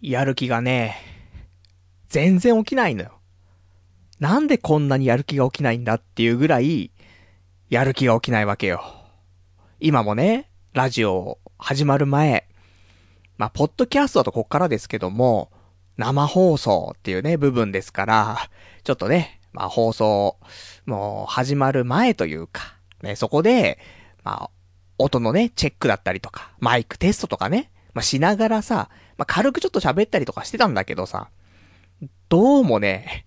[0.00, 0.96] やる気がね、
[2.08, 3.18] 全然起きないのよ。
[4.20, 6.92] なんでこんなにやる気が起きないんだっていうぐらい、
[7.68, 8.82] やる気が起きないわけよ。
[9.80, 12.48] 今もね、ラジオ始まる前、
[13.36, 15.50] まあ、ポッドキャストだとこっからですけども、
[15.96, 18.38] 生放送っていうね、部分ですから、
[18.84, 20.36] ちょっとね、まあ、放送、
[20.86, 23.78] もう始まる前というか、ね、そこで、
[24.22, 24.50] まあ、
[24.98, 31.28] 音のね、チェックだったりとか、マイクテストとかね、まあ、しながらさ、まあ、軽くちょっと喋ったりとかしてたんだけどさ、
[32.28, 33.26] どうもね、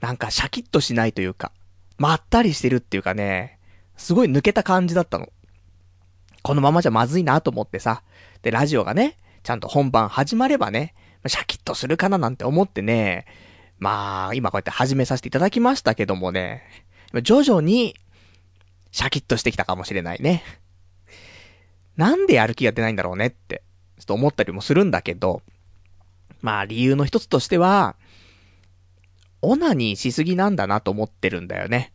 [0.00, 1.50] なんかシャキッとしないというか、
[1.98, 3.58] まったりしてるっていうかね、
[3.96, 5.30] すごい抜けた感じだったの。
[6.42, 8.02] このままじゃまずいなと思ってさ、
[8.42, 10.94] で、ラジオがね、ちゃんと本番始まればね、
[11.26, 13.24] シャキッとするかななんて思ってね、
[13.78, 16.62] まあ、今こうやって始めさせていただきましたけどもね、
[17.22, 17.96] 徐々に、
[18.92, 20.42] シャキッとしてきたかもしれないね。
[21.96, 23.62] なんでやる気が出ないんだろうねって、
[24.00, 25.42] ちょっと思ったりもするんだけど、
[26.40, 27.96] まあ理由の一つとしては、
[29.42, 31.92] オナニーしすぎなんだなと思ってるんだよね。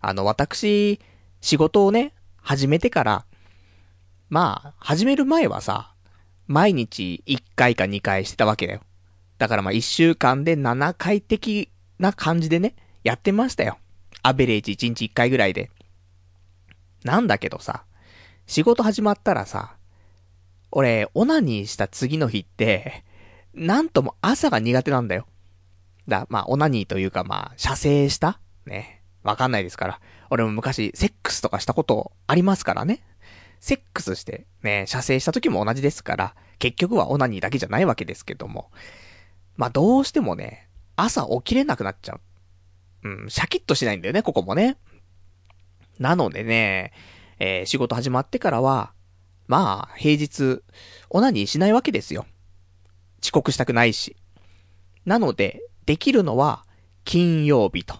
[0.00, 1.00] あの、私、
[1.40, 2.12] 仕事をね、
[2.42, 3.24] 始めてから、
[4.28, 5.94] まあ、始める前はさ、
[6.46, 8.80] 毎日1回か2回してたわけだよ。
[9.38, 13.78] だからまあ1週間で7回的な感じでね、やってましたよ。
[14.22, 15.70] アベレージ1日1回ぐらいで。
[17.04, 17.84] なんだけどさ、
[18.46, 19.76] 仕事始まったらさ、
[20.76, 23.04] 俺、オナニーした次の日って、
[23.54, 25.28] なんとも朝が苦手なんだよ。
[26.08, 28.40] だ、まあ、オナニーというかまあ、射精した？
[28.66, 29.00] ね。
[29.22, 30.00] わかんないですから。
[30.30, 33.04] 俺も昔、セックスとかしたことありますからね。
[33.60, 38.72] セックスして、ね、射精した時も同じですから、結局はオナニーだけじゃないわけですけども。
[39.56, 42.20] まあ、どうしてもね、朝起きれなくなっちゃう。
[43.08, 44.76] うん、シャキッとしないんだよね、ここもね。
[46.00, 46.92] なのでね、
[47.38, 48.92] えー、仕事始まってからは、
[49.46, 50.62] まあ、平日、
[51.10, 52.26] オナニーしないわけですよ。
[53.22, 54.16] 遅刻したくないし。
[55.04, 56.64] なので、できるのは、
[57.04, 57.96] 金曜日と。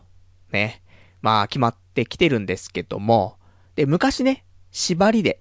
[0.52, 0.83] ね。
[1.20, 3.36] まあ、決まってきてるんですけども。
[3.77, 5.40] で、昔ね、縛りで、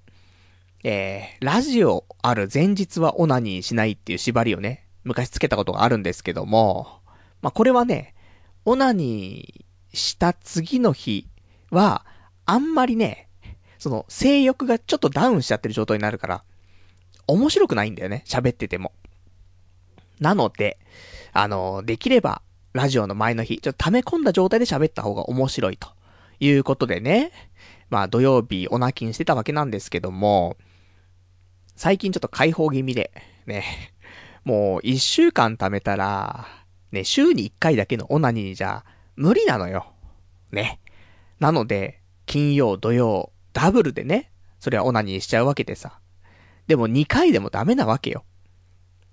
[0.84, 7.00] えー、ラジオある前日はオナニーしないっていう縛りをね、昔つけたことがあるんですけども、
[7.42, 8.16] まあ、これはね、
[8.66, 11.28] オナニーした次の日
[11.70, 12.06] は、
[12.46, 13.30] あんまりね、
[13.84, 16.44] その、性欲がちょっとダウンしちゃってる状態になるから、
[17.28, 18.94] 面白くないんだよね、喋ってても。
[20.22, 20.80] なので、
[21.34, 22.42] あの、できれば、
[22.72, 25.90] ラジオの前の日、ちょっと溜め込んだ状態で喋った方が面白いと
[26.40, 27.34] いうことでね、
[27.90, 30.56] まあ土曜日お泣きにしてたわけなんですけども、
[31.76, 33.12] 最近ちょっと解放気味で、
[33.46, 33.66] ね、
[34.46, 36.48] もう一週間貯めたら、
[36.94, 38.86] ね、週に一回だけのオナニーじゃ、
[39.18, 39.88] 無理なのよ。
[40.54, 40.80] ね。
[41.42, 46.00] なので、金曜、土曜、ダブルでね、それはオナニーしちゃうわけでさ。
[46.68, 48.26] でも二回でもダメなわけよ。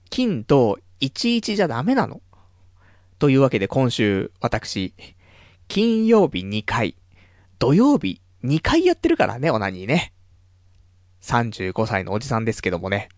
[0.08, 2.20] 金と11じゃダメなの。
[3.18, 4.94] というわけで今週、私、
[5.68, 6.96] 金曜日2回、
[7.58, 10.12] 土曜日2回やってるからね、オナニーね。
[11.22, 13.08] 35歳のおじさんですけどもね。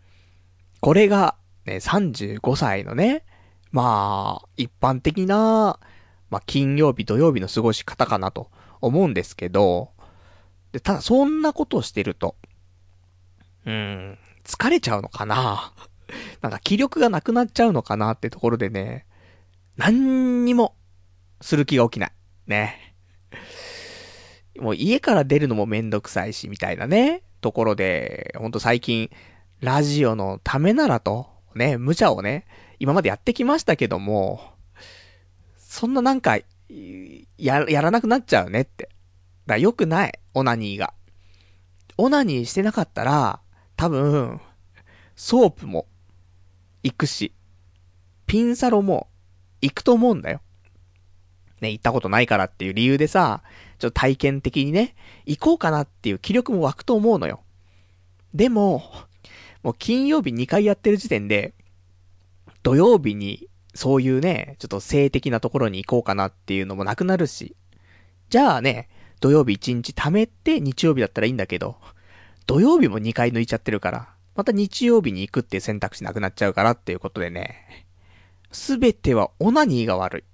[0.80, 3.24] これが、ね、35歳のね、
[3.70, 5.78] まあ、一般的な、
[6.28, 8.50] まあ、金曜日、土曜日の過ごし方かなと
[8.80, 9.91] 思うんですけど、
[10.72, 12.36] で、ただそんなことをしてると、
[13.66, 15.72] うーん、疲れちゃうのかな？
[16.42, 19.06] なんか気力がなくなっちゃうのかなってところでね、
[19.76, 20.74] 何にも、
[21.40, 22.12] する気が起きない。
[22.46, 22.94] ね。
[24.58, 27.22] もう家から出るのもめんどくさいし、みたいなね。
[27.40, 29.10] ところで、ほんと最近、
[29.60, 32.46] ラジオのためならと、ね、無茶をね、
[32.78, 34.40] 今までやってきましたけども、
[35.56, 36.38] そんななんか、
[37.38, 38.88] や、やらなくなっちゃうねって。
[39.46, 40.94] だ良くない、オナニーが。
[41.98, 43.40] オナニーしてなかったら、
[43.76, 44.40] 多分、
[45.16, 45.86] ソープも、
[46.82, 47.32] 行くし、
[48.26, 49.08] ピンサロも、
[49.60, 50.40] 行くと思うんだよ。
[51.60, 53.42] ね、行ったことないからっていう理由でさ、
[53.78, 54.94] ちょっと体験的にね、
[55.26, 57.42] 行こうかなっていう気力も湧くと思うのよ。
[58.34, 58.82] でも、
[59.62, 61.54] もう金曜日2回やってる時点で、
[62.62, 67.56] 土曜日にそういうね、ちょっと性的なところに行こうかなっていうのもなくなるし。
[68.28, 68.88] じゃあね、
[69.22, 71.76] 土曜日1日貯めて日曜日だったらいいんだけど、
[72.48, 77.86] 土曜日も2回抜いちゃってるから、また日曜日に行くっていう選択肢なくなっちゃうからっていうことでね、
[78.50, 80.24] すべてはオナニーが悪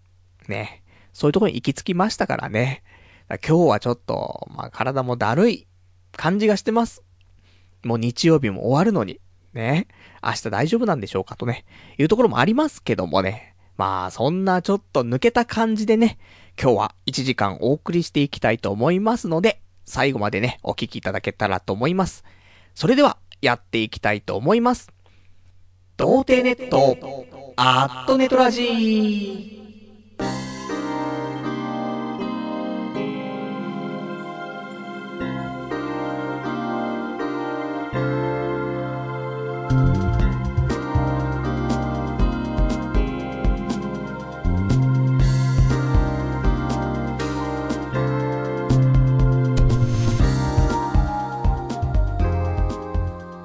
[0.46, 0.50] い。
[0.50, 0.82] ね。
[1.12, 2.82] そういうところに行き着きましたからね。
[3.28, 5.66] 今日はちょっと、まあ、体もだるい
[6.16, 7.02] 感じがしてます。
[7.84, 9.20] もう日曜日も終わるのに、
[9.52, 9.86] ね。
[10.24, 11.66] 明日大丈夫なんでしょうかとね、
[11.98, 13.54] いうところもありますけどもね。
[13.76, 16.18] まあ、そんなちょっと抜けた感じでね、
[16.60, 22.24] 今日は1時間お送りしていきたいと思いますので、最後までね、お聴きいただけたらと思います。
[22.74, 24.90] それでは、やっていきたいと思います。
[25.96, 26.96] 童貞ネット、
[27.54, 29.57] アットネトラジー。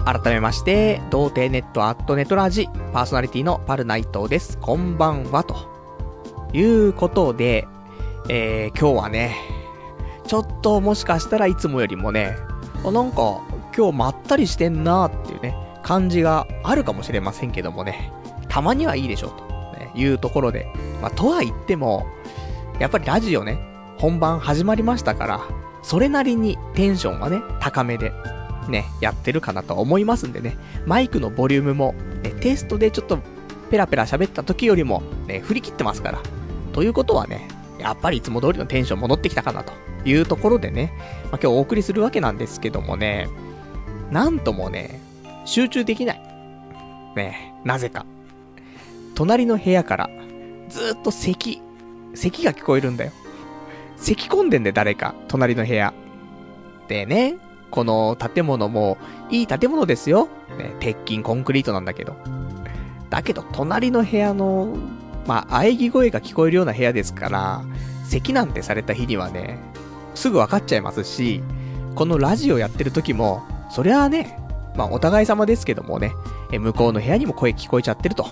[0.06, 4.58] 改めまして、童貞ネットアットネトラジ、パーソナリティのパルナイトです。
[4.58, 5.56] こんばんは、と。
[6.52, 7.68] いうことで、
[8.28, 9.36] えー、今日はね、
[10.28, 12.36] ちょっともしかしたらいつもよりもね、
[12.86, 13.42] あなんか
[13.76, 18.12] 今日まったりしてんなーっていうね、感じがあるかもしれませんけどもね、
[18.50, 20.68] たまにはいいでしょうと、いうところで、
[21.02, 22.06] まあ、とは言っても、
[22.78, 23.58] やっぱりラジオね、
[23.98, 25.42] 本番始まりましたから、
[25.82, 28.12] それなりにテンションはね、高めで、
[28.70, 31.94] ね、やってるかなと思いますんでね、マイクのボリュームも、
[32.24, 33.20] ね、テストでちょっと
[33.70, 36.22] ペラペラ喋った時よりも、ね、振り切ってますから。
[36.74, 37.48] ということはね、
[37.80, 39.74] やっぱりいつも通りのテンション戻ってきたかなと
[40.06, 40.94] いうところでね、
[41.32, 43.28] まあ、今日お送りするわけなんですけどもね、
[44.12, 45.00] なんともね、
[45.46, 46.22] 集中できない。
[47.16, 48.06] ね、なぜか。
[49.16, 50.10] 隣の部屋から、
[50.70, 51.62] ずっと咳、
[52.16, 53.12] 咳が聞こえるんだよ。
[53.98, 55.94] 咳込んでんで誰か、隣の部屋。
[56.88, 57.38] でね、
[57.74, 59.00] この建物も、
[59.32, 60.30] いい建物ですよ。
[60.60, 62.16] ね、鉄筋コンクリートなんだけど。
[63.10, 64.78] だけど、隣の部屋の、
[65.26, 67.64] まあ、喘ぎ声が聞こえるような部屋ですから、
[68.06, 69.58] 咳なんてされた日にはね、
[70.14, 71.42] すぐ分かっちゃいますし、
[71.96, 73.42] このラジオやってる時も、
[73.72, 74.38] そりゃあね、
[74.76, 76.14] まあ、お互い様ですけどもね、
[76.52, 78.28] え向こうの部屋にも声聞こえちゃってると。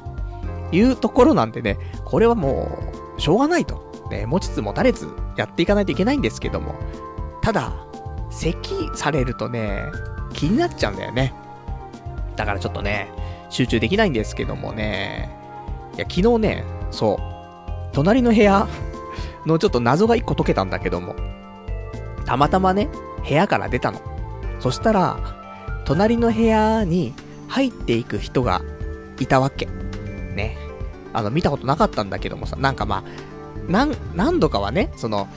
[0.72, 2.78] いうところなんでね、これはも
[3.18, 3.90] う、しょうがないと。
[4.12, 6.76] ね、持ちつ持たれつやっていかないといけないんですけども。
[7.42, 7.88] ただ、
[8.32, 9.84] 咳されるとね、
[10.34, 11.34] 気になっちゃうんだよね。
[12.36, 13.12] だからちょっとね、
[13.50, 15.30] 集中できないんですけどもね。
[15.96, 18.68] いや、昨日ね、そう、隣の部屋
[19.46, 21.16] のちょっと謎が一個解けたんだけども、
[22.26, 22.88] たまたまね、
[23.28, 24.00] 部屋から出たの。
[24.60, 25.18] そしたら、
[25.86, 27.14] 隣の部屋に
[27.48, 28.62] 入っていく人が
[29.20, 29.68] いたわけ。
[30.36, 30.58] ね。
[31.14, 33.04] あの、見たことなかったんだけどもさ、なんかまあ、
[33.72, 35.28] なん、何度かはね、その、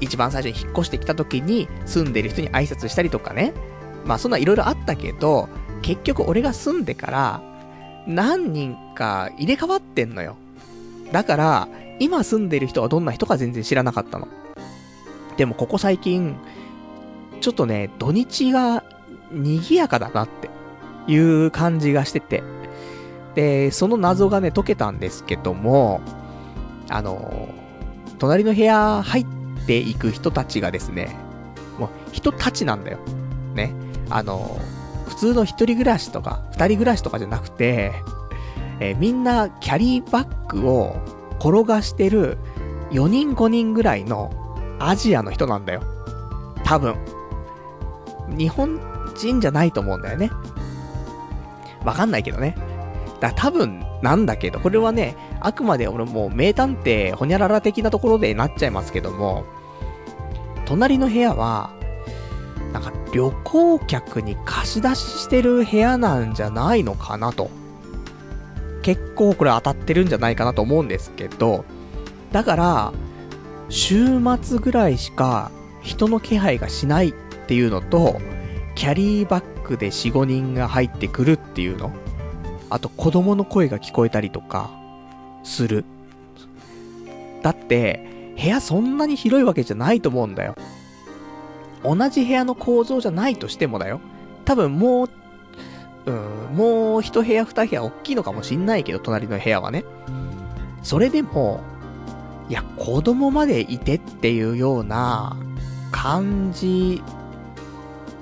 [0.00, 3.52] 一番最初に引っ越してきた時に住んでる人に挨拶したりとかね。
[4.04, 5.48] まあそんないろいろあったけど、
[5.82, 7.42] 結局俺が住んでから、
[8.06, 10.36] 何人か入れ替わってんのよ。
[11.12, 11.68] だから、
[12.00, 14.28] 今住んでる人はどんな人か全然知らなかったの。
[15.36, 16.36] でもここ最近、
[17.40, 18.84] ちょっとね、土日が
[19.32, 20.50] 賑やかだなって
[21.10, 22.42] いう感じがしてて。
[23.34, 26.00] で、その謎がね、解けたんですけども、
[26.88, 27.48] あの、
[28.18, 29.26] 隣の部屋入っ
[29.66, 31.16] ていく人たちがですね、
[31.78, 32.98] もう人たちなんだよ。
[33.54, 33.74] ね。
[34.10, 34.58] あの、
[35.08, 37.92] 普通の一人暮らしとか、二人暮らしとかじゃなくて、
[38.80, 40.96] えーみんなキャリーバッグを
[41.38, 42.38] 転がしてる
[42.90, 44.32] 4人5人ぐらいの
[44.80, 45.82] アジアの人なんだよ。
[46.64, 46.96] 多分。
[48.36, 48.80] 日本
[49.14, 50.30] 人じゃないと思うんだよね。
[51.84, 52.56] わかんないけどね。
[53.20, 59.44] だ多分なんだけど、これはね、あくまで俺もう名探偵ほにゃらら的なところでなっちゃいますけども、
[60.64, 61.74] 隣の部屋は、
[62.72, 67.50] なんか旅行客に貸し出ししてる部屋なんじゃないのかなと。
[68.82, 71.66] 結構これ当たってるんじゃないかなと思うんですけど、
[72.32, 72.92] だから、
[73.68, 75.50] 週末ぐらいしか
[75.82, 77.12] 人の気配がしないっ
[77.46, 78.18] ていうのと、
[78.76, 81.92] キャリーバッグで4、5人が入ってくるっていうの。
[82.70, 84.83] あと子供の声が聞こえたりとか、
[85.44, 85.84] する。
[87.42, 90.56] だって、部屋そんなに広いわけじゃないと思うんだよ。
[91.84, 94.00] 同じ部屋の構造じゃないとしてもだよ。
[94.44, 95.10] 多分もう、
[96.06, 99.84] うん、もう一部屋二部屋大きいのかもしんないけど、隣の部屋はね。
[100.82, 101.60] それでも、
[102.48, 105.36] いや、子供までいてっていうような
[105.92, 107.02] 感じ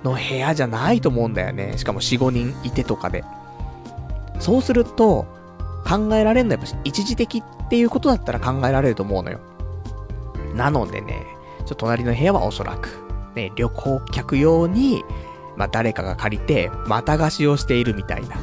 [0.04, 1.74] の部屋じゃないと思うんだよね。
[1.76, 3.24] しかも4、5人いてとかで。
[4.38, 5.26] そうすると、
[5.84, 9.40] 考えられるのはやっぱ一時的っていうことだったら考えられると思うのよ。
[10.54, 11.24] なのでね、
[11.60, 12.88] ちょっと隣の部屋はおそらく、
[13.34, 15.04] ね、旅行客用に、
[15.56, 18.36] まあ誰かが借りて、また貸しをしているみたいな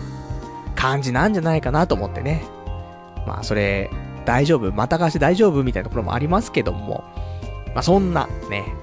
[0.75, 2.43] 感じなんじゃないかなと思ってね。
[3.27, 3.89] まあそれ、
[4.25, 7.03] 大丈夫また貸し大丈夫みたいなところもありますけども、
[7.74, 8.74] まあそんなね、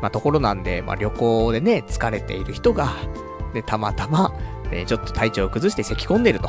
[0.00, 2.92] まあところなんで、まあ旅行でね、疲れている人が、
[3.54, 4.32] で、たまたま、
[4.70, 6.48] ね、ちょっと体調を崩して咳き込んでると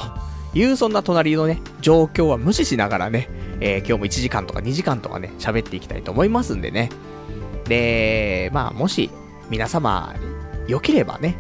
[0.54, 3.30] いう、そんな隣のね、状況は無視しながらね、
[3.60, 6.90] えー今日も1時間とか2時間とかね、喋っていきたいと思いますんでね。
[7.66, 9.10] で、まあ、もし、
[9.50, 10.14] 皆様、
[10.68, 11.36] 良ければね、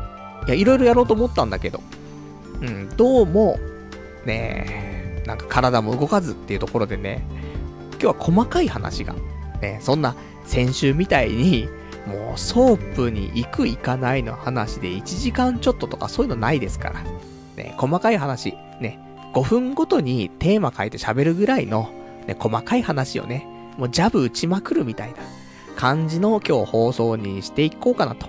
[0.46, 1.80] や、いろいろやろうと思ったんだけど、
[2.60, 3.58] うん、どうも、
[4.24, 7.26] ねなんか体も動かずっていうところでね、
[7.92, 9.14] 今日は細かい話が、
[9.60, 10.14] ね、そんな
[10.44, 11.68] 先週みたいに、
[12.06, 17.02] もうソープに行く行かないの話で1時間ちょっととかそういうのないですから。
[17.56, 18.98] ね、細かい話、ね、
[19.32, 21.90] 5分ごとにテーマ書いて喋るぐらいの、
[22.26, 23.46] ね、細かい話をね、
[23.78, 25.18] もうジャブ打ちまくるみたいな
[25.76, 28.28] 感じの今日放送にしていこうかなと。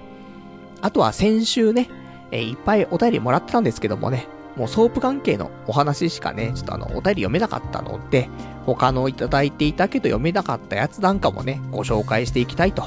[0.81, 1.89] あとは先週ね、
[2.31, 8.29] えいっぱいお便りもらってたんですけどもね、もうソープ関係のお話しかね、ちょっとあの、お便り読めなかったので、
[8.65, 12.85] 他のいただいていたけど読めなかったやつなんかもね、ご紹介していきたいと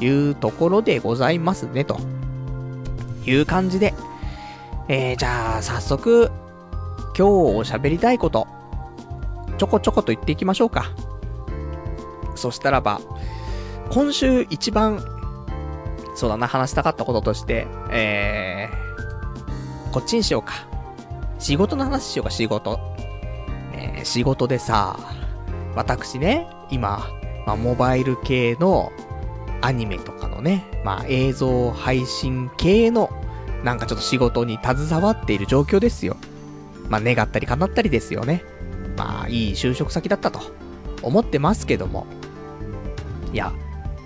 [0.00, 1.98] いうところでございますね、と
[3.26, 3.94] いう感じで、
[4.88, 6.30] えー、じゃあ、早速、
[7.16, 8.46] 今日お喋りたいこと、
[9.58, 10.90] ちょこちょこと言っていきましょうか。
[12.34, 13.00] そしたらば、
[13.90, 15.02] 今週一番、
[16.14, 20.66] そうだな、話したかったこととして、えー、こっちにしようか。
[21.38, 22.78] 仕事の話しようか、仕事。
[23.72, 24.98] えー、仕事でさ、
[25.76, 27.06] 私ね、今、
[27.46, 28.92] まあ、モバイル系の
[29.64, 33.08] アニメとかのね、まあ、映像配信系の、
[33.64, 36.18] なんかちょっと仕事に携わっている状況ですよ。
[36.90, 38.44] まあ、願ったり叶ったりですよね。
[38.98, 40.40] まあ、いい就職先だったと
[41.00, 42.06] 思ってますけども。
[43.32, 43.54] いや、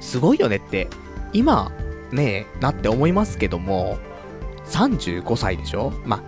[0.00, 0.86] すごいよねって、
[1.32, 1.72] 今、
[2.12, 3.98] ねえ、なって思いますけども、
[4.66, 5.92] 35歳でしょ？
[6.04, 6.22] まあ、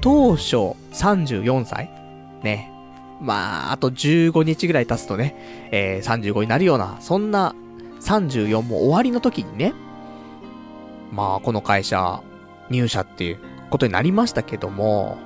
[0.00, 1.90] 当初34歳？
[2.42, 2.72] ね。
[3.20, 7.54] まあ、あと15日ぐらい経つとね、えー、35になるような、そんな
[8.00, 9.74] 34も終わりの時にね、
[11.12, 12.22] まあ、この会社、
[12.70, 13.38] 入社っていう
[13.70, 15.18] ことになりましたけども、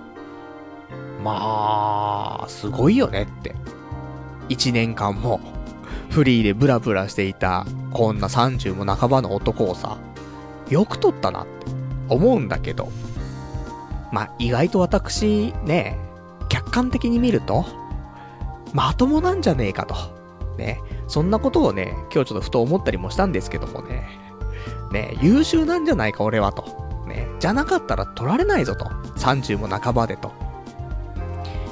[1.22, 3.54] まあ、すごいよねって。
[4.48, 5.40] 1年間も、
[6.10, 9.98] フリーでブラブラしていた、こんな30も半ばの男をさ、
[10.68, 11.50] よく取ったなって
[12.08, 12.90] 思うんだけど、
[14.10, 15.98] まあ、意外と私、ね、
[16.48, 17.64] 客観的に見ると、
[18.72, 19.94] まともなんじゃねえかと。
[20.58, 20.80] ね。
[21.12, 24.08] そんなことをね、今日ちょっとふと思ったりもしたんですけどもね。
[24.92, 26.62] ね、優秀なんじゃないか俺はと。
[27.06, 27.28] ね。
[27.38, 28.86] じゃなかったら取られないぞと。
[29.18, 30.32] 30も半ばでと。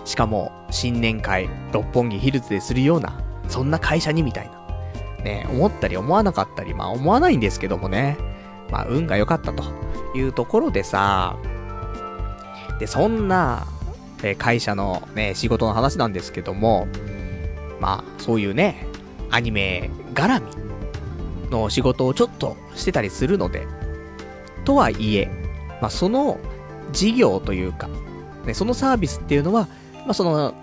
[0.04, 3.18] しかも、新年会、六本木ヒルズでするような、
[3.48, 5.24] そんな会社にみたいな。
[5.24, 8.18] ね、思ったり思わなかったり、まあ思わないんですけどもね。
[8.70, 9.64] まあ運が良かったと
[10.14, 11.38] いうところでさ、
[12.78, 13.66] で、そんな、
[14.22, 16.88] え会社のね、仕事の話なんですけども、
[17.80, 18.89] まあ、そういうね、
[19.30, 23.66] アニメ絡みの仕事をちょっとしてたりするので、
[24.64, 25.30] とはいえ、
[25.80, 26.38] まあ、その
[26.92, 27.88] 事業というか、
[28.44, 29.68] ね、そのサービスっていうのは、
[30.04, 30.54] まあ、その、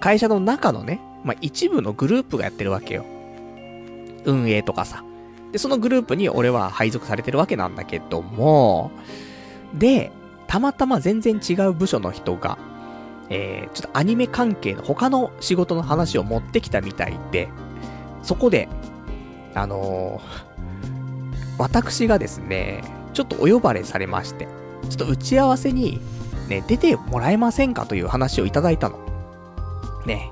[0.00, 3.04] 会社の中のね、まあ、一部のグループがやってるわけよ。
[4.24, 5.04] 運営とかさ。
[5.52, 8.90] で、そのグループに俺は配属されてるわけなんだけども、
[9.74, 10.12] で、
[10.46, 12.58] たまたま全然違う部署の人が、
[13.30, 17.48] えー、ちょっとアニメ関係の他の仕事の話を持ってきたみたいで、
[18.28, 18.68] そこで、
[19.54, 24.46] あのー、私がですね、ちょっとお呼ばれされまして、
[24.90, 25.98] ちょっと打ち合わせに、
[26.46, 28.98] ね、出てもらえませんかという話をいただいたの。
[30.04, 30.30] ね。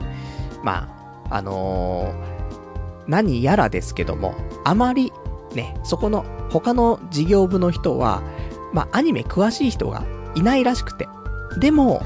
[0.62, 0.90] ま
[1.30, 5.10] あ、あのー、何やらですけども、あまり、
[5.54, 8.22] ね、そこの他の事業部の人は、
[8.74, 11.08] まあ、アニメ詳しい人がいないらしくて。
[11.58, 12.02] でも、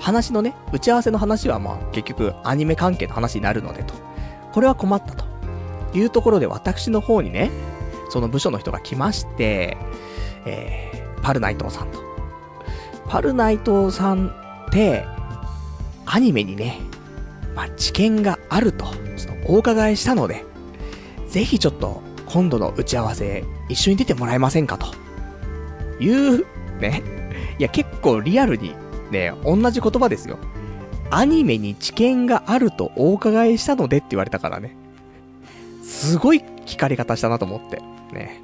[0.00, 3.94] 話のね、打ち合わせの話はまあ、結局、アニメ関係の話になるのでと。
[4.50, 5.27] これは困ったと。
[5.98, 7.50] いうところで私の方にね、
[8.10, 9.76] その部署の人が来まして、
[10.46, 12.00] えー、パルナイトーさんと。
[13.08, 14.28] パルナイトーさん
[14.68, 15.04] って、
[16.06, 16.80] アニメにね、
[17.54, 18.86] まあ、知見があると、
[19.16, 20.44] ちょっとお伺いしたので、
[21.28, 24.86] ぜひちょっと、今度の打ち合わせ、一緒に出てもらえませんかと。
[25.98, 26.46] 言う、
[26.80, 27.02] ね。
[27.58, 28.74] いや、結構リアルに、
[29.10, 30.38] ね、同じ言葉ですよ。
[31.10, 34.76] アニメに知見があるとお伺いしたのでって言われたからね。
[35.98, 37.82] すごい聞かれ方したなと思って。
[38.12, 38.40] ね。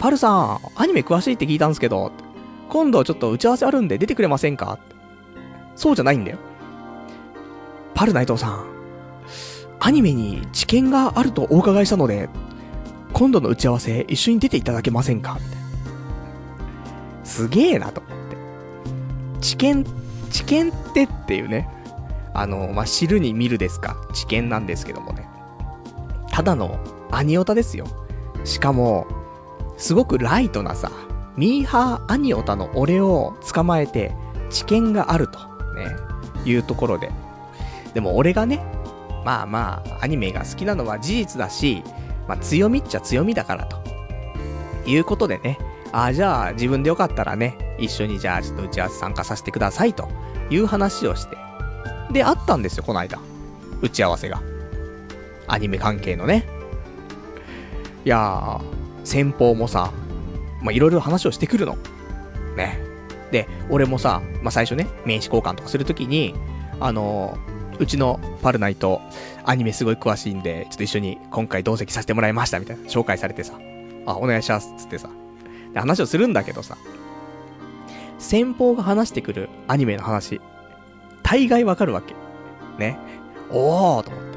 [0.00, 2.10] パルさん、アニメ詳しいって聞いたんですけど、
[2.68, 4.80] 今度ちょっと打ち合わせあるんで出てくれませんか？
[5.76, 6.38] そうじゃないんだよ。
[7.94, 8.64] パル内藤さん、
[9.78, 12.28] アニメに知見があるとお伺いしたので、
[13.12, 15.38] 今度の打ち合わせ一緒に出ていただけませんか？
[15.40, 15.56] みたいな。
[17.24, 18.36] すげえなと思って。
[19.40, 19.84] 知見、
[20.30, 21.68] 知見ってっていうね。
[22.34, 23.96] あの、まあ、知るに見るですか。
[24.12, 25.28] 知見なんですけどもね。
[26.30, 26.78] ただの
[27.10, 27.86] アニオタですよ。
[28.44, 29.06] しかも、
[29.76, 30.90] すごくライトなさ、
[31.36, 34.14] ミーハーアニオタの俺を捕まえて、
[34.50, 35.38] 知見があると、
[35.74, 35.96] ね、
[36.44, 37.10] いうところで。
[37.94, 38.62] でも俺がね、
[39.24, 41.82] まあまあ、アニメが好きなのは事実だし、
[42.28, 43.80] まあ強みっちゃ強みだからと。
[44.86, 45.58] いうことでね、
[45.92, 50.08] ああ、じゃあ自分でよかったらね、一緒にじゃあちょっと打ち合わせ参加させてくださいと
[50.50, 51.36] いう話をして。
[52.12, 53.18] で、あったんですよ、この間。
[53.82, 54.42] 打ち合わせが。
[55.52, 56.46] アニメ関係のね。
[58.04, 58.60] いやー、
[59.04, 59.92] 先方もさ、
[60.62, 61.76] まあ、いろいろ話をしてくるの。
[62.56, 62.78] ね。
[63.30, 66.34] で、俺もさ、まあ、最初ね、名刺交換とかするときに、
[66.80, 69.00] あのー、うちのパルナイト、
[69.44, 73.54] アニメすごい詳しいんで、ちょっと一緒に今回同席させてもらいました、みたいな、紹介されてさ、
[74.06, 75.08] あ、お願いします、つってさ、
[75.72, 76.76] で、話をするんだけどさ、
[78.18, 80.40] 先方が話してくるアニメの話、
[81.22, 82.14] 大概わかるわけ。
[82.78, 82.98] ね。
[83.50, 84.29] おーと思って。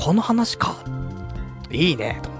[0.00, 0.76] この話か。
[1.70, 2.30] いいね、と。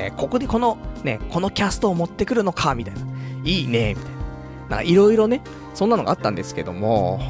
[0.00, 3.00] ね、ここでこの、ね、このキャストを持ってくるのか、みたいな。
[3.42, 4.20] いいね、みたいな。
[4.60, 5.42] なんかいろいろね、
[5.74, 7.20] そんなのがあったんですけども、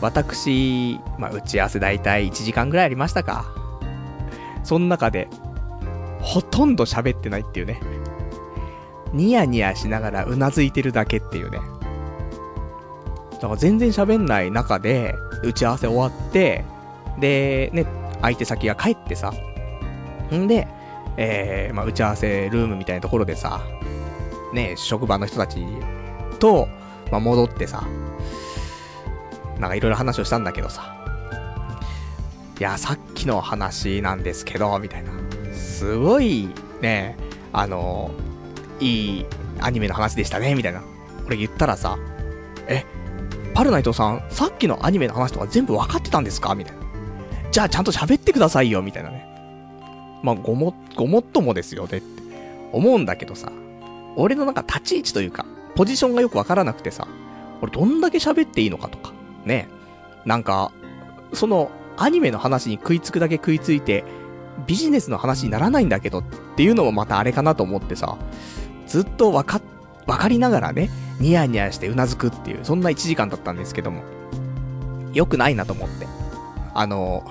[0.00, 3.46] 私、まあ、打ち合わせ大体1時間ぐらいありましたか。
[4.62, 5.28] その中で、
[6.20, 7.80] ほとんど喋ってないっていうね。
[9.12, 11.58] ニヤニヤしながらうなずいてるだけっていうね。
[13.32, 16.64] だから全然喋んない中で、打ち合わせ終わって、
[17.18, 19.32] で、ね、相手先が帰ってさ。
[20.34, 20.66] んで、
[21.16, 23.60] えー、まあ、打ち合わせルームみたいなところでさ、
[24.52, 25.64] ね、職場の人たち
[26.40, 26.68] と、
[27.12, 27.84] まあ、戻ってさ、
[29.60, 30.96] なんかいろいろ話をしたんだけどさ、
[32.58, 35.12] いや、さっきの話なんですけど、みたいな。
[35.54, 36.48] すごい、
[36.80, 37.16] ね、
[37.52, 38.10] あの、
[38.80, 39.26] いい
[39.60, 40.82] アニメの話でしたね、みたいな。
[41.26, 41.96] 俺言ったらさ、
[42.66, 42.84] え、
[43.54, 46.54] パルナイトさん、さっきのアニメの話とか全部分かってたんですか？
[46.54, 46.85] みたいな。
[47.56, 49.26] じゃあちゃんと喋ってくださいよ、みたいなね。
[50.22, 52.22] まあ、ごも、ごもっともですよねって
[52.70, 53.50] 思うんだけどさ、
[54.14, 57.08] 俺のなんか立ち位置というか、ポジションがよくわからなくてさ、
[57.62, 59.14] 俺どんだけ喋っていいのかとか、
[59.46, 59.70] ね。
[60.26, 60.70] なんか、
[61.32, 64.04] その、アニメの話に食いつくだけ食いついて、
[64.66, 66.24] ビジネスの話にならないんだけどっ
[66.56, 68.18] ていうのもまたあれかなと思ってさ、
[68.86, 69.62] ずっとわか、
[70.04, 70.90] わかりながらね、
[71.20, 74.02] ニヤニヤしてうなずくっていう、そんな1時間だったんですけども、
[75.14, 76.06] 良くないなと思って。
[76.74, 77.24] あの、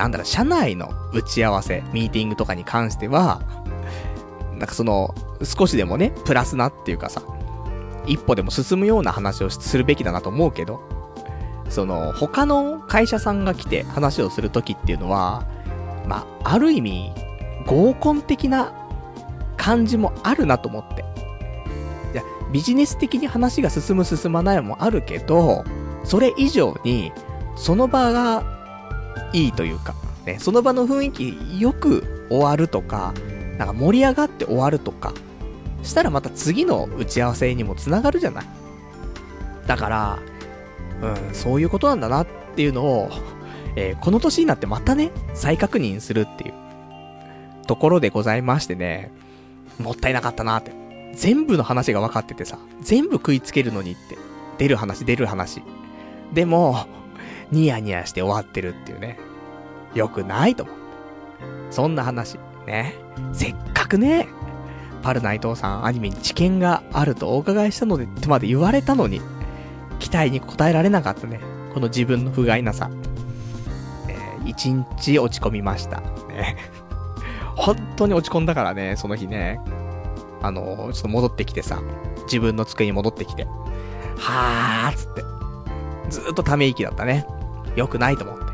[0.00, 3.42] なんだろ、社内の打ち合わせ、ミーティングとかに関しては、
[4.56, 7.22] なんかその、少しでもね、プラスなっていうかさ、
[8.06, 10.80] 一歩でも進むような話をするべきだなと思うけど、
[11.68, 15.44] その、他の会社さんが来て話をするときっていうのは、
[16.06, 17.12] まあ、ある意味、
[17.66, 18.72] 合コン的な
[19.58, 21.04] 感じもあるなと思って。
[22.14, 22.22] いや、
[22.54, 25.62] ビジネス的に話が進む進まないもあるけど、
[26.04, 27.12] それ以上に、
[27.54, 28.59] その場が
[29.32, 29.94] いいというか、
[30.26, 33.14] ね、その場の雰囲気よく終わるとか、
[33.58, 35.12] なんか盛り上がって終わるとか、
[35.82, 38.44] したらまた次の打ち合わせにもつながるじゃない？
[39.66, 40.18] だから、
[41.02, 43.10] うん、そういうことなんだなっていうのを、
[43.76, 46.54] えー、この年になってまたね、再確認するっていう
[47.66, 49.10] ところでございましてね、
[49.78, 50.78] もったいなかったなって。
[51.14, 54.18] 全部の話が分かっててさ、全部食いつけるのにって。
[54.58, 55.62] 出る話、出る話。
[56.32, 56.86] でも、
[57.50, 59.18] ニヤニヤして終わってるっていうね。
[59.94, 60.76] よくないと思う。
[61.70, 62.38] そんな話。
[62.66, 62.94] ね。
[63.32, 64.28] せっかくね、
[65.02, 69.20] パル内藤さんアニメに知見があるとお伺いしたのでってまで言われたのに、
[69.98, 71.40] 期待に応えられなかったね。
[71.74, 72.90] この自分の不甲斐なさ。
[74.08, 76.00] えー、一日落ち込みました。
[76.28, 76.56] ね。
[77.56, 79.60] 本当に落ち込んだからね、その日ね。
[80.42, 81.80] あの、ちょっと戻ってきてさ、
[82.24, 83.46] 自分の机に戻ってきて、
[84.16, 85.22] はーっつって、
[86.08, 87.26] ずーっとため息だったね。
[87.76, 88.44] 良くないと思って。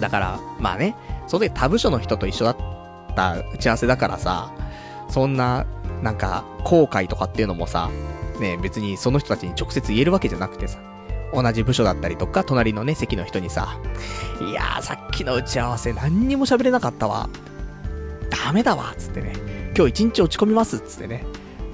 [0.00, 0.94] だから、まあね、
[1.26, 2.56] その時他部署の人と一緒だっ
[3.14, 4.52] た打ち合わせだからさ、
[5.08, 5.66] そんな、
[6.02, 7.90] なんか、後悔とかっていうのもさ、
[8.40, 10.78] ね、別にその人たちに直接言えるわけじゃなくてさ、
[11.32, 13.78] 同じ部署だったりとか、隣のね、席の人にさ、
[14.40, 17.28] いやー、さっきの打ち合わせ何にも喋れなかったわ。
[18.30, 19.32] ダメだわ、つってね。
[19.76, 21.24] 今日一日落ち込みます、つってね。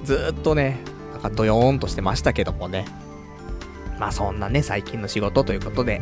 [0.03, 0.79] ずーっとね、
[1.13, 2.85] なんかドヨーンとしてましたけどもね。
[3.99, 6.01] まあそんなね、最近の仕事ということで。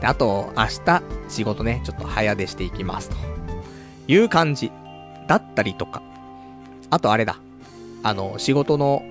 [0.00, 3.16] で、あと、明日、仕事ね、ちょっと早出していきますと。
[4.08, 4.70] いう感じ。
[5.26, 6.02] だったりとか。
[6.90, 7.38] あとあれだ。
[8.02, 9.02] あの、仕事の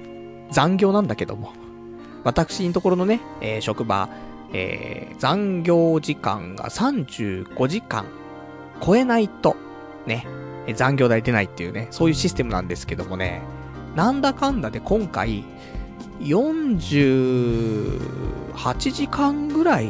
[0.52, 1.54] 残業なんだけども。
[2.24, 4.10] 私のところのね、えー、職場、
[4.54, 8.06] えー、残業時間が35時間
[8.82, 9.56] 超えないと、
[10.06, 10.28] ね、
[10.76, 13.42] 残業代出ないっていうね、そういうシステムなんですけどもね、
[13.96, 15.44] なんだかんだで今回、
[16.20, 19.90] 48時間ぐらい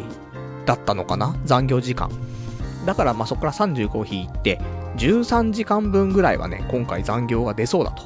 [0.65, 1.36] だったのかな？
[1.45, 2.10] 残業時間。
[2.86, 4.62] だからまあそこから35引いて、
[4.97, 8.04] 13時間分ぐらいはね、今回残業が出そうだと。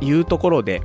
[0.00, 0.82] いうところで、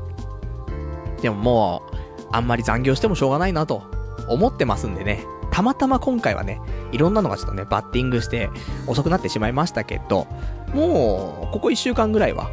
[1.21, 1.95] でももう、
[2.31, 3.83] あんまり残業してもしょうがないなと
[4.29, 5.25] 思ってますんでね。
[5.51, 6.61] たまたま今回はね、
[6.93, 8.49] いろんなのがちょっとね、バッティングして
[8.87, 10.27] 遅くなってしまいましたけど、
[10.73, 12.49] もう、ここ1週間ぐらいは、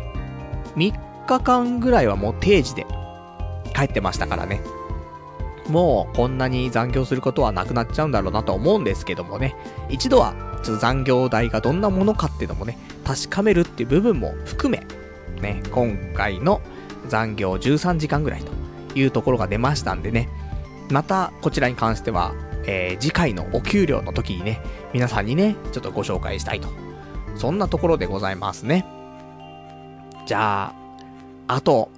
[0.75, 0.93] 3
[1.27, 2.85] 日間ぐらいはもう定時で
[3.79, 4.61] 帰ってましたからね。
[5.69, 9.55] もう、こんなに残業することはなくなっちゃうんだろうなと思うんですけどもね、
[9.89, 14.85] 一度は、ちょっと残業代がどんなものかっていうのもね、確かめるっていう部分も含め、
[15.41, 16.61] ね、今回の
[17.07, 18.53] 残業13時間ぐらいと
[18.99, 20.29] いうところが出ましたんでね、
[20.91, 22.35] また、こちらに関しては、
[22.67, 24.61] えー、次回のお給料の時にね、
[24.93, 26.69] 皆さんにね、ちょっとご紹介したいと。
[27.37, 28.85] そんなところでございますね。
[30.27, 30.75] じゃ
[31.47, 31.91] あ、あと、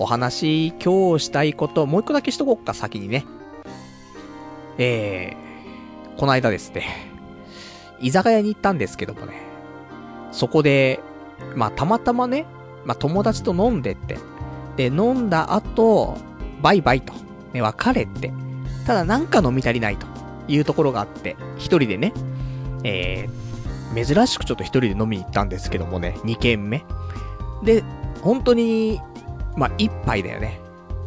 [0.00, 3.26] お話、今日したいこと、もう一個だけしとこっか、先にね。
[4.78, 6.86] えー、この間ですね、
[8.00, 9.34] 居酒屋に行ったんですけどもね、
[10.30, 11.00] そこで、
[11.56, 12.46] まあ、たまたまね、
[12.84, 14.18] まあ、友達と飲んでって、
[14.76, 16.16] で、飲んだ後、
[16.62, 17.12] バイバイと。
[17.52, 18.32] ね、別れて、
[18.86, 20.06] ただなんか飲み足りないと
[20.46, 22.12] いうところがあって、一人でね、
[22.84, 26.84] えー、珍しくちょっと一人で飲みに行ったんですけどもね、二軒目。
[27.64, 27.82] で、
[28.22, 29.00] 本当に、
[29.58, 30.60] まあ、一杯だよね。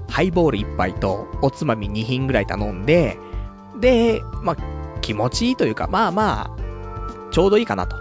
[0.10, 3.18] ハイボール一杯と、おつまみ二品ぐらい頼んで、
[3.80, 4.58] で、まあ、
[5.02, 7.96] 気持ちいいというか、まあまあ、ちょうどいいかなと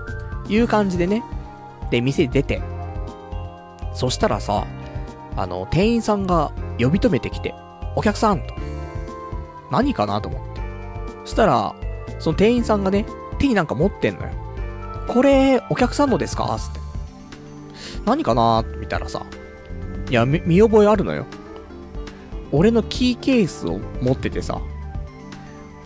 [0.49, 1.23] いう感じでね、
[1.91, 2.61] で、店出て、
[3.95, 4.67] そしたらさ、
[5.37, 7.55] あの、店員さんが呼び止めてきて、
[7.97, 8.55] お客さんと。
[9.71, 10.61] 何かなと思って。
[11.25, 11.75] そしたら、
[12.19, 13.07] その店員さんがね、
[13.39, 14.31] 手になんか持ってんのよ。
[15.07, 16.57] これ、お客さんのですか？
[16.59, 16.81] つって。
[18.05, 18.61] 何かな？
[18.61, 19.25] って見たらさ、
[20.11, 21.25] いや、見、見覚えあるのよ。
[22.53, 24.61] 俺のキーケースを持っててさ、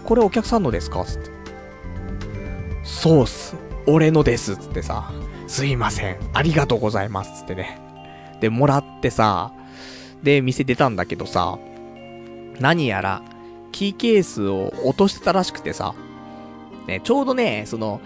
[0.04, 1.04] これお客さんのですか？
[1.04, 1.30] つって。
[2.82, 3.54] そうっす。
[3.87, 4.56] 俺のです。
[4.56, 5.12] つってさ、
[5.46, 6.16] すいません。
[6.32, 7.42] ありがとうございます。
[7.42, 7.78] つってね。
[8.40, 9.52] で、もらってさ、
[10.22, 11.58] で、店出たんだけどさ、
[12.60, 13.22] 何やら、
[13.72, 15.94] キーケースを落としてたらしくてさ、
[16.87, 18.00] ね、ちょうどね、その、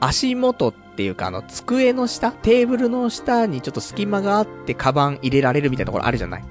[0.00, 6.44] 足元っていうかあの、机の下テーブルの下にちょっと隙間があって、カバン入れられるみたいなところあるじゃない？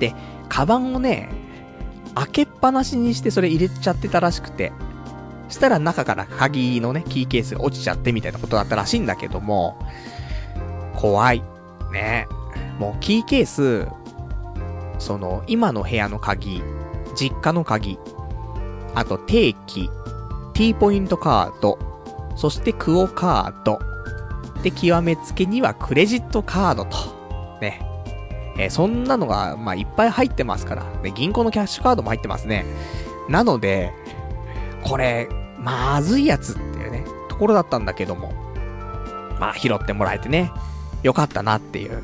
[0.00, 0.12] で、
[0.48, 1.28] カバンをね、
[2.16, 4.72] 開けっぱなしにしてそれ入れちゃってたらしくて、
[5.48, 9.78] したら中から鍵のね、キーケースが落ちちゃってみたいなことだったらしいんだけども、
[10.96, 11.44] 怖い。
[11.92, 12.26] ね。
[12.80, 13.86] もうキーケース、
[14.98, 16.60] その、今の部屋の鍵、
[17.14, 18.00] 実家の鍵、
[18.96, 19.88] あと定期、
[20.54, 21.78] T ポイントカード、
[22.38, 23.80] そしてクオカード、
[24.62, 26.96] で、極めつけにはクレジットカードと、
[27.60, 27.82] ね。
[28.56, 32.64] えー、そんなのが、まあ、いっぱい入ってますから、ね、銀行のキャッシュカードも入ってますね。
[33.28, 33.92] なので、
[34.84, 38.32] これ、まずいやつっていうね、ところだったんだけども、
[39.40, 40.52] まあ、拾ってもらえてね、
[41.02, 42.02] よかったなっていう。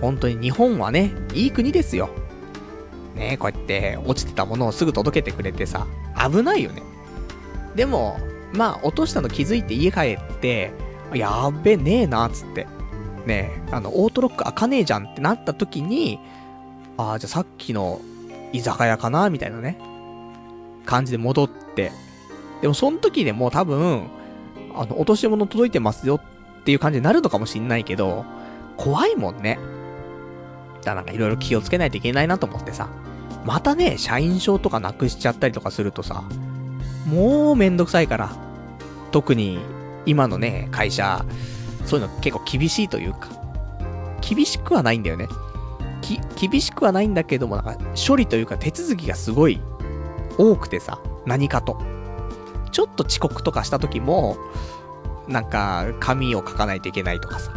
[0.00, 2.10] 本当に日本はね、いい国ですよ。
[3.14, 6.82] ねこうやって落ちてたものをすぐ届けてくれてさ、危ないよね。
[7.76, 8.18] でも、
[8.54, 10.72] まあ、落としたの気づいて家帰って、
[11.14, 12.66] やっべねえな、つって。
[13.26, 16.18] ねあの、オートロック開かねえじゃんってなった時に、
[16.96, 18.00] ああ、じゃあさっきの
[18.52, 19.78] 居酒屋かな、みたいなね、
[20.84, 21.92] 感じで戻って、
[22.60, 24.08] でもその時でも多分、
[24.74, 28.24] あの、落とし物届いてますよっていう感じになるのかもしんないけど、
[28.76, 29.58] 怖いもんね。
[30.84, 32.88] だなんかいろいろ気をつけないといけないなと思ってさ。
[33.44, 36.24] またね、社員証とかなくしちゃったりとかするとさ、
[37.06, 38.30] もうめんどくさいから。
[39.10, 39.58] 特に、
[40.06, 41.24] 今のね、会社、
[41.84, 43.28] そういうの結構厳しいというか、
[44.20, 45.28] 厳しくはないんだよね。
[46.00, 49.60] き、厳しくはないんだけども、なんか、処理というか手続きがすごい
[50.38, 51.80] 多くてさ、何かと。
[52.70, 54.36] ちょっと遅刻とかした時も、
[55.28, 57.52] なんか、紙を書かないといけないとかさ、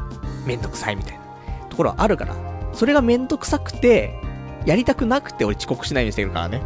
[0.46, 1.24] めんどくさいみたいな
[1.70, 2.36] ところはあるから、
[2.74, 4.20] それがめんどくさくて、
[4.66, 6.62] やりたくなくて俺遅刻しないようにしてるからね。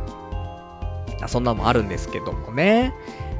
[1.27, 2.93] そんなのもあるんですけどもね。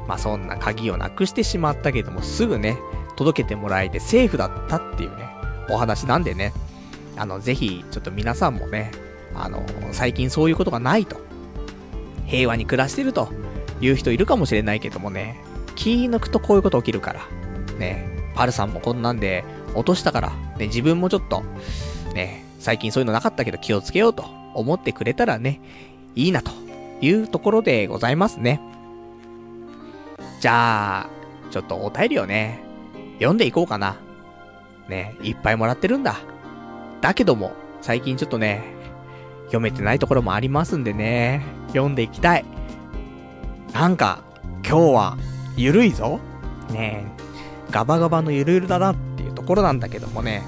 [0.06, 2.76] まあそんな鍵をなくしてしまったけども、すぐね、
[3.16, 5.28] 届けてもらえてセーフだったっていうね、
[5.70, 6.52] お話なんでね。
[7.16, 8.90] あの、ぜひ、ちょっと皆さんもね、
[9.34, 11.20] あの、最近そういうことがないと、
[12.26, 13.28] 平和に暮らしてると
[13.80, 15.40] いう人いるかもしれないけどもね、
[15.76, 17.20] 気抜くとこういうこと起きるから、
[17.78, 21.42] ね、パルさんもこんなんで落としたから、ね、自分もちょっと、
[22.14, 25.60] ね、最近そういうのなかったけど気をつけようと思ってくれたらね、
[26.14, 26.50] いいなと
[27.00, 28.60] いうところでございますね。
[30.40, 31.10] じゃあ、
[31.50, 32.60] ちょっとお便りをね、
[33.14, 33.96] 読んでいこうかな。
[34.88, 36.16] ね、いっぱいもらってるんだ。
[37.00, 38.62] だけども、最近ちょっとね、
[39.46, 42.44] 読めてないところもありますんでね、読んでいきたい。
[43.72, 44.22] なんか、
[44.66, 45.18] 今日は、
[45.56, 46.20] ゆるいぞ。
[46.70, 47.06] ね
[47.70, 50.42] ガバガバのゆるゆるだなっていうところなんだけどもね、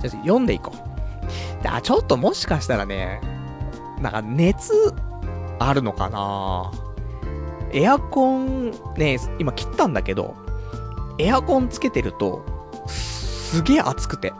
[0.00, 1.68] じゃあ読んでいこう。
[1.68, 3.20] あ、ちょっともしかしたらね、
[4.00, 4.72] なんか熱、
[5.68, 6.70] あるのかな
[7.72, 10.36] エアコン、ね、今切ったんだけど、
[11.18, 12.44] エアコンつけてると、
[12.86, 14.32] すげえ暑くて。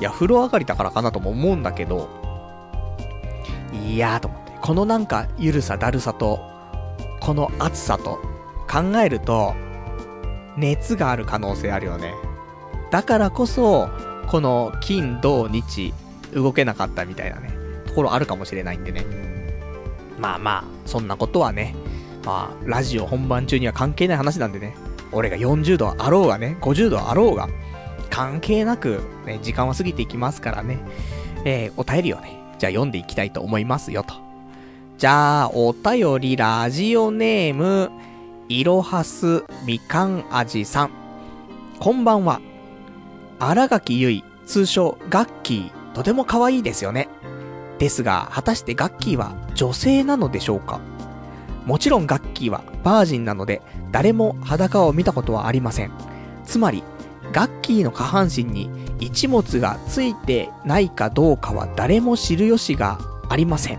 [0.00, 2.08] いや、風呂上がりだからかなとも思うんだけど、
[3.86, 6.40] いやーと思って、このなんか、ゆるさ、だるさと、
[7.20, 8.18] この暑さと、
[8.70, 9.54] 考えると、
[10.56, 12.14] 熱がある可能性あるよね。
[12.90, 13.88] だからこそ、
[14.28, 15.92] この金、土、日、
[16.34, 17.52] 動けなかったみたいなね、
[17.86, 19.39] ところあるかもしれないんでね。
[20.20, 21.74] まあまあ、そんなことはね、
[22.24, 24.74] まあ、ラジオ本番中には関係ない話なんでね、
[25.12, 27.48] 俺が40度あろうがね、50度あろうが、
[28.10, 30.78] 関係なく、ね、時間は過ぎていきますからね、
[31.44, 34.14] えー、お便りをね、じゃあ読んでいきたいと思いますよと。
[34.98, 37.90] じゃあ、お便りラジオネーム、
[38.48, 40.90] いろはすみかん味さん。
[41.78, 42.42] こんばんは。
[43.38, 47.08] 荒垣結衣、通称ガッキー、とても可愛いですよね。
[47.80, 50.80] ですが、果たしてガッキーは女性なのでしょうか？
[51.66, 55.90] もちろんガッキーはバージンなので、誰も裸を見たことはありません。
[56.44, 56.84] つまり、
[57.32, 63.78] ガッキーの下半身に一物がついてないかどうかは誰も知る由がありません。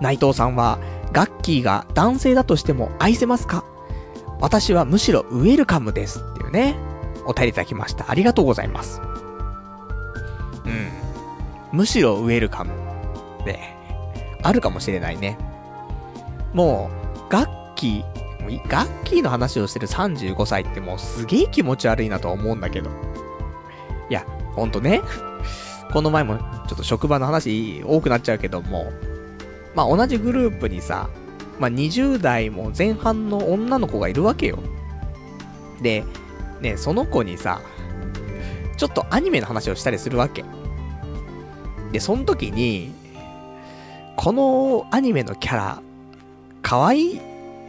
[0.00, 0.78] 内藤さんは、
[1.12, 3.64] ガッキーが男性だとしても愛せますか？
[4.40, 6.76] 私はむしろウェルカムですっていうね、
[7.26, 8.10] お便りいただきました。
[8.10, 9.00] ありがとうございます。
[10.64, 11.78] うん。
[11.78, 12.85] むしろウェルカム。
[13.46, 13.76] ね。
[14.42, 15.38] あるかもしれないね。
[16.52, 22.90] もう、ガッキー、ガッキーの話をしてる35歳ってもうすげえ気持ち悪いなと思うんだけど。
[24.08, 25.00] いや、ほんとね。
[25.92, 28.92] この前もちょっと職場の話多くなっちゃうけども、
[29.74, 31.08] まあ同じグループにさ、
[31.58, 34.58] まあ20代も前半の女の子がいるわけよ。
[35.80, 36.04] で、
[36.60, 37.60] ね、その子にさ、
[38.76, 40.44] ちょっとアニメの話をしたりするわけ。
[41.92, 42.94] で、その時に、
[44.16, 45.82] このアニメのキャラ、
[46.62, 47.20] 可愛い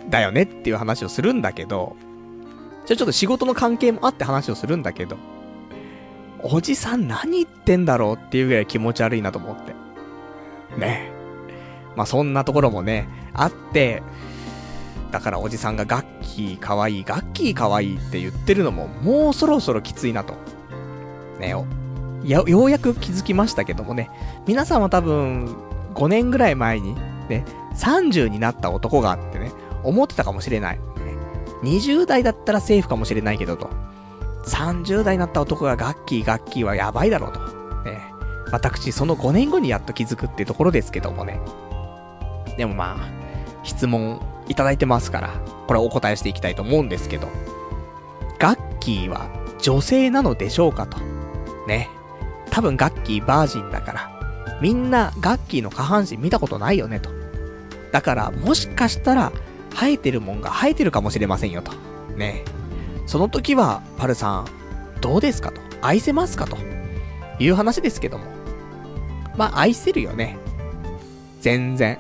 [0.10, 1.96] だよねっていう話をするんだけど、
[2.86, 5.18] じゃあちょっと仕事の関係もあって話をするんだけど、
[6.42, 9.76] おじさん何言ってんだろうっていうぐらい気持ち悪いなと思って。
[10.78, 11.12] ね
[11.96, 14.02] まあそんなところもね、あって、
[15.12, 20.36] だからおじさんがガッキー可愛い、ガッキー可愛いって言ってるのももうそろそろきついなと。
[21.40, 21.66] ねよ。
[22.24, 24.10] ようやく気づきましたけどもね。
[24.48, 25.56] 皆さんは多分、
[25.98, 26.94] 5年ぐらい前に、
[27.28, 27.44] ね、
[27.76, 29.52] 30になった男がってね、
[29.84, 30.78] 思ってたかもしれない。
[30.78, 30.84] ね、
[31.64, 33.70] 20代だったらセーフかもしれないけどと。
[34.46, 37.40] 30代になった男がガッキーガッキーはやばいだろうと。
[37.84, 38.14] ね、
[38.52, 41.40] 私、その5年後にやっと気づくってところですけどもね。
[42.58, 42.98] でもまあ、
[43.64, 45.30] 質問いただいてますから、
[45.68, 47.28] これお答えしていきたいと思うんですけど。
[48.40, 49.28] ガッキーは
[49.60, 51.00] 女性なのでしょうかと。
[51.68, 51.90] ね。
[52.52, 54.17] 多分ガッキーバージンだから、
[54.62, 57.10] みんなガッキーの下半身見たことないよねと。
[57.92, 59.32] だから、もしかしたら、
[59.72, 61.72] 生えてるもんが生えてるかもしれませんよと。
[62.16, 62.44] ね。
[63.06, 64.48] その時は、パルさん、
[65.02, 65.62] どうですかと。
[65.82, 66.58] 愛せますかと。
[67.40, 68.26] いう話ですけども。
[69.38, 70.38] まあ、愛せるよね。
[71.42, 72.00] 全然。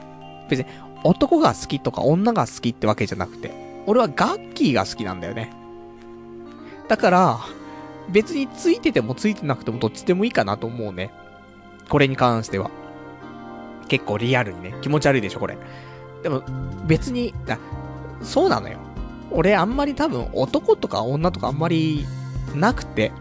[0.49, 0.65] 別に、
[1.03, 3.51] 男が好きとか女が好きってわけじゃなくて、
[3.85, 5.53] 俺はガッキーが好きなんだよね。
[6.87, 7.39] だから、
[8.09, 11.11] 別についててもついてなくてもどっちでもいいかなと思うね。
[11.89, 12.69] これに関しては。
[13.87, 15.57] 結構リアルにね、気持ち悪いでしょ、これ。
[16.21, 16.43] でも、
[16.85, 17.57] 別に、あ、
[18.21, 18.79] そうなのよ。
[19.31, 22.05] 俺あんまり多分男とか女とかあんまり
[22.55, 23.11] なくて、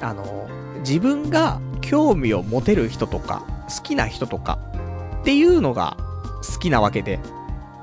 [0.00, 0.48] あの、
[0.80, 3.42] 自分が興味を持てる人とか、
[3.74, 4.58] 好きな人とか、
[5.20, 5.96] っていうのが
[6.52, 7.20] 好きなわけで、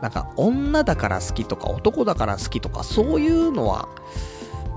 [0.02, 3.88] なんか女だから好きとか男だから好きとかそういうのは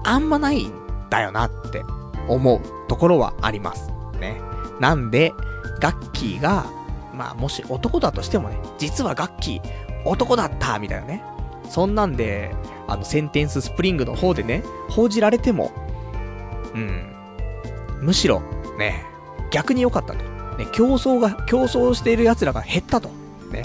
[0.04, 0.72] あんまないん
[1.08, 1.82] だよなって
[2.28, 3.90] 思うところはあります。
[4.20, 4.40] ね。
[4.80, 5.32] なんで、
[5.80, 6.66] ガッキーが、
[7.14, 11.22] まあもし男だとしてもね、実はガッキー男だったみたいなね。
[11.68, 12.50] そんなんで、
[12.86, 15.72] あの、センテンススプリングの方でね、報じられても、
[16.74, 17.14] うん。
[18.00, 18.42] むしろ、
[18.78, 19.04] ね、
[19.50, 20.24] 逆に良かったと。
[20.58, 23.08] ね、競争が、競争している奴らが減ったと。
[23.50, 23.64] ね。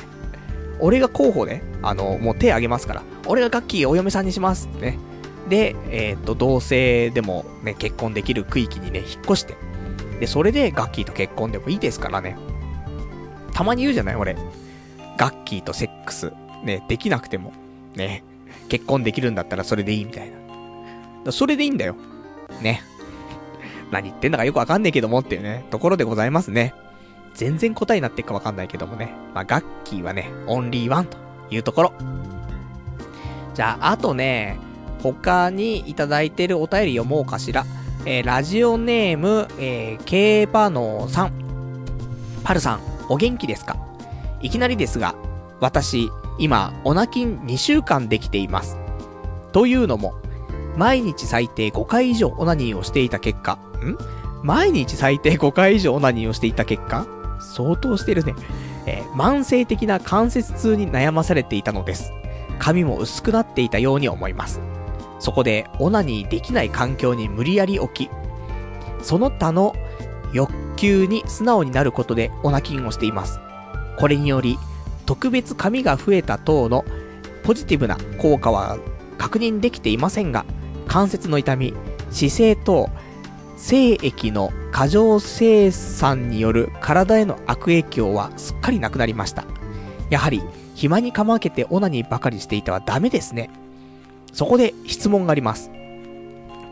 [0.79, 4.67] 俺が候補で、あの、もう手挙げますから、俺がガッキーお嫁さんにします。
[4.79, 4.97] ね。
[5.49, 9.55] で、えっ、と、同性でもね、結婚できる区域にね、引っ越して。
[10.19, 12.37] で、それでガッキーと結婚でもいいですからね。
[13.53, 14.15] たまに言うじゃない？
[14.15, 14.35] 俺。
[15.17, 16.31] ガッキーとセックス。
[16.63, 17.53] ね、できなくても。
[17.95, 18.23] ね。
[18.67, 20.31] 結婚できるんだったらそれでいいみたい
[21.25, 21.31] な。
[21.31, 21.95] それでいいんだよ。
[22.61, 22.81] ね。
[23.91, 26.73] 何言ってんだかよくわかんねえけどもっていうね、ところでございますね。
[27.33, 29.13] 全然答えになっていくかわかんないけどもね。
[29.33, 31.17] まあ、ガッキーはね、オンリーワンと
[31.49, 31.93] いうところ。
[33.55, 34.59] じゃあ、あとね、
[35.01, 37.65] 他にいただいてるお便り読もうかしら。
[38.05, 41.33] えー、ラジオネーム、えー、ケーパノーさん。
[42.43, 43.75] パルさん、お元気ですか？
[44.41, 45.15] いきなりですが、
[45.59, 48.77] 私、今、オナキン2週間できています。
[49.51, 50.13] というのも、
[50.77, 53.97] 毎日最低5回以上オナニーをしていた結果、ん？
[54.43, 57.05] 毎日最低5回以上オナニーをしていた結果
[57.41, 58.33] 相当してるね。
[58.85, 62.13] えー、慢性的な関節痛に悩まされていたのです。
[62.59, 64.61] 髪も薄くなっていたように思います。
[65.19, 68.09] そこで、オナニーできない環境に無理やり置き、
[69.01, 69.75] その他の
[70.33, 73.39] 欲求に素直になることでオナキンをしています。
[73.97, 74.57] これにより、
[75.05, 76.85] 特別髪が増えた等の
[77.43, 78.77] ポジティブな効果は
[79.17, 80.45] 確認できていませんが、
[80.87, 81.73] 関節の痛み、
[82.11, 82.89] 姿勢等、
[83.57, 89.45] 精液の過剰生産による体への悪影響はすっかりなくなりました。
[90.09, 90.41] やはり、
[90.75, 93.49] 暇にかまけてオナニーばかりしていてはダメですね。
[94.33, 95.71] そこで質問があります。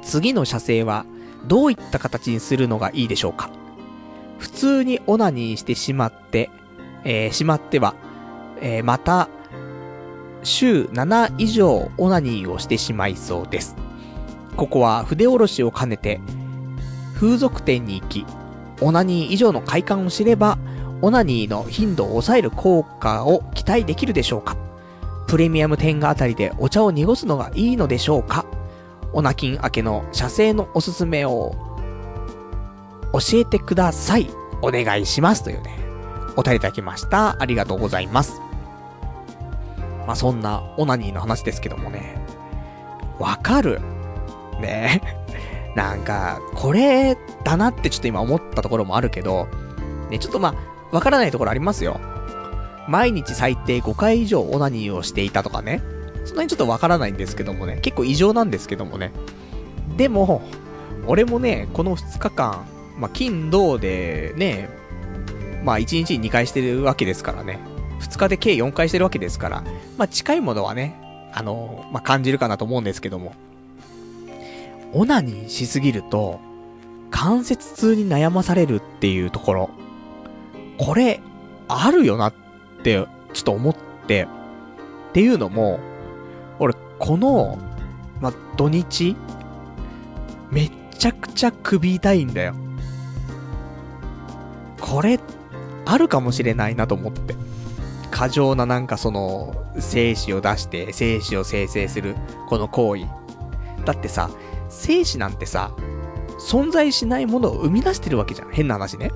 [0.03, 1.05] 次の射精は
[1.47, 3.49] どういった形にするのがいいでしょうか？
[4.37, 6.49] 普通にオナニーしてしまって、
[7.03, 7.95] えー、しまっては、
[8.61, 9.29] えー、また、
[10.43, 13.75] 週7以上オナニーをしてしまいそうです。
[14.55, 16.21] ここは筆下ろしを兼ねて、
[17.15, 18.25] 風俗店に行き、
[18.81, 20.57] オナニー以上の快感を知れば、
[21.01, 24.55] オナニーの頻度を抑える効果を期待できるでしょうか？
[25.27, 28.45] プレミアム天下あたりでお茶を濁すのがいいのでしょうか？
[29.13, 31.55] オナキン明けの射精のおすすめを
[33.13, 34.29] 教えてください。
[34.61, 35.43] お願いします。
[35.43, 35.77] というね、
[36.35, 37.41] お便りいただきました。
[37.41, 38.41] ありがとうございます。
[40.05, 42.15] まあ、そんなオナニーの話ですけどもね、
[43.19, 43.81] わかる
[44.61, 45.01] ね
[45.75, 49.47] なんか、これだなってちょっと今思ったところもあるけど、
[50.09, 51.99] ね、ちょっとまあ、わからないところありますよ。
[52.87, 55.81] 毎日最低5回以上オナニーをしていたとかね。
[56.25, 57.79] そんなにちょっとわからないんですけどもね。
[57.81, 59.11] 結構異常なんですけどもね。
[59.97, 60.41] でも、
[61.05, 62.65] 俺もね、この2日間、
[62.97, 64.69] まあ、金、土でね、
[65.63, 67.59] まあ、1日に2回してるわけですからね。
[68.01, 69.63] 2日で計4回してるわけですから、
[69.97, 70.95] まあ、近いものはね、
[71.33, 73.33] あの、まあ、感じるかなと思うんですけども。
[74.93, 76.39] オナニーしすぎると、
[77.11, 79.69] 関節痛に悩まされるっていうところ。
[80.77, 81.19] これ、
[81.67, 82.33] あるよなっ、
[82.79, 83.75] ってちょっと思っ
[84.07, 84.27] て、
[85.09, 85.79] っていうのも、
[86.59, 87.57] 俺、この、
[88.21, 89.15] ま土日、
[90.51, 92.53] めっちゃくちゃ首痛いんだよ。
[94.79, 95.19] これ、
[95.85, 97.35] あるかもしれないなと思って。
[98.11, 102.15] 過剰ななんかその、精子を出して、精子を生成する、
[102.49, 103.05] この行為。
[103.85, 104.29] だってさ、
[104.69, 105.71] 精子なんてさ、
[106.39, 108.51] 存在しないものを生み出してるわけじゃん。
[108.51, 109.11] 変な話ね。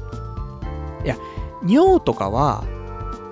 [1.03, 1.17] いや、
[1.65, 2.63] 尿とかは、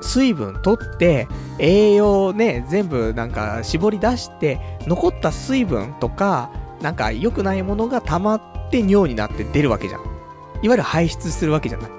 [0.01, 10.01] 水分取って、栄養をね、全部なんか絞り出して、残った水分とか、なんか良くないものが溜まって尿になって出るわけじゃん。
[10.01, 11.91] いわゆる排出するわけじゃない。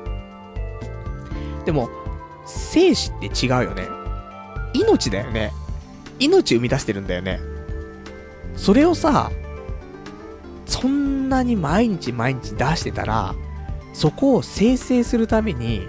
[1.65, 1.89] でも、
[2.47, 3.87] 精子って違うよね。
[4.73, 5.53] 命だよね。
[6.19, 7.41] 命生み出してるんだよね。
[8.57, 9.31] それをさ、
[10.67, 13.35] そんなに毎日毎日出してたら、
[13.93, 15.89] そこを生成するために、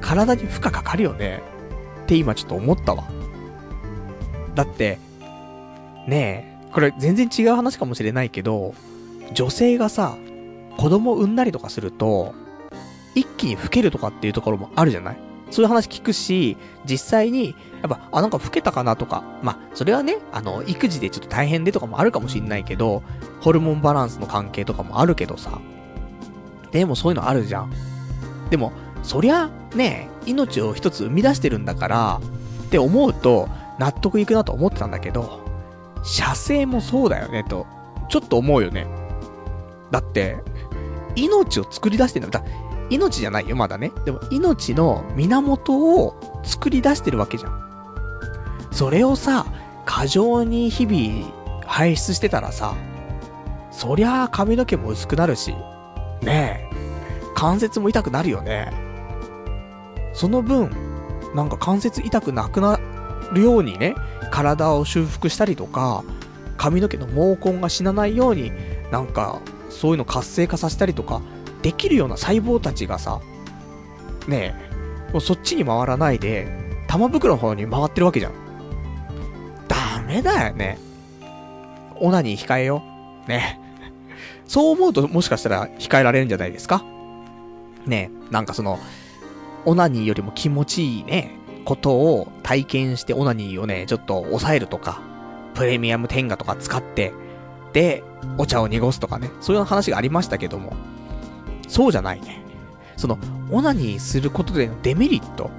[0.00, 1.42] 体に負荷かかるよね。
[2.02, 3.04] って今ちょっと思ったわ。
[4.54, 4.98] だって、
[6.06, 8.74] ねえ、これ全然違う話かもしれないけど、
[9.32, 10.16] 女性がさ、
[10.76, 12.34] 子供産んだりとかすると、
[13.14, 15.18] 一気に老けるとかっていうところもあるじゃない？
[15.50, 23.02] そういう話聞くし、実際に、やっぱ、あ、なんか老けたかなとか、まあ、それはね、あの、育児でちょっと大変でとかもあるかもしんないけど、
[23.40, 25.60] ホルモンバランスの関係とかもあるけどさ。
[26.70, 27.72] でもそういうのあるじゃん。
[28.48, 28.72] でも、
[29.02, 32.20] そりゃ、ね、命を一つ生み出してるんだから、
[32.64, 33.48] って思うと、
[33.78, 35.40] 納得いくなと思ってたんだけど、
[36.02, 37.66] 射精もそうだよね、と、
[38.08, 38.86] ちょっと思うよね。
[39.90, 40.36] だって、
[41.16, 42.40] 命を作り出してるんだ。
[42.40, 42.44] だ
[42.90, 43.92] 命じゃないよ、まだね。
[44.04, 47.60] でも、命の源を作り出してるわけじゃん。
[48.72, 49.46] それをさ、
[49.84, 52.74] 過剰に日々排出してたらさ、
[53.70, 55.54] そりゃ髪の毛も薄くなるし、
[56.22, 56.80] ねえ。
[57.34, 58.89] 関節も痛くなるよね。
[60.12, 60.70] その分、
[61.34, 62.80] なんか関節痛くなくな
[63.32, 63.94] るようにね、
[64.30, 66.04] 体を修復したりとか、
[66.56, 68.52] 髪の毛の毛根が死なないように、
[68.90, 71.22] なんか、そういうの活性化させたりとか、
[71.62, 73.20] できるような細胞たちがさ、
[74.26, 74.54] ね
[75.08, 76.48] え、もうそっちに回らないで、
[76.86, 78.32] 玉袋の方に回ってるわけじゃん。
[79.68, 80.78] ダメだよね。
[81.96, 82.82] オナニー控えよ
[83.26, 83.28] う。
[83.28, 83.60] ね。
[84.46, 86.84] そう思うともしかしたら控えられるんじゃないですか
[87.86, 88.80] ねえなんかその、
[89.64, 95.00] オナニーよりも気持ちいいね、ことを体験してオナニーをね、ちょっと抑えるとか、
[95.54, 97.12] プレミアム天下とか使って、
[97.72, 98.02] で、
[98.38, 100.72] お茶を濁すとかね、そういう話がありましたけども、
[101.68, 102.42] そうじゃないね。
[102.96, 103.18] その、
[103.50, 105.50] オナニーすることでのデメリット。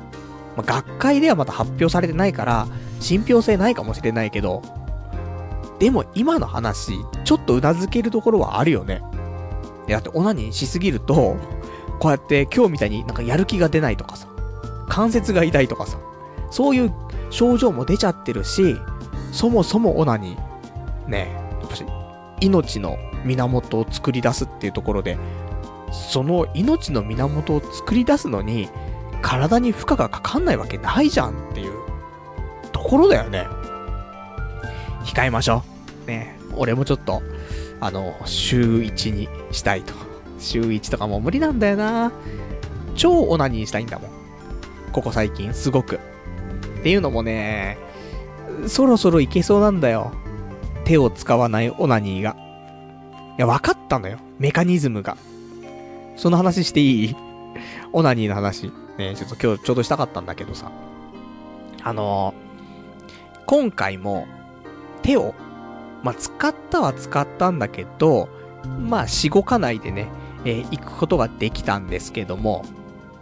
[0.56, 2.68] まあ、学会ではまだ発表されてないから、
[3.00, 4.62] 信憑性ないかもしれないけど、
[5.80, 6.94] でも今の話、
[7.24, 9.02] ちょっと頷けるところはあるよね。
[9.88, 11.38] だってオナニーしすぎると、
[12.02, 14.28] こうやって今日みたいになんかやる気が出ないとかさ、
[14.90, 16.00] 関節が痛いとかさ、
[16.50, 16.92] そういう
[17.30, 18.76] 症状も出ちゃってるし、
[19.32, 21.32] そもそもオナニー、ね、
[21.62, 21.86] やっぱし、
[22.42, 25.16] 命の源を作り出すっていうところで、
[25.92, 28.68] その命の源を作り出すのに、
[29.22, 31.74] 体に負荷がかかんないわけないじゃんっていう
[32.72, 33.46] ところだよね。
[35.04, 35.62] 控えましょ
[36.08, 36.08] う。
[36.10, 36.40] ね。
[36.56, 37.22] 俺もちょっと、
[37.80, 40.11] あの、週1にしたいと。
[40.42, 42.12] 週1とかもう無理なんだよな。
[42.96, 44.12] 超オナニーしたいんだもん。
[44.92, 45.96] ここ最近、すごく。
[45.96, 47.78] っていうのもね、
[48.68, 50.12] そろそろいけそうなんだよ。
[50.84, 52.36] 手を使わないオナニーが。
[53.38, 54.18] いや、分かったのよ。
[54.40, 55.16] メカニズムが。
[56.18, 57.16] その話していい？
[57.94, 58.72] オナニーの話。
[58.98, 60.72] ね、ちょっと今日ちょうどしたかったんだけどさ。
[61.84, 64.28] あのー、今回も、
[65.02, 65.34] 手を、
[66.04, 68.28] まあ、使ったは使ったんだけど、
[68.80, 70.08] まあ、しごかないでね、
[70.46, 72.66] えー、行くことができたんですけども、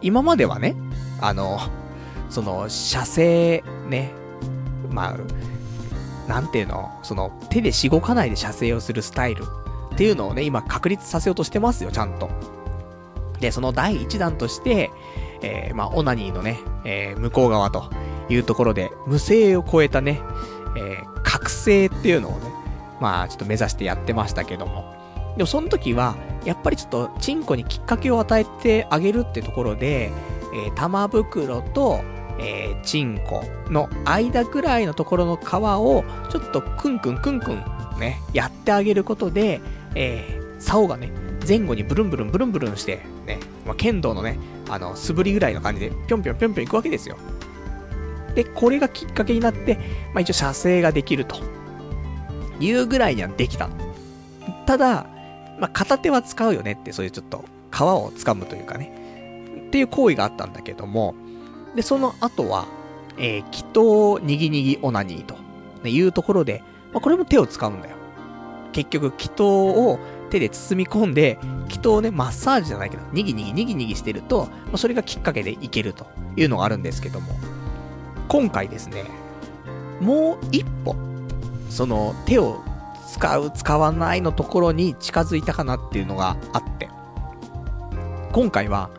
[0.02, 0.76] 今まではね、
[1.22, 1.60] あの、
[2.30, 4.14] その、射精、ね、
[4.90, 9.44] まあ、なんていうの、その、手でしごかないで射精をするスタイル
[9.94, 12.30] っていうのをね、今確立させようとしてますよ、ちゃんと。
[13.40, 14.92] で、その第一弾として、
[15.42, 17.90] えー、まあ、オナニーのね、えー、向こう側と
[18.30, 20.22] いうところで、無声を超えたね、
[20.78, 22.52] えー、覚醒っていうのをね、
[23.02, 24.99] まあ、ちょっと目指してやってましたけども。
[25.38, 26.16] でも、その時は、
[26.46, 30.12] やっぱりちょっと、チンコにきっかけを与えてあげるってところで、
[30.54, 32.02] えー、玉袋と、
[32.40, 37.64] えー、チンコの間ぐらいのところの皮を、ちょっとクンクンクンクン
[38.00, 39.62] ね、やってあげることで、
[39.96, 41.12] えー、竿がね、
[41.48, 44.38] 前後にブルンブルンブルンブルンして、ね、まあ、剣道のね、
[44.70, 47.18] あの、素振りぐらいの感じで、ぴょんぴょんぴょんぴょん行くわけですよ。
[48.36, 49.76] で、これがきっかけになって、
[50.14, 51.38] まあ一応射精ができると。
[52.60, 53.70] いうぐらいにはできた。
[54.66, 55.08] ただ、
[55.60, 58.92] まあ片手は使うよねって、そういうちょっと、皮を掴むというかね。
[59.68, 61.14] っていう行為があったんだけども、
[61.76, 62.66] で、その後は、
[63.18, 65.36] えー、祈祷にぎにぎオナニーと、
[65.84, 67.96] ね、いうところで、まあこれも手を使うんだよ。
[68.72, 70.00] 結局、祈祷を
[70.30, 71.38] 手で包み込んで、
[71.70, 77.34] 祈祷をね、マッサージじゃないけど、にぎにぎにぎにぎしてると、まあ、それがきっかけでいけるというのがあるんですけども、
[78.28, 79.06] 今回ですね、
[80.00, 80.96] もう一歩、
[81.70, 82.64] その手を
[83.12, 86.90] 使う、使わないのところに近づいたかなっていうのがあって、
[88.32, 88.90] 今回は、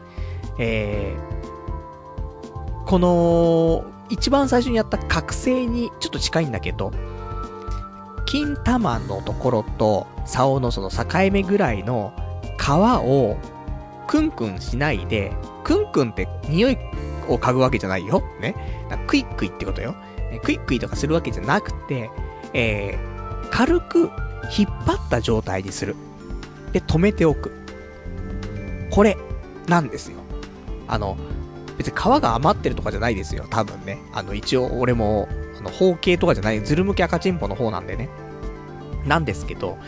[0.59, 6.91] えー、この、一番最初にやった覚醒にちょっと近いんだけど、
[8.27, 12.13] 金玉のところと、竿のその境目ぐらいの
[12.59, 13.37] 皮を、
[14.09, 15.33] クンクンしないで、
[15.63, 16.79] クンクンって匂い
[17.29, 18.23] を嗅ぐわけじゃないよ。
[18.41, 18.57] ね。
[19.07, 19.95] クイックイってことよ。
[20.43, 22.11] クイックイとかするわけじゃなくて、
[22.53, 23.10] えー、
[23.51, 24.11] 軽く
[24.57, 25.97] 引っ張った状態にする。
[26.73, 27.53] で、止めておく。
[28.91, 29.17] これ、
[29.69, 30.19] なんですよ。
[30.89, 31.17] あの、
[31.79, 33.47] 別に皮が余ってるとかじゃないですよ。
[33.49, 33.99] 多分ね。
[34.13, 35.29] あの、一応俺も、
[35.59, 38.09] あの、方形とかじゃない、ズル向き赤チンポの方なんでね。
[39.07, 39.79] なんですけど、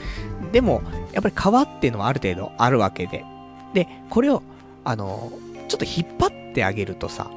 [0.53, 0.83] でも、
[1.13, 3.25] やっぱり皮っていうのはある程度あるわけで。
[3.75, 4.43] で、これを、
[4.85, 5.33] あの、
[5.69, 7.31] ちょっと引っ張ってあげるとさ、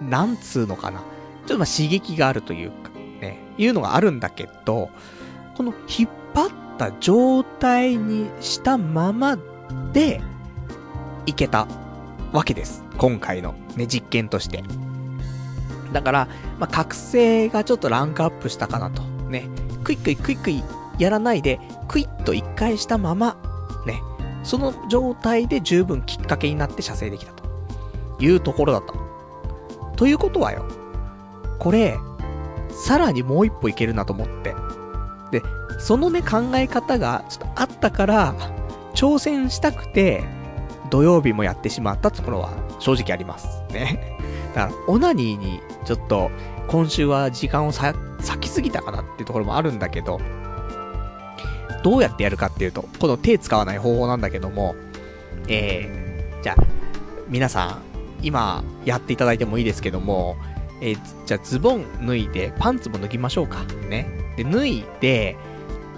[0.00, 1.00] なんつうのかな。
[1.00, 1.04] ちょ
[1.44, 2.72] っとま刺激があるという、
[3.58, 4.90] いうのがあるんだけど、
[5.56, 9.38] この引っ張った状態にしたまま
[9.92, 10.20] で、
[11.26, 11.66] いけた
[12.32, 12.84] わけです。
[12.98, 14.62] 今回のね、実験として。
[15.92, 16.28] だから、
[16.58, 19.02] まあ、覚醒がちょっとランクアップしたかなと。
[19.28, 19.48] ね。
[19.84, 20.62] クイックイクイクイ
[20.98, 23.36] やらないで、クイッと一回したまま、
[23.86, 24.00] ね。
[24.42, 27.44] その状態で十分きっかけになって射精できたと
[28.20, 28.94] いうところだった。
[29.96, 30.64] ということはよ、
[31.58, 31.96] これ、
[32.76, 34.54] さらにもう一歩いけるなと思って。
[35.30, 35.42] で、
[35.78, 38.34] そのね、考え方がちょっとあったから、
[38.94, 40.24] 挑戦したくて、
[40.90, 43.62] 土曜日もやってしまったところは正直あります。
[43.72, 44.18] ね。
[44.54, 46.30] だから、オナニーにちょっと
[46.68, 50.20] 今週は時間をさ、割きすぎたかなっていうところもあるんだけど、
[51.82, 54.74] どうやってやるかっていうと、この手使わない方法なんだけども、
[55.48, 56.64] えー、じゃあ、
[57.28, 57.78] 皆さん、
[58.22, 60.36] 今やっていただいてもいいですけども、
[60.80, 63.64] えー、じゃあズボン脱いで、パンツも脱ぎましょうか。
[63.88, 64.08] ね。
[64.36, 65.36] で、脱いで、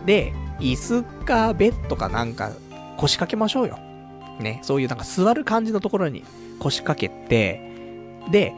[0.06, 2.52] で、椅子かベッドかなんか
[2.96, 3.78] 腰掛けましょうよ。
[4.40, 4.60] ね。
[4.62, 6.24] そういうなんか座る感じのところに
[6.58, 7.72] 腰掛けて、
[8.30, 8.52] で、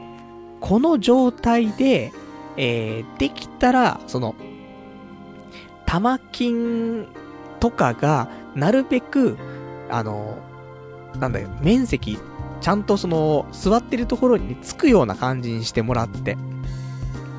[0.60, 2.12] この状態で、
[2.56, 4.34] えー、できたら、その、
[5.86, 7.06] 玉金
[7.58, 9.36] とかが、なるべく、
[9.90, 10.38] あの、
[11.18, 12.18] なんだよ、面積、
[12.60, 16.36] ちゃんとその、座ってるところにつくような感じにしてもらって、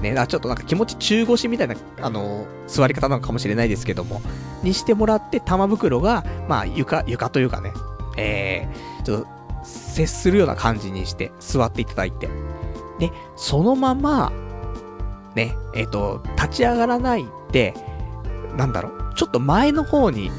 [0.02, 4.22] ね、あ、ちょっとなんか気持ち中腰みたいな、あの、座り方なのかもしれないですけども、
[4.64, 7.72] にしてもらって、玉袋が、まあ、床、床というかね、
[8.18, 9.28] えー、ちょっと、
[9.64, 12.28] 接するような感じにして座っていただいて、
[13.00, 14.32] で、そのまま、
[15.36, 17.74] ね、えっ、ー、と、立ち上がらないで、
[18.58, 20.32] なんだろう、ちょっと前の方に、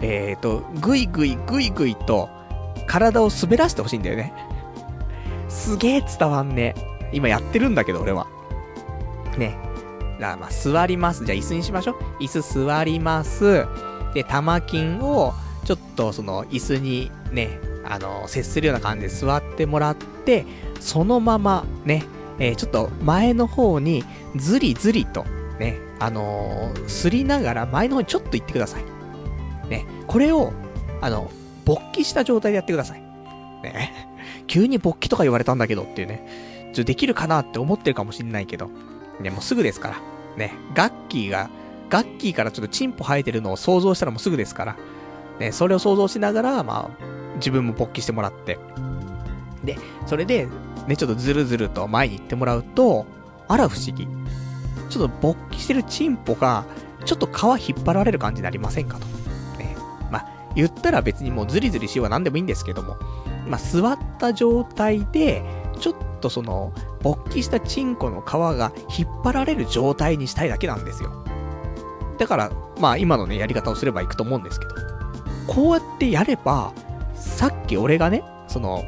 [0.00, 2.28] えっ、ー、と、ぐいぐいぐいぐいと、
[2.86, 4.32] 体を滑らせてほしいんだよね。
[5.48, 6.74] すげえ伝わんね。
[7.12, 8.26] 今やってるんだけど、俺は。
[9.36, 9.56] ね。
[10.18, 11.24] だからまあ、座ります。
[11.24, 12.22] じゃあ椅子にしましょう。
[12.22, 13.66] 椅子座ります。
[14.14, 15.32] で、玉金を、
[15.64, 20.46] ちょっとその椅子にね、あの、接するような感じで座ってもらって、
[20.80, 22.04] そのままね、
[22.38, 24.04] えー、ちょっと前の方に
[24.36, 25.24] ずりずりと
[25.58, 28.84] ね、あのー、すりながら前の方にちょっと行ってください。
[29.68, 30.52] ね、これを、
[31.00, 31.30] あの、
[31.64, 33.00] 勃起した状態でやってください。
[33.62, 33.92] ね、
[34.46, 38.70] 急に勃起とか言われたんだけどっていうね、ちょ、できるかなって思ってるかもしんないけど、
[39.20, 39.96] ね、もうすぐですから。
[40.36, 41.50] ね、ガッキーが、
[41.90, 44.76] ガッキーからちょっとチンポ生えてるのを想像したらもうすぐですから。
[45.38, 47.04] ね、それを想像しながら、まあ、
[47.36, 48.58] 自分も勃起してもらって。
[49.64, 50.48] で、それで、
[50.86, 53.06] ね、ちょっとずるずると前に行ってもらうと、
[53.48, 54.08] あら不思議。
[54.88, 56.64] ちょっと勃起してるチンポが、
[57.04, 59.21] ちょっと皮引っ張られる感じになりませんかと。
[60.54, 62.96] 言ったら別にもうズリズリしようは何でもいいんですけども、
[63.46, 65.42] まあ、座った状態で、
[65.80, 66.72] ちょっとその、
[67.02, 71.10] 勃起したチンコの皮が引っ張られる状態にしたいだけなんですよ。
[72.18, 74.74] だから、まあ今のね、やり方をすればいくと思うんですけど、
[75.46, 76.72] こうやってやれば、
[77.14, 78.84] さっき俺がね、その、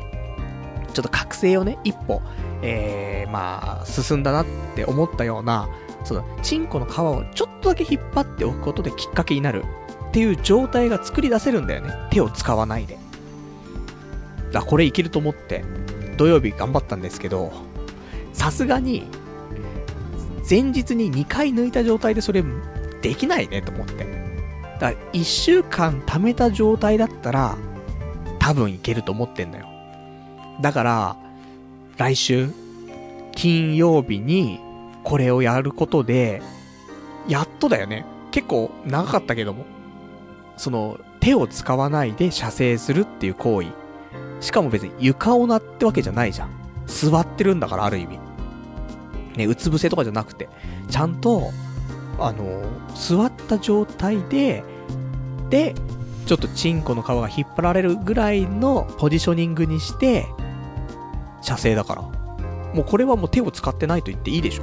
[0.93, 2.23] ちょっと覚醒をね、一歩、
[2.63, 4.47] えー、まあ、進んだなっ
[4.77, 5.69] て思ったような、
[6.05, 9.65] その、チンコの皮をちょっとだけ引っ張っておくことできっかけになる。
[10.15, 11.93] っていう状態が作り出せるんだよね。
[12.11, 12.99] 手を使わないで。
[14.53, 15.65] だこれいけると思って、
[16.17, 17.53] 土曜日頑張ったんですけど、
[18.33, 19.09] さすがに、
[20.49, 22.45] 前日に2回抜いた状態でそれ、
[23.03, 24.05] できないねと思って。
[24.75, 27.57] だから、1週間貯めた状態だったら、
[28.39, 29.67] 多分いけると思ってんだよ。
[30.61, 31.17] だから、
[31.97, 32.51] 来週、
[33.35, 34.61] 金曜日に、
[35.03, 36.41] これをやることで、
[37.27, 38.07] やっとだよね。
[38.31, 39.74] 結構長かったけども。
[40.57, 43.69] その、手を使わないで射精するっていう行為。
[44.41, 46.51] しかも別に床を鳴ってわけじゃないじゃん。
[46.87, 48.19] 座ってるんだから、ある意味。
[49.37, 50.49] ね、うつ伏せとかじゃなくて、
[50.91, 51.51] ちゃんと、
[52.19, 52.63] あの、
[52.95, 54.63] 座った状態で、
[55.51, 55.75] で、
[56.27, 60.27] ちょっとチンコの皮が引っ張られるぐらいのポジショニングにして、
[61.43, 62.03] 射精だから。
[62.03, 64.63] もうこれはもう手を使ってないと言っていいでしょ。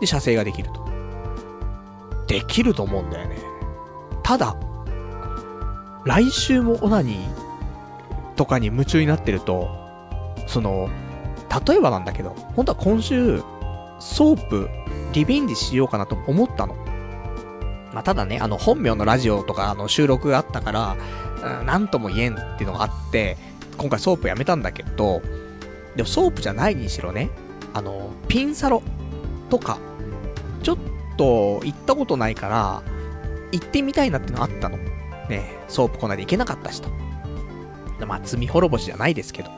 [0.00, 0.86] で、射精ができると。
[2.26, 3.38] できると思うんだよね。
[4.22, 4.56] ただ、
[6.04, 9.70] 来週もオナニーとかに夢中になってると、
[10.46, 10.90] その、
[11.66, 13.40] 例えばなんだけど、本当は今週、
[14.00, 14.68] ソープ、
[15.12, 16.74] リベンジしようかなと思ったの。
[17.92, 20.96] まあ、ただね、あの、本名のラジオとか、あの、収録があったから、
[21.60, 23.36] うん、なんとも言えんっていうのがあって、
[23.76, 25.22] 今回ソープやめたんだけど、
[25.96, 27.30] でもソープじゃないにしろね、
[27.74, 28.82] あの、ピンサロ
[29.50, 29.78] とか、
[30.62, 30.78] ちょっ
[31.16, 32.82] と行ったことないから、
[33.52, 34.78] 行ってみたいなってのあったの。
[35.28, 36.88] ね、ソープこないで行けなかったしと。
[38.06, 39.50] まあ、罪滅ぼしじゃないですけど。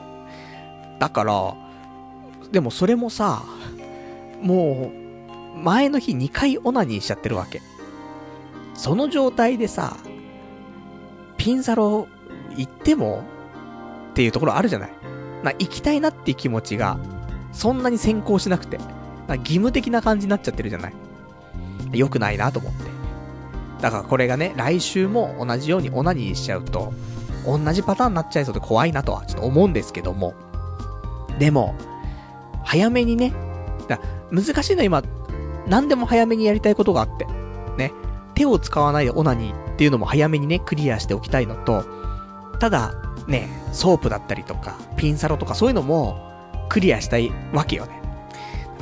[0.98, 1.54] だから、
[2.52, 3.42] でもそれもさ、
[4.42, 7.62] もう、前の日2回オナニーしちゃってるわけ。
[8.74, 9.96] その状態でさ、
[11.36, 12.06] ピンサロ
[12.56, 13.24] 行っても
[14.10, 14.92] っていうところあるじゃない。
[15.42, 16.98] ま、行きたいなっていう気持ちが、
[17.52, 18.78] そんなに先行しなくて、
[19.28, 20.94] ま、義務的な感じになっちゃってるじゃない。
[21.92, 22.93] 良くないなと思って。
[23.84, 26.94] だからこれがね、来週も同じようにオナニーしちゃうと、
[27.44, 30.32] 同じパターンになっちゃいそうで怖いなとはちょっと思うんですけども。
[31.38, 31.74] でも、
[32.64, 33.34] 早めにね、
[33.86, 35.02] だ難しいの今、
[35.66, 37.26] 何でも早めにやりたいことがあって。
[37.76, 37.92] ね。
[38.34, 41.84] 手を使わないでオナニーっていうのも早めにね、クリアしておきたいのと、
[42.60, 42.94] ただ、
[43.28, 46.32] ね、ソープだったりとか、ピンサロとかそういうのも、
[46.70, 48.00] クリアしたいわけよね。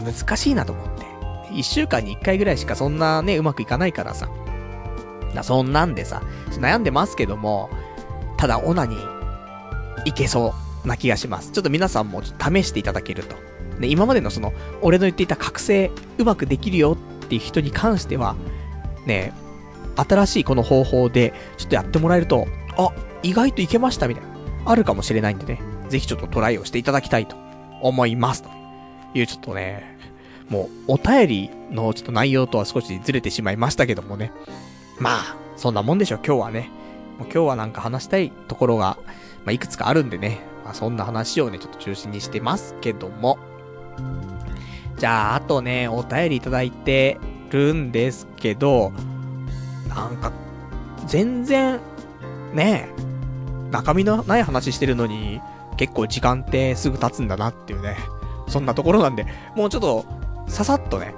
[0.04, 1.06] 難しいなと思って。
[1.52, 4.28] 一週間に一回ぐらいしかそんなね、うまくいかないからさ。
[5.34, 7.70] だそんなんでさ、悩んでますけども、
[8.36, 8.96] ただオナ禁、
[10.04, 10.54] いけそ
[10.84, 11.52] うな気がします。
[11.52, 13.36] ちょっと皆さんもちょっと試していただけると。
[13.78, 18.36] ね、今までのその、俺の言っていた覚醒、うまくできるよっていう人に関しては、
[19.06, 19.32] ね、
[19.96, 22.90] 新しいこの方法で、ちょっとやってもらえると、あ、
[23.22, 24.30] 意外といけましたみたいな、
[24.64, 27.36] あるかもしれないんでね、ぜひちょっとトライをしていただきたいと
[27.80, 28.42] 思います。
[28.42, 28.48] と
[29.14, 29.98] いうちょっとね、
[30.48, 34.32] もう、お便りのちょっと内容とは少しずれてしまいましたけどもね。
[35.02, 36.70] まあ、そんなもんでしょ、今日はね。
[37.18, 38.96] もう今日はなんか話したいところが、
[39.44, 40.40] まあ、いくつかあるんでね。
[40.64, 43.36] まあ、そんな話をね、ちょっと中心にしてますけども。
[44.96, 47.18] じゃあ、あとね、お便りいただいて
[47.50, 48.92] るんですけど、
[49.88, 50.30] なんか、
[51.08, 51.80] 全然、
[52.54, 52.88] ね
[53.72, 55.40] 中身のない話してるのに、
[55.78, 57.96] 結構時間ってすぐ経つんだなっていうね。
[58.46, 59.26] そんなところなんで、
[59.56, 60.04] もうちょっと、
[60.46, 61.12] ささっとね、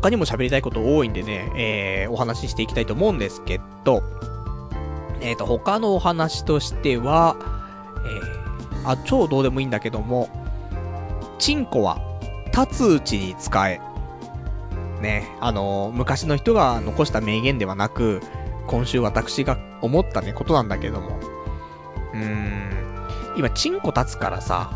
[0.00, 4.02] 他にも喋りたいこと多いんでね、えー、お話ししていきたいと思うんですけど、
[5.20, 7.36] えっ、ー、と、他のお話としては、
[8.04, 10.28] えー、あ、超どうでもいいんだけども、
[11.38, 11.98] チンコは、
[12.56, 13.80] 立つうちに使え。
[15.00, 18.20] ね、あのー、昔の人が残した名言ではなく、
[18.66, 21.18] 今週私が思ったね、ことなんだけども。
[22.14, 22.70] うーん、
[23.36, 24.70] 今、チンコ立つからさ、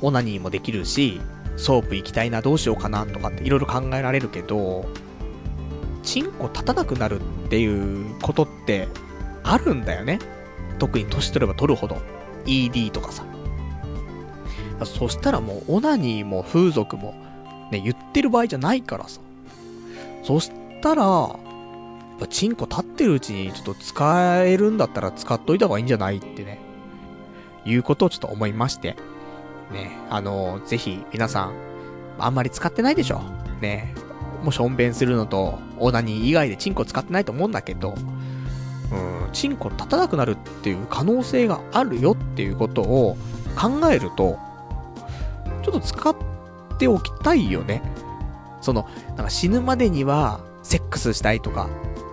[0.00, 1.20] オナニーもできるし、
[1.60, 4.86] ソープ行きたいな、どうしようかな、とかっていろいろ考えられるけど、
[6.02, 8.88] チンコ立たなくなるっていうことって
[9.42, 10.18] あるんだよね。
[10.78, 11.98] 特に年取れば取るほど。
[12.46, 13.24] ED とかさ。
[14.84, 17.14] そしたらもう、オナニーも風俗も、
[17.70, 19.20] ね、言ってる場合じゃないからさ。
[20.22, 20.50] そし
[20.80, 21.36] たら、
[22.30, 26.58] チンコ立ってるうちにちょっと使えるんだったら使っといた方がいいんじゃないってね。
[27.66, 28.96] いうことをちょっと思いまして。
[29.72, 31.54] ね、あのー、ぜひ皆さん、
[32.18, 33.20] あんまり使ってないでしょ。
[33.60, 33.94] ね、
[34.42, 37.94] もしょんべんするのと、オナニー以外でチンコ使ってないと思うんだけど、
[38.92, 43.16] うん、チンコ立たなくなるっていう可能性があるよっていうことを
[43.56, 44.38] 考えると、
[45.62, 46.16] ちょっと使っ
[46.78, 47.82] ておきたいよね。
[48.60, 51.68] その、なんか死ぬまでには、セックスしたいとか、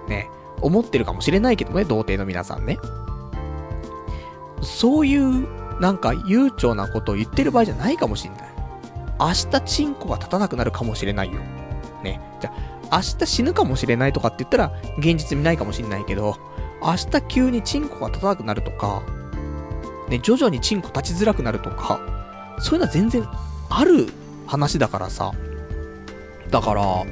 [0.07, 0.29] ね、
[0.61, 2.77] 思ってるかもしれないけどね、童貞の皆さんね。
[4.61, 5.47] そういう、
[5.79, 8.41] なんか悠長なことを言ってる場合じゃないかもしんない。
[9.19, 11.39] 明日チンコが立たなくなるかもしれないよ。
[12.03, 12.21] ね。
[12.39, 12.51] じゃ、
[12.91, 16.37] 明日死ぬかもしれないとかって言ったら、現実見ないかもしんないけど、
[16.81, 19.01] 明日急にチンコが立たなくなるとか、
[20.09, 21.99] ね、徐々にチンコ立ちづらくなるとか、
[22.59, 23.27] そういうのは全然
[23.69, 24.07] ある
[24.45, 25.31] 話だからさ。
[26.49, 27.03] だから、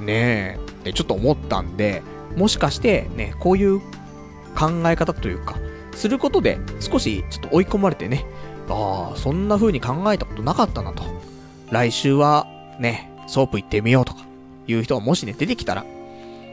[0.00, 2.02] ねえ、ちょっと思ったんで、
[2.36, 3.80] もしかしてね、こういう
[4.58, 5.56] 考え方というか、
[5.94, 8.24] することで少しちょっと追い込まれてね、
[8.68, 11.04] ああ、そんな風に考えたことなかったなと。
[11.70, 12.46] 来週は
[12.78, 14.26] ね、ソープ行ってみようとか、
[14.66, 15.84] いう人がもしね、出てきたら、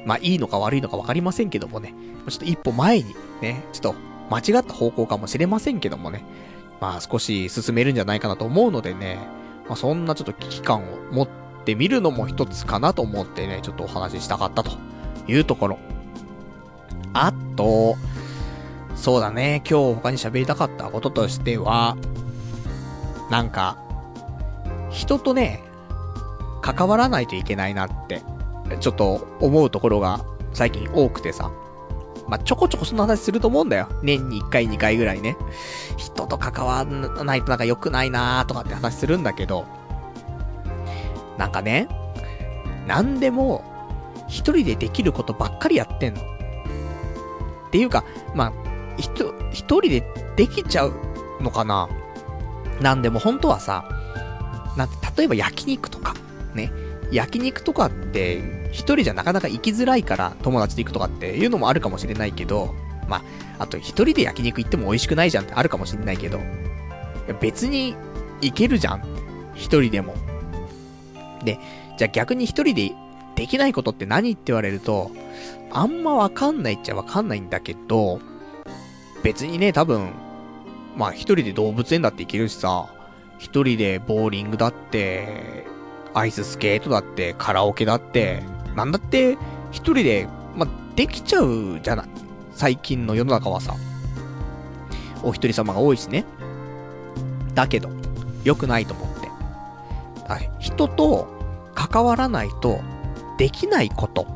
[0.06, 1.94] まあいいのか悪いのか分かりませんけどもね、
[2.28, 3.96] ちょっと一歩前にね、ちょっと
[4.30, 6.24] 間違った方向かもしれませんけどもね、
[6.80, 9.20] まあ少し進めるんじゃないかなと思うのでね、
[9.68, 11.30] まあそんなちょっと危機感を持っ
[11.66, 14.72] てみるのも一つかなと思ってね、ちょっとお話ししたかったと
[15.28, 15.80] いうところ。
[17.14, 17.96] あと、
[19.00, 21.96] そうだね、今日他に喋りたかったこととしては、
[23.32, 23.78] なんか、
[24.90, 25.64] 人とね、
[26.62, 28.22] 関わらないといけないなって、
[28.82, 30.20] ちょっと思うところが
[30.52, 31.50] 最近多くてさ。
[32.28, 33.88] まあ、ちょこちょこその話すると思うんだよ。
[34.04, 35.38] 年に1回2回ぐらいね。
[35.96, 39.66] 人と関わらないとなんか良くないなーとかって話するんだけど、
[41.38, 41.88] なんかね、
[42.86, 43.64] なんでも、
[44.28, 46.22] 一人でできることばっかりやってんの。
[46.22, 46.26] っ
[47.72, 48.04] ていうか、
[48.36, 48.69] まあ、
[49.00, 50.04] 一、一人で
[50.36, 50.94] できちゃう
[51.42, 51.90] のかな？
[52.82, 53.90] なんでも本当はさ、
[54.78, 56.14] なんて、例えば焼肉とか、
[56.54, 56.72] ね。
[57.12, 62.76] 焼肉とかって、一人じゃなかなか行きづらいから友達で行くとかっていうのもあるかもしれないけど、
[63.08, 63.24] まあ、
[63.64, 66.40] あと一人で焼肉行っても美味しくないじゃんってあるかもしれないけど、
[67.42, 67.96] 別に
[68.42, 69.04] 行けるじゃん。
[69.56, 70.14] 一人でも。
[71.44, 71.58] で、
[71.98, 72.92] じゃあ逆に一人で
[73.36, 75.12] できないことって何って言われると、
[75.72, 78.20] あんまわかんないっちゃわかんないんだけど、
[79.24, 80.12] 別にね、多分、
[80.96, 82.88] まあ一人で動物園だって行けるしさ、
[83.38, 85.66] 一人でボーリングだって、
[86.14, 88.44] アイススケートだって、カラオケだって、
[88.76, 89.38] なんだって、
[89.72, 92.08] 一人で、まあ、できちゃうじゃない？
[92.54, 93.76] 最近の世の中はさ。
[95.24, 96.26] お一人様が多いしね。
[97.54, 97.90] だけど、
[98.44, 99.20] 良くないと思って。
[100.60, 101.28] 人と
[101.74, 102.82] 関わらないと
[103.38, 104.28] できないこと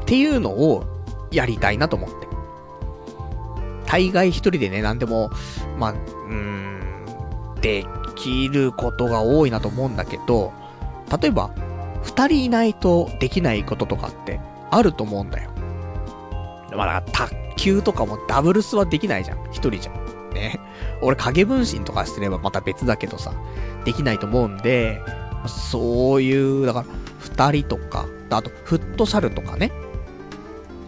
[0.00, 0.84] っていうのを
[1.30, 2.29] やりたいなと思って。
[3.90, 5.30] 大概一人でね、なんでも、
[5.76, 6.80] まあ、うーん、
[7.60, 7.84] で
[8.14, 10.52] きることが多いなと思うんだけど、
[11.20, 11.50] 例えば、
[12.04, 15.50] 二人いないとできないこととかってあると思うんだよ。
[16.70, 19.38] まあ、だか卓球とかもダブルスはできないじゃん。
[19.50, 20.34] 一人じゃん。
[20.34, 20.60] ね。
[21.02, 23.32] 俺影分身とかすればまた別だけどさ、
[23.84, 25.02] できないと思うんで、
[25.48, 26.86] そういう、だから、
[27.18, 29.72] 二人とか、あと、フットサルとかね。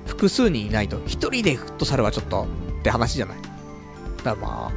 [0.07, 2.47] 複数人いないと、一人でフットサルはちょっと、
[2.83, 3.37] って話じゃない？
[3.39, 4.73] だからまあ、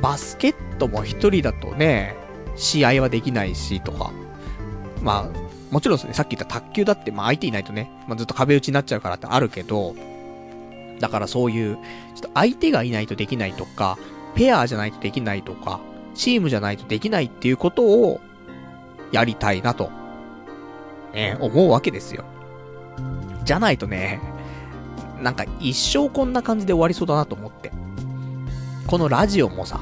[0.00, 2.16] バスケットも一人だとね、
[2.56, 4.10] 試合はできないし、とか。
[5.02, 5.40] まあ、
[5.70, 9.94] もちろんですね、さっき言った卓球だって、まあ相手いないとね、まあずっと壁打ちになっちゃうからってあるけど、
[10.98, 11.82] だからそういう、ちょ
[12.18, 13.98] っと相手がいないとできないとか、
[14.34, 15.80] ペアじゃないとできないとか、
[16.14, 18.20] チームじゃないとできないっていうことを、
[19.12, 19.90] やりたいなと、
[21.12, 22.24] ね、思うわけですよ。
[23.44, 24.20] じゃないとね、
[25.20, 27.72] なんか一生こんな感じで終わりそうだなと思って。
[28.86, 29.80] このラジオもさ、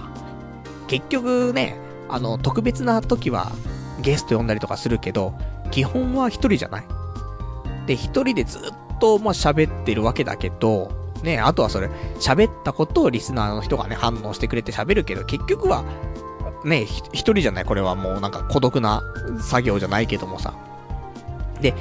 [0.87, 1.77] 結局ね、
[2.09, 3.53] あの、特別な時は
[4.01, 5.35] ゲスト呼んだりとかするけど、
[5.71, 6.85] 基本は一人じゃない。
[7.87, 8.63] で、一人でずっ
[9.01, 10.91] と、まあ、喋ってるわけだけど、
[11.23, 11.89] ね、あとはそれ、
[12.21, 15.85] 喋ったことをリスナーの人がね、反応してくれて喋るけど、結局は、
[16.65, 19.03] ね、一人じゃないこれはもうなんか孤独な
[19.41, 20.55] 作業じゃないけどもさ。
[21.61, 21.75] で、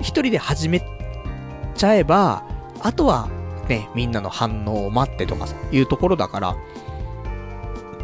[0.00, 0.82] 一人で始め
[1.74, 2.44] ちゃえば、
[2.80, 3.28] あとは、
[3.68, 6.56] ね、みんなの反応を待ってとかさ、いうところだから、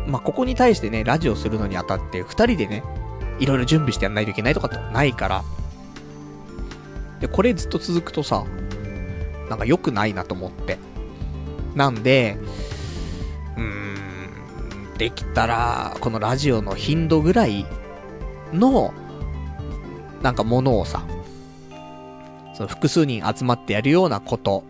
[0.06, 2.82] まあ、ここに対してね、ラジオするのにあたって、二人でね、
[3.38, 5.44] いろいろ準備してやんないといけないとかってないから、
[7.20, 8.44] で、これずっと続くとさ、
[9.48, 10.78] なんか良くないなと思って。
[11.74, 12.36] なんで、
[13.56, 17.66] うーん、できたら、このラジオの頻度ぐらい
[18.52, 18.92] の、
[20.22, 21.04] なんかものをさ、
[22.54, 24.64] その複数人集まってやるようなこと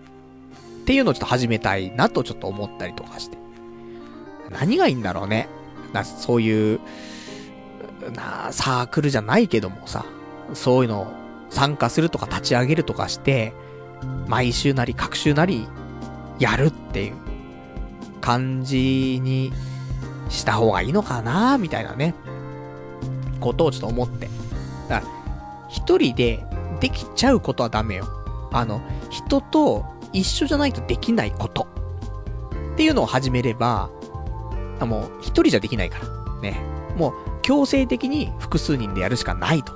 [0.82, 3.38] っていうのをちょっと始めたいなとちょっと思ったりとかして。
[4.50, 5.48] 何がいいんだろうね。
[5.92, 6.80] な、そういう、
[8.14, 10.04] な、サークルじゃないけどもさ、
[10.52, 11.06] そういうのを
[11.50, 13.52] 参加するとか立ち上げるとかして、
[14.26, 15.66] 毎週なり各週なり、
[16.38, 17.14] やるっていう
[18.20, 19.52] 感じに
[20.28, 22.14] した方がいいのかなみたいなね、
[23.40, 24.28] ことをちょっと思って。
[24.88, 25.12] だから、
[25.68, 26.44] 一人で
[26.84, 28.06] できちゃうことはダメよ。
[28.52, 31.66] あの、人と一緒じゃないとできないこと。
[32.74, 33.88] っていうのを始めれば、
[34.80, 36.40] もう一人じゃできないから。
[36.42, 36.60] ね。
[36.98, 39.72] もう強制的に複数人でやるしかないと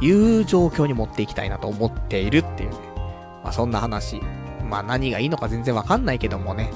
[0.00, 2.76] いう状況に持っていきたいなと思っているっていうね。
[3.42, 4.22] まあそんな話。
[4.70, 6.70] まあ何がいいのか全然わかんないけどもね。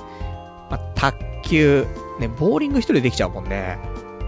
[0.72, 1.87] まあ卓球。
[2.18, 3.79] ね、ボーリング一人でできちゃうもんね。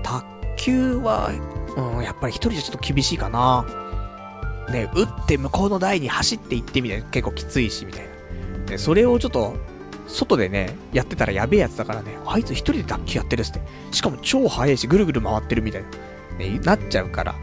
[0.04, 0.24] 卓
[0.56, 1.32] 球は、
[1.76, 3.66] うん、やっぱり一人じゃちょっと厳しいかな。
[4.70, 7.04] ね、打って向こうの台に走っていってみたいな。
[7.06, 8.04] 結構きついし、みたい
[8.66, 8.70] な。
[8.70, 9.54] ね、それをちょっと、
[10.06, 13.60] 外でね、やってたらやべえやつだからね、あいつ一人で卓球やってるっすって。
[13.92, 15.88] しかも超速いし、ぐるぐる回ってるみたいな。
[16.38, 17.34] ね、なっちゃうから。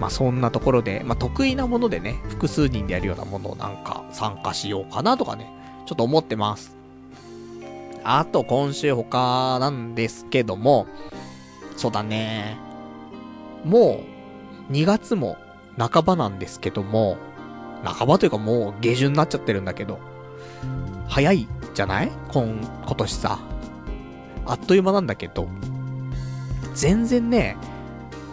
[0.00, 5.50] まあそんなところで、まあ得意なものでね、複数人でやるようなものをなんか参加しようかなとかね、
[5.86, 6.76] ちょっと思ってます。
[8.02, 10.86] あと今週他なんですけども、
[11.76, 12.58] そうだね。
[13.64, 14.00] も
[14.68, 15.36] う、2月も
[15.78, 17.16] 半ばなんですけども、
[17.84, 19.98] 半ばというかもう下旬になっちゃってるんだけど、
[21.08, 22.10] 早いじゃない？
[22.32, 23.38] 今、今年さ。
[24.46, 25.48] あっという間なんだけど、
[26.74, 27.56] 全然ね、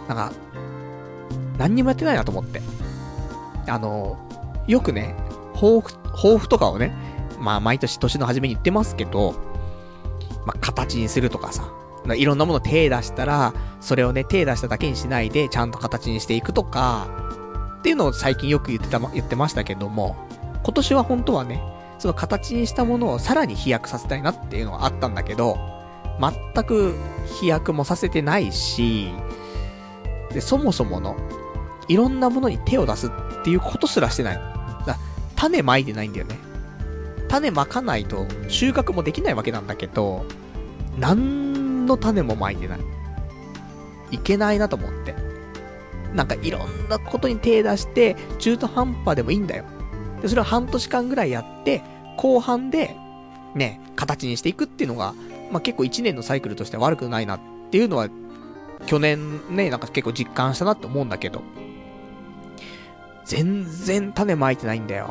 [0.08, 0.32] なんか、
[1.58, 2.60] 何にもやってないなと思って。
[3.66, 4.18] あの、
[4.66, 5.14] よくね、
[5.54, 6.94] 抱負、抱負とかをね、
[7.38, 9.34] まあ毎年年の初めに言ってますけど、
[10.46, 11.72] まあ形にするとかさ、
[12.14, 17.08] いろんなもの手出したら、それをね、手出しただけにしないで、ちゃんと形にしていくとか、
[17.78, 20.16] っていうのを最近よく言ってた、言ってましたけども、
[20.64, 21.62] 今年は本当はね、
[21.98, 25.56] その形にしたものをさらに飛躍させたいなっていうのがあったんだけど、
[26.20, 26.94] 全く
[27.40, 29.08] 飛躍もさせてないし、
[30.32, 31.16] で、そもそもの、
[31.88, 33.10] いろんなものに手を出すっ
[33.44, 34.34] ていうことすらしてない。
[34.86, 34.96] だ
[35.36, 36.38] 種まいてないんだよね。
[37.28, 40.24] 種まかないと収穫もできないわけなんだけど、
[40.98, 41.51] 何
[41.92, 42.80] の種もまいてない。
[44.10, 45.14] いけないなと思って。
[46.14, 49.64] なんかいろんなことに手出して、中途半端でもいいんだよ。
[50.20, 51.82] で、それを半年間ぐらいやって、
[52.16, 52.96] 後半で、
[53.54, 55.14] ね、形にしていくっていうのが、
[55.50, 57.40] まあ、結構1年のサイクルとして悪くないなっ
[57.70, 58.08] ていうのは
[58.86, 61.42] 去年ね、なんか結構実感したなって思うんだけど、
[63.24, 65.10] 全然種まいてないんだよ。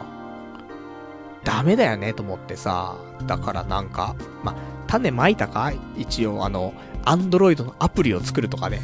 [1.43, 2.97] ダメだよね、と思ってさ。
[3.25, 4.55] だからなんか、ま、
[4.92, 5.72] 種まいたか？
[5.98, 6.74] 一応あの、
[7.06, 8.82] アンドロイドのアプリを作るとかね。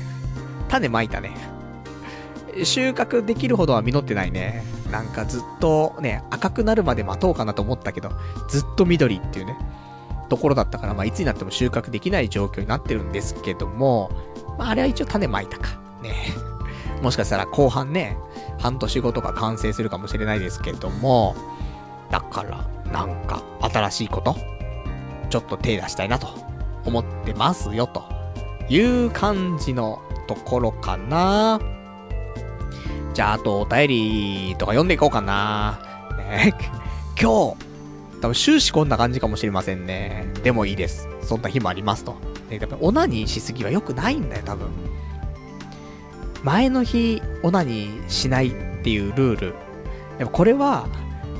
[0.69, 1.31] 種まいたね。
[2.63, 4.63] 収穫できるほどは実ってないね。
[4.89, 8.11] なんかずっとね、赤くなるまで待とうかなと思ったけど、
[8.47, 9.57] ずっと緑っていうね。
[10.29, 14.09] ところだったから、まあ、いつになっても収穫できない状況になってるんですけども、
[14.57, 15.77] まあ、あれは一応種まいたか。
[16.01, 16.13] ね。
[17.03, 18.17] もしかしたら後半ね、
[18.59, 21.35] 半年後とか完成するかもしれないですけども、
[22.11, 24.37] だから、なんか、新しいこと、
[25.29, 26.27] ちょっと手出したいなと、
[26.85, 28.03] 思ってますよ、と
[28.69, 31.59] いう感じのところかな。
[33.13, 35.79] じゃあ、あと、お便りとか読んでいこうかな。
[36.17, 36.53] ね、
[37.19, 37.67] 今日、
[38.21, 40.27] 多分終始こんな感じかもしれませんね。
[40.43, 41.07] でもいいです。
[41.21, 42.15] そんな日もありますと。
[42.49, 44.67] ね、やっぱオナニーしすぎは良くないんだよ、多分。
[46.43, 48.51] 前の日、オナニーしないっ
[48.83, 49.47] ていうルール。
[50.19, 50.87] やっぱこれは、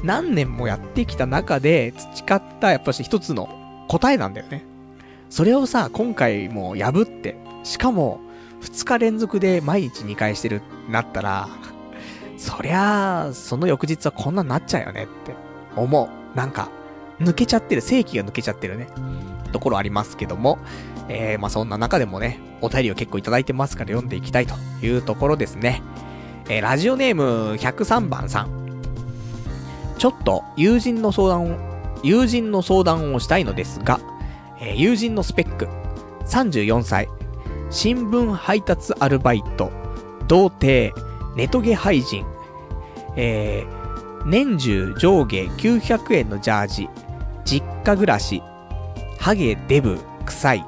[0.04, 3.50] 何年もやってきた中で培った、やっぱし一つの
[3.88, 4.64] 答えなんだよね。
[5.30, 8.20] それをさ、今回もう破って、しかも、
[8.62, 11.48] 2日連続で毎日2回してるなったら、
[12.38, 15.34] そりゃあ、その翌日はこんなになっちゃうよねって
[15.76, 16.38] 思う。
[16.38, 16.70] なんか、
[17.20, 18.88] 抜けちゃってる、正規が抜けちゃってるね、
[19.52, 20.60] ところありますけども、
[21.10, 25.82] えー、まあそんな中でもね、お便りを結構いただいてますから読んでいきたいというところですね。
[26.50, 28.50] えー、ラジオネーム103番さん。
[29.98, 31.58] ちょっと友人の相談、
[32.04, 34.00] 友人の相談をしたいのですが、
[34.60, 35.68] えー、友人のスペック、
[36.26, 37.10] 34歳、
[37.70, 39.72] 新聞配達アルバイト、
[40.28, 40.94] 童貞、
[41.36, 42.26] ネトゲ廃人、
[43.16, 46.90] えー、年中上下900円のジャージ、
[47.46, 48.42] 実家暮らし、
[49.20, 50.66] ハゲデブ、臭い。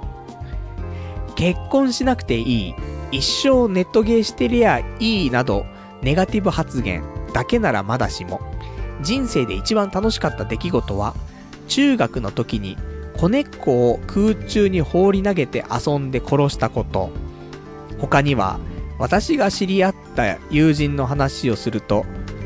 [1.35, 2.75] 結婚しなくていい、
[3.11, 5.65] 一生ネットゲーしてりゃいいなど、
[6.01, 7.03] ネガティブ発言。
[7.33, 8.41] だけならまだしも、
[9.01, 11.15] 人生で一番楽しかった出来事は、
[11.67, 12.77] 中学の時に
[13.19, 17.09] 子猫を空中に放り投げて遊んで殺したこと。
[17.99, 18.59] 他には、
[18.97, 22.05] 私が知り合った友人の話をすると、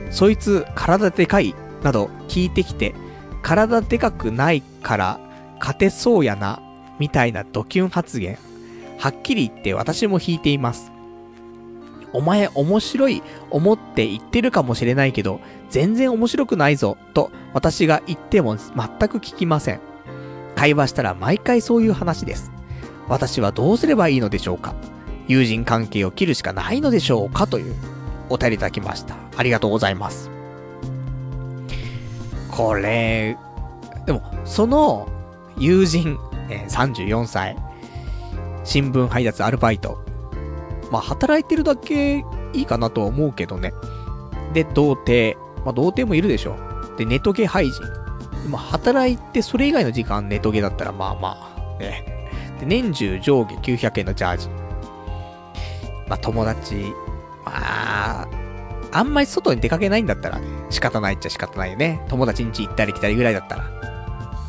[0.10, 2.96] そいつ体でかいなど聞いてきて、
[3.42, 5.20] 体でかくないから
[5.60, 6.62] 勝てそうやな、
[7.00, 8.38] みたいなドキュン発言。
[9.00, 10.93] はっきり言って私も引いています。
[12.14, 15.40] お前面白い思って言ってるかもしれないけど、
[15.70, 18.74] 全然面白くないぞ、と私が言っても全
[19.10, 19.82] く聞きません。
[20.56, 22.52] 会話したら毎回そういう話です。
[23.10, 24.74] 私はどうすればいいのでしょうか
[25.28, 27.76] 友人関係を切るしかないのでしょうかという
[28.30, 29.16] お便りいただきました。
[29.36, 30.30] ありがとうございます。
[32.52, 33.38] これ、
[34.06, 35.10] でも、その
[35.58, 36.18] 友人、
[36.50, 37.58] え、34歳、
[38.64, 40.13] 新聞配達アルバイト。
[40.94, 42.24] まあ、働いてるだけ
[42.54, 43.74] いいかなとは思うけどね。
[44.54, 45.36] で、童貞。
[45.66, 46.56] まあ、童貞もいるでしょ。
[46.98, 47.82] で、ネトゲ廃人。
[48.48, 52.30] まあ、働いてそれ以外の時間ネトゲだったらまあまあ、ね。
[52.60, 54.50] で、年中上下900円のジャージ。
[56.08, 56.76] まあ、友達、
[57.44, 58.28] まあ、
[58.92, 62.06] あんまり外に出かけないんだったらね、仕方ないっちゃ仕方ないよね。
[62.08, 63.68] 友達ん家行ったり来たりぐらいだったら。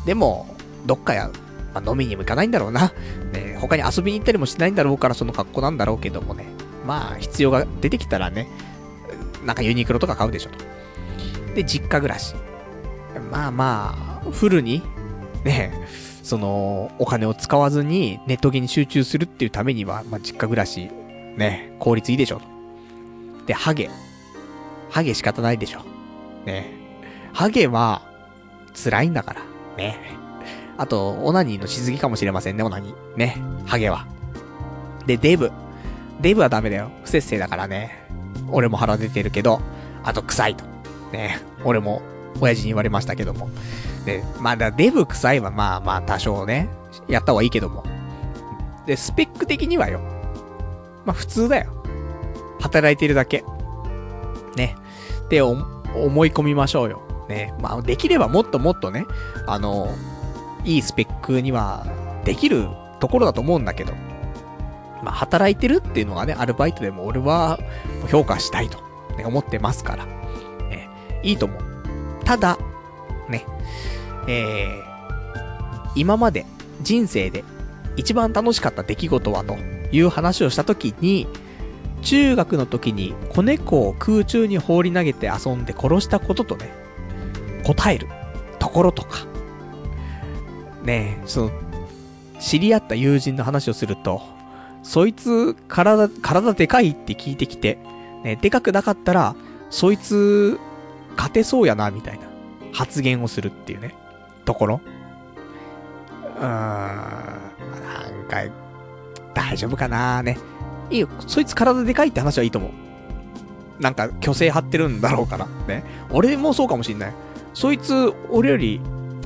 [0.05, 0.45] でも、
[0.85, 1.31] どっかや、
[1.75, 2.93] まあ、飲みにも行かないんだろうな。
[3.33, 6.45] ね、他に遊びに行ったりもしないんだろうからその格好なんだろうけどもね。
[6.87, 8.47] まあ、必要が出てきたらね、
[9.43, 10.57] なんかユニクロとか買うでしょと。
[11.53, 12.33] で、実家暮らし。
[13.29, 14.81] まあまあ、フルに、
[15.43, 15.73] ね、
[16.23, 20.89] その、お金を使わずにネットゲに集中するっていうためには、まあ実家暮らし、
[21.35, 22.45] ね、効率いいでしょと。
[23.45, 23.89] で、ハゲ。
[24.89, 25.81] ハゲ仕方ないでしょ。
[26.45, 26.71] ね。
[27.33, 28.01] ハゲは、
[28.73, 29.41] 辛いんだから。
[29.77, 30.14] ね。
[30.77, 33.17] あと、オナニーのしすぎかもしれませんね、オナニー。
[33.17, 33.41] ね。
[33.65, 34.05] ハゲは。
[35.05, 35.51] で、デブ。
[36.21, 36.91] デブはダメだよ。
[37.03, 38.07] 不節制だからね。
[38.51, 39.61] 俺も腹出てるけど、
[40.03, 40.65] あと臭いと。
[41.11, 41.39] ね。
[41.63, 42.01] 俺も、
[42.41, 43.49] 親父に言われましたけども。
[44.05, 46.69] で、まだデブ臭いはまあまあ多少ね、
[47.07, 47.83] やった方がいいけども。
[48.85, 49.99] で、スペック的にはよ。
[51.05, 51.71] まあ普通だよ。
[52.59, 53.43] 働いてるだけ。
[54.55, 54.75] ね。
[55.25, 55.55] って思
[56.25, 57.01] い込みましょうよ。
[57.29, 57.53] ね。
[57.61, 59.05] まあ、できればもっともっとね、
[59.47, 59.89] あの、
[60.65, 61.85] いいスペックには
[62.25, 62.67] できる
[62.99, 63.93] ところだと思うんだけど、
[65.03, 67.59] まあ、働いてるっていうのはね、アルバイトでも俺は
[68.09, 68.79] 評価したいと、
[69.17, 70.89] ね、思ってますから、ね、
[71.23, 71.61] いいと思う。
[72.25, 72.57] ただ、
[73.29, 73.45] ね、
[74.27, 76.45] えー、今まで
[76.81, 77.43] 人生で
[77.95, 79.57] 一番楽しかった出来事はと
[79.91, 81.27] いう話をしたときに、
[82.01, 86.71] 中学の時に子猫を空中に放り投げて遊んで殺したこととね、
[87.65, 88.07] 答える
[88.59, 89.25] ところとか、
[90.85, 91.51] ねえ、その、
[92.39, 94.21] 知り合った友人の話をすると、
[94.83, 97.79] そいつ、体、体でかいって聞いてきて、
[98.23, 99.35] ね、でかくなかったら、
[99.69, 100.59] そいつ、
[101.15, 102.25] 勝てそうやな、みたいな
[102.71, 103.95] 発言をするっていうね、
[104.45, 104.81] ところ。
[106.37, 108.43] うーん、なんか、
[109.33, 110.37] 大丈夫かなね。
[110.91, 111.09] いいよ。
[111.25, 113.81] そいつ体でかいって話はいいと思う。
[113.81, 115.47] なんか、虚勢張ってるんだろうから。
[115.67, 115.83] ね。
[116.11, 117.13] 俺もそうかもしんない。
[117.53, 118.79] そいつ、俺より、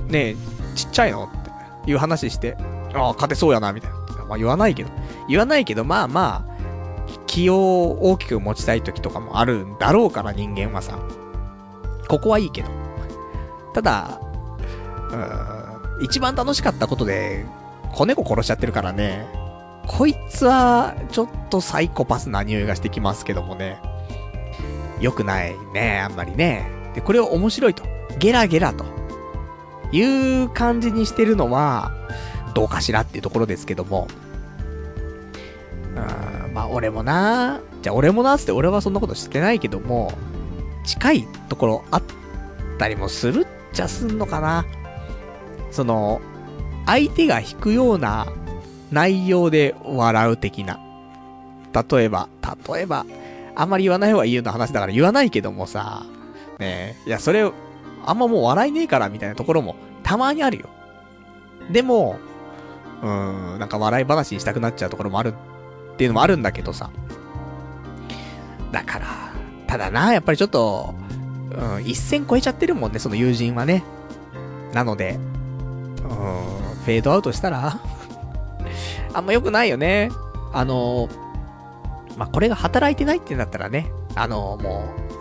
[0.08, 0.36] ね、
[0.76, 1.30] ちっちゃいの
[1.90, 2.58] いう話して、
[2.94, 3.98] ああ、勝てそうやな、みたいな。
[4.28, 4.90] まあ言わないけど。
[5.28, 6.60] 言わないけど、まあまあ、
[7.26, 11.00] 気を大きく持ちたい時とかもあるんだろうから、人間はさ。
[12.08, 12.70] ここはいいけど。
[13.74, 14.20] ただ、
[16.02, 17.46] 一番楽しかったことで、
[17.94, 19.28] 子猫殺しちゃってるからね。
[19.88, 23.82] こいつは、ちょっとサイコパスな匂いがしてきますけどもね。
[25.00, 26.70] 良くないね、あんまりね。
[26.94, 27.84] で、これを面白いと。
[28.20, 28.86] ゲラゲラと。
[29.92, 31.92] いう感じにしてるのは、
[32.54, 34.08] どうかしらっていうところですけども。
[35.96, 40.14] うん、まあ俺もなじゃあ俺もなつって俺はそんなことしてないけども、
[40.86, 42.04] 近いところあっ
[42.78, 44.66] たりもするっちゃすんのかな。
[45.72, 46.22] その、
[46.86, 48.28] 相手が引くような
[48.92, 50.80] 内容で笑う的な。
[51.74, 52.28] 例えば、
[52.74, 53.06] 例えば、
[53.56, 56.06] あんまり言わない方がいいような話だから言わないけどもさ、
[56.60, 57.50] ねえ、いや、それ、
[58.10, 60.68] あんまもう笑いねえからみたいなところもたまにあるよ。
[61.72, 62.20] でも、
[63.04, 65.36] うーん、なんか笑い話にしたくなっちゃうところもある
[65.94, 66.90] っていうのもあるんだけどさ。
[68.72, 69.08] だから、
[69.68, 70.96] ただな、やっぱりちょっと、
[71.52, 73.84] うん、一線超えちゃってるもんね、その友人はね。
[74.74, 77.80] なので、うん、フェードアウトしたら
[79.14, 80.10] あんま良くないよね。
[80.52, 81.10] あの、
[82.18, 85.19] まあ、これが働いてないってなったらね、あの、もう、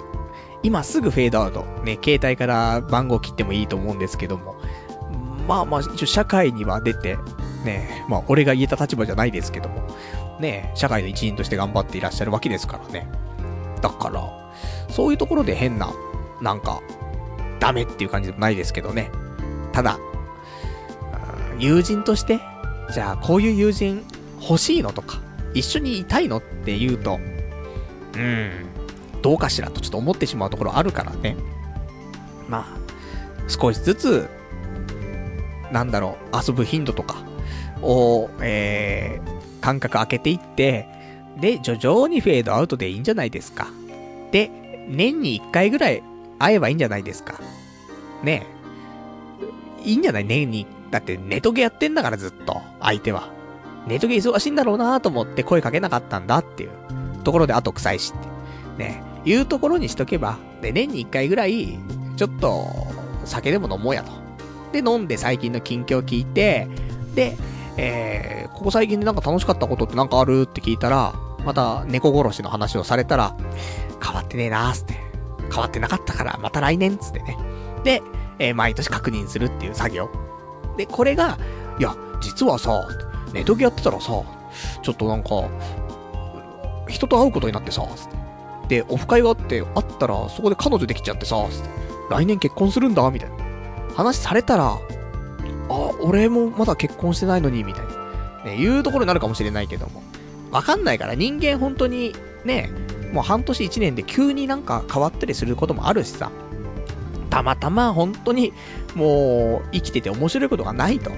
[0.63, 1.65] 今すぐフェードアウト。
[1.85, 4.57] ね、携帯から番号切ってもいいと思うんですけども。
[5.47, 7.17] まあまあ、一応社会には出て、
[7.65, 9.89] ね、まあ俺が言えた立場じゃないですけども、
[10.41, 13.09] ね、社会の一員として頑張っていらっしゃるわけですからね。
[13.81, 14.23] だから、
[14.91, 15.93] そういうところで変な、
[16.43, 16.81] なんか、
[17.61, 19.11] ダメっていう感じでもないですけどね。
[19.73, 19.99] ただ、
[21.59, 22.41] 友人として、
[22.93, 24.05] じゃあこういう友人
[24.41, 25.21] 欲しいのとか、
[25.55, 27.19] 一緒にいたいのって言うと、
[28.17, 28.68] うん、
[29.23, 31.37] どうかしらとちょっと思ってしまうところあるからね。
[32.49, 32.67] まあ、
[33.49, 34.29] 少しずつ、
[35.73, 37.17] なんだろう、遊ぶ頻度とか
[37.83, 40.87] を、えー、感覚開けていって、
[41.41, 43.69] で、徐々にフェードアウトでいいんじゃないですか。
[44.33, 44.51] で、
[44.89, 46.03] 年に1回ぐらい
[46.39, 47.35] 会えばいいんじゃないですか。
[48.23, 48.47] ね
[49.85, 49.89] え。
[49.89, 50.25] いいんじゃない？
[50.25, 50.67] 年に。
[50.91, 53.29] だってネトゲやってんだからずっと、相手は。
[53.87, 56.71] ネトゲ忙しいんだろうなと思って声かけなかったんだっていう
[57.25, 58.21] ところで後臭いしっ
[58.79, 58.85] て。
[58.85, 61.79] ね、いうところにしとけば、で、年に1回ぐらい、
[62.17, 62.67] ちょっと、
[63.25, 64.13] 酒でも飲もうやと。
[64.73, 66.69] で、飲んで最近の近況聞いて、
[67.15, 67.37] で、
[67.77, 71.15] えー、ここ最近でなんか楽しかったことってなんかあるって聞いたら、
[71.45, 73.37] また猫殺しの話をされたら、
[74.03, 74.95] 変わってねえなーつって。
[75.51, 77.37] 変わってなかったから、また来年つってね。
[77.85, 78.03] で、
[78.39, 80.11] えー、毎年確認するっていう作業。
[80.77, 81.39] で、これが、
[81.79, 82.87] いや、実はさ、
[83.33, 84.23] 寝時やってたらさ、
[84.83, 85.29] ちょっとなんか、
[86.89, 88.28] 人と会うことになってさ、つって。
[88.69, 91.37] で、オフ会があって、会ったら、そこで彼女できちゃってさ、
[92.11, 93.37] 来年結婚するんだ、みたいな。
[93.95, 94.79] 話されたら、
[95.69, 98.51] あ、俺もまだ結婚してないのに、みたいな。
[98.51, 100.03] ね、いうところになるかもしれないけども。
[100.51, 102.15] わかんないから、人間本当に、
[102.45, 102.71] ね、
[103.13, 106.31] もう半年一年で急になんか変わったりすることもあるしさ。
[107.31, 108.53] たまたま本当に、
[108.95, 111.11] もう、生きてて面白いことがないと。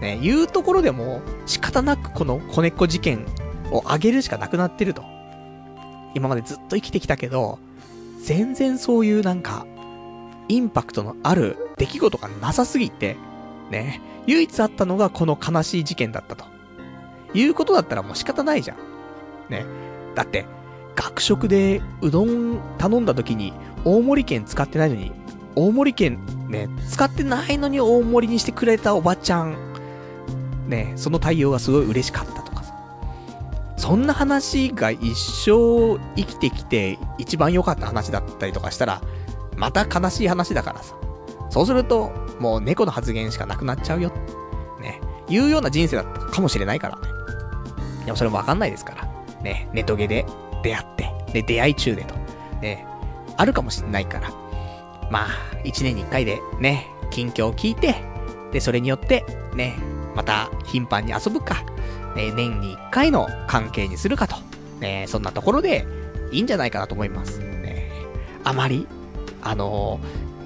[0.00, 3.26] ね、いうところでも、仕方なくこの子猫事件
[3.70, 5.15] を上げるしかなくなってると。
[6.14, 7.58] 今までずっと生きてきたけど、
[8.22, 9.66] 全然そういうなんか、
[10.48, 13.16] インパクトのある出来事がなさすぎて、
[13.70, 16.44] ね、唯一あったのがこの悲しい事件だったと。
[17.34, 18.76] いうことだったらもう仕方ないじゃん。
[19.50, 19.66] ね。
[20.14, 20.46] だって、
[20.94, 23.52] 学食でうどん頼んだ時に
[23.84, 25.12] 大盛り券使ってないのに、
[25.54, 29.56] 大盛り券ね、使ってないのに大盛りにしてくれたおばちゃん、
[30.68, 32.45] ね、その対応がすごい嬉しかった。
[33.76, 39.02] そんな話が一生生きてきて一番良かった話だったりとかしたら、
[39.56, 40.94] また悲しい話だからさ。
[41.50, 44.12] そうすると、もう猫の発言しかなくなっちゃうよ。
[44.80, 45.00] ね。
[45.28, 47.02] いうような人生だったかもしれないからね。
[48.06, 49.08] でもそれもわかんないですから。
[49.42, 49.68] ね。
[49.72, 50.26] ネトゲで
[50.62, 52.14] 出会って、で、出会い中でと。
[52.60, 52.86] ね。
[53.36, 54.30] あるかもしれないから。
[55.10, 55.26] まあ、
[55.64, 57.94] 一年に一回でね、近況を聞いて、
[58.52, 59.24] で、それによって、
[59.54, 59.76] ね、
[60.14, 61.64] また頻繁に遊ぶか、
[62.16, 64.36] ね、年に1回の関係にするかと。
[64.80, 65.86] ね、そんなところで
[66.32, 67.38] いいんじゃないかなと思います。
[67.38, 67.90] ね、
[68.42, 68.86] あまり、
[69.42, 70.00] あの、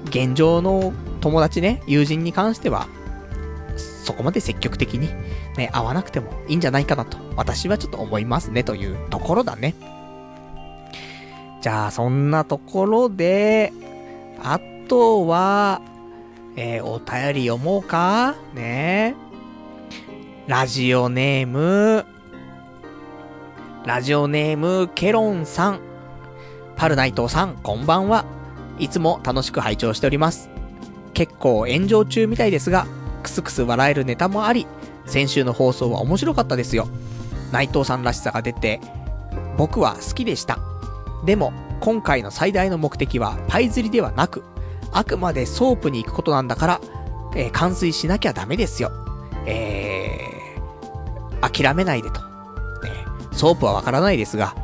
[0.06, 2.88] 現状の友達ね、友人に関しては、
[3.76, 5.08] そこまで積極的に、
[5.56, 9.74] ね、会わなくてもいいんじゃないかなと、私はちょっと思いますね、というところだね。
[11.62, 13.72] じゃあ、そんなところで、
[14.42, 14.58] あ
[14.88, 15.82] とは、
[16.56, 19.14] えー、お便り読もうかね
[20.46, 22.06] ラジオネーム、
[23.84, 25.80] ラジオネーム、ケロンさん。
[26.76, 28.24] パルナイトさん、こんばんは。
[28.78, 30.48] いつも楽しく拝聴しております。
[31.12, 32.86] 結構炎上中みたいですが、
[33.22, 34.66] クスクス笑えるネタもあり、
[35.04, 36.88] 先週の放送は面白かったですよ。
[37.52, 38.80] 内藤さんらしさが出て、
[39.58, 40.58] 僕は好きでした。
[41.26, 44.42] でも、今回の最大の目的はパイ釣りではなく、
[44.90, 46.80] あくまでソープに行くことなんだから、
[47.36, 48.90] えー、完遂しなきゃダメですよ。
[49.46, 52.20] えー、諦めないでと。
[52.20, 52.26] ね、
[53.32, 54.54] ソープはわからないですが、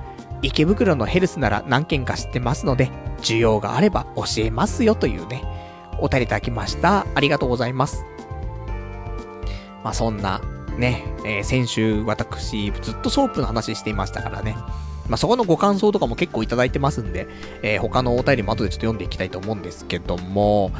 [0.42, 5.42] 池袋のヘルスなら何件か知ってますので、需要があれば教えますよというね、
[5.98, 7.06] お便りいただきました。
[7.14, 8.04] ありがとうございます。
[9.82, 10.40] まあ、そんな、
[10.76, 14.56] ね、えー、先週私、ずっとソープの話していましたからね。
[15.08, 17.28] まあ、そこのご感想とかも結構いただいてますんで、
[17.62, 20.72] えー、他のお便りも後でちょっと読んでいきたいと思うんですけども、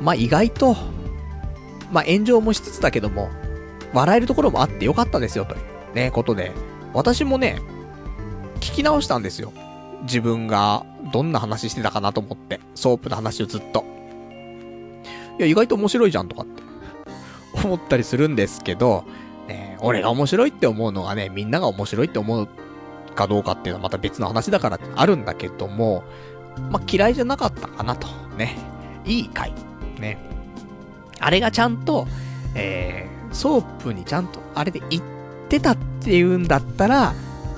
[0.00, 0.76] まあ、意外と、
[1.92, 3.30] まあ、炎上もしつつだけども、
[3.92, 6.52] 笑えるところもあってよかったですよ、という、ね、ことで、
[6.92, 7.60] 私もね、
[8.60, 9.52] 聞き直したんですよ。
[10.02, 13.84] 自分がどんな話してたかなと思って、ソープの話をずっと。
[15.38, 16.62] いや、意外と面白いじゃんとかって
[17.64, 19.04] 思ったりするんですけど、
[19.48, 22.48] ね、俺が面白いって思うのがね、みんなが面白いって思う
[23.14, 26.04] かどうかっていうのはまた別の話だからあるんだけども、
[26.70, 28.08] まあ、嫌いじゃなかったかなと。
[28.36, 28.56] ね。
[29.04, 29.52] いい回。
[29.98, 30.33] ね。
[31.24, 32.06] あれがちゃんと、
[32.54, 35.02] えー、ソープにちゃんとあれで行っ
[35.48, 37.14] てたっていうんだったら、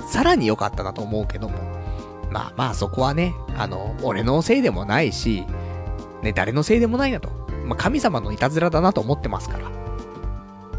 [0.08, 1.58] さらに良かったなと思うけども。
[2.30, 5.44] まあまあそこはね、あの、俺のせいでもないし、
[6.22, 7.28] ね、誰のせいでもないなと。
[7.64, 9.68] まあ神様のいたずらだなと思ってますから。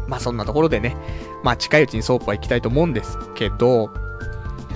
[0.06, 0.96] まあそんなところでね、
[1.42, 3.90] まあ近いうちにソープは行きたいと思うんですけど、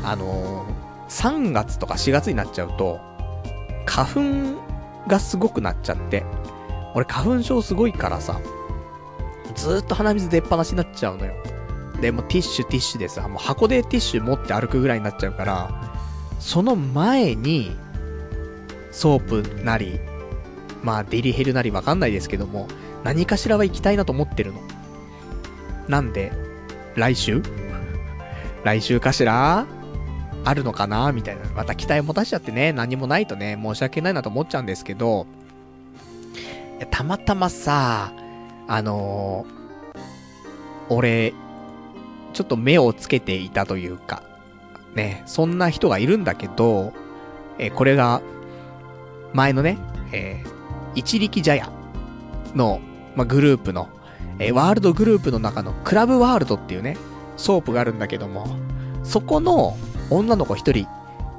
[0.04, 3.00] あのー、3月とか4月になっちゃうと、
[3.86, 6.24] 花粉がすごくなっちゃって、
[6.94, 8.40] 俺花粉症すごいからさ、
[9.54, 11.34] ずーっと鼻水出っ放しになっちゃうのよ。
[12.00, 15.92] で、もティッシュティッシュでさ、もう箱でティッシュ持って歩くぐらいになっちゃうから、
[16.38, 17.76] その前に、
[18.90, 20.00] ソープなり、
[20.82, 22.68] まあデリヘルなりわかんないですけども、
[23.04, 24.60] 何かしらは行きたいなと思ってるの。
[25.88, 26.32] なんで、
[26.96, 27.42] 来週？
[28.64, 29.66] 来週かしら？
[30.44, 31.12] あるのかな？
[31.12, 31.42] みたいな。
[31.54, 35.26] また期待持たしちゃってね、何もないとね、申し訳ないなと思っちゃうんですけど、
[36.90, 38.12] たまたまさ、
[38.68, 41.32] あのー、俺、
[42.32, 44.22] ちょっと目をつけていたというか、
[44.94, 46.92] ね、そんな人がいるんだけど、
[47.58, 48.22] えー、これが、
[49.32, 49.78] 前のね、
[50.12, 50.52] えー、
[50.94, 51.70] 一力茶屋
[52.54, 52.80] の、
[53.16, 53.88] まグループの、
[54.38, 56.96] えー、ワールドグループの中のクラブワールドっていうね、
[57.36, 58.46] ソープがあるんだけども、
[59.04, 59.76] そこの
[60.10, 60.86] 女の子一人、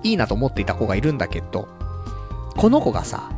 [0.04, 1.68] いいなと思っていた子がいるんだけど、
[2.58, 3.32] この子がさ、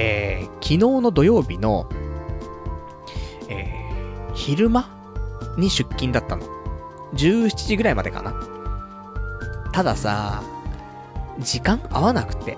[0.00, 1.88] えー、昨日の土曜日の、
[3.48, 4.88] えー、昼間
[5.56, 6.46] に出勤だったの。
[7.14, 8.32] 17時ぐらいまでかな。
[9.72, 10.44] たださ、
[11.40, 12.56] 時間合わなくて。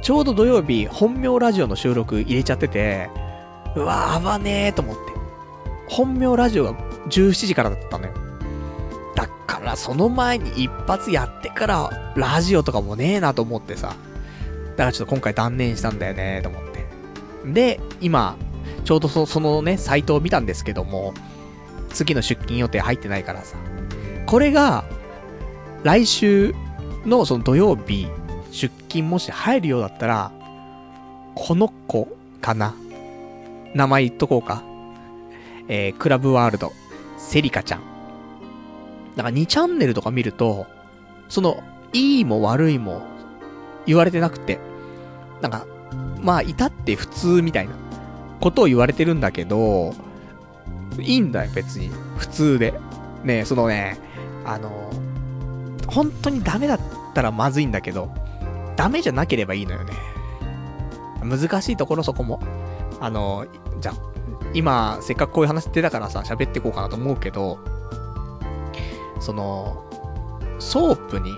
[0.00, 3.10] ちょうど土曜日、本名ラジオの収録入れちゃってて、
[3.76, 5.00] うわ、合わねーと思って。
[5.90, 6.72] 本名ラジオが
[7.08, 8.14] 17時からだったのよ。
[9.14, 13.94] だからその前に一発やってからラジオとかもねえなと思ってさ。
[14.78, 16.86] だからちょっと今回断念したんだよねと思って。
[17.52, 18.36] で、今、
[18.84, 21.14] ちょうどそそのね、サイトを見たんですけども、
[21.90, 23.56] 次の出勤予定入ってないからさ。
[24.26, 24.84] これが、
[25.82, 26.54] 来週
[27.04, 28.06] のその土曜日、
[28.52, 30.30] 出勤もし入るようだったら、
[31.34, 32.08] この子
[32.40, 32.74] かな？
[33.74, 34.62] 名前言っとこうか。
[35.66, 36.72] えー、クラブワールド、
[37.18, 37.80] セリカちゃん。
[39.16, 40.66] だから2チャンネルとか見ると、
[41.28, 43.02] その、いいも悪いも
[43.86, 44.60] 言われてなくて、
[45.40, 45.66] なんか、
[46.20, 47.74] まあ、いたって普通みたいな
[48.40, 49.94] ことを言われてるんだけど、
[50.98, 51.90] いいんだよ、別に。
[52.16, 52.74] 普通で。
[53.24, 53.98] ねそのね、
[54.44, 54.90] あの、
[55.86, 56.80] 本当にダメだっ
[57.14, 58.12] たらまずいんだけど、
[58.76, 59.92] ダメじゃなければいいのよね。
[61.22, 62.40] 難しいところそこも。
[63.00, 63.46] あの、
[63.80, 63.92] じゃ
[64.54, 67.58] 今、せっかくこういう話出たからさ、喋っていこうかなと思うけど、
[69.20, 69.84] その、
[70.58, 71.32] ソープに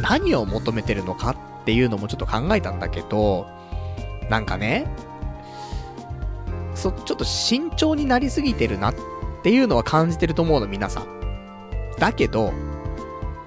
[0.00, 3.46] 何を求めてるのかっていうのもちょっと考えたんだけど、
[4.28, 4.86] なんかね、
[6.74, 8.94] そ、ちょっと慎重になりすぎてるなっ
[9.42, 11.06] ていうのは感じてると思うの、皆さん。
[11.98, 12.52] だけど、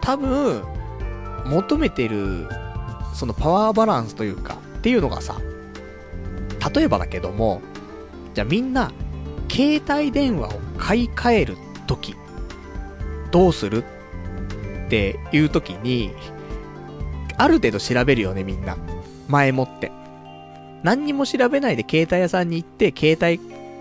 [0.01, 0.63] 多分、
[1.45, 2.49] 求めてる、
[3.13, 5.35] そのパワーバランスというか、っていうのがさ、
[6.73, 7.61] 例えばだけども、
[8.33, 8.91] じゃあみんな、
[9.51, 12.15] 携帯電話を買い替えるとき、
[13.29, 16.13] どうするっていうときに、
[17.37, 18.77] ある程度調べるよね、みんな。
[19.27, 19.91] 前もって。
[20.83, 23.39] 何にも調べないで携帯屋さんに行って、携帯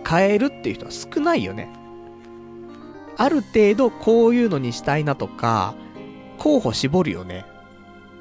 [0.08, 1.68] 変えるっていう人は少ないよね。
[3.16, 5.74] ある程度こういうのにしたいなとか、
[6.38, 7.44] 候補絞るよね。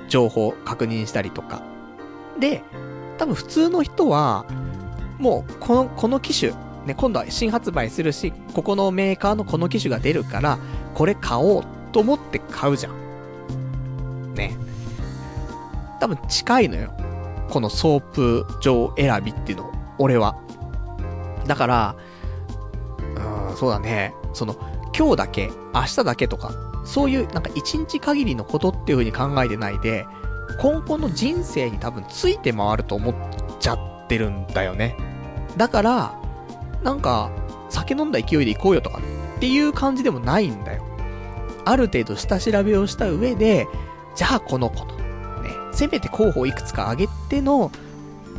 [0.07, 1.63] 情報確認したりとか。
[2.39, 2.63] で、
[3.17, 4.45] 多分普通の人は、
[5.17, 6.53] もう、この、この機種、
[6.85, 10.59] ね、今度は新発売するし、ここのメーカーのこの機種が出るから、
[10.93, 14.33] これ買おうと思って買うじゃん。
[14.35, 14.55] ね。
[15.99, 16.91] 多分近いのよ。
[17.49, 20.35] このソープ嬢選びっていうの、俺は。
[21.47, 21.95] だから、
[23.49, 24.13] うん、そうだね。
[24.33, 24.55] その、
[24.97, 26.51] 今日だけ、明日だけとか、
[26.85, 30.05] そういうなんか一日限りのことっていう風に考えてないで、
[30.59, 33.15] 今後の人生に多分ついて回ると思っ
[33.59, 34.95] ちゃってるんだよね。
[35.57, 36.19] だから、
[36.83, 37.31] なんか、
[37.69, 38.99] 酒飲んだ勢いで行こうよとか
[39.35, 40.85] っていう感じでもないんだよ。
[41.65, 43.67] ある程度下調べをした上で、
[44.15, 44.95] じゃあこの子と、
[45.75, 47.71] せめて候補いくつか上げての、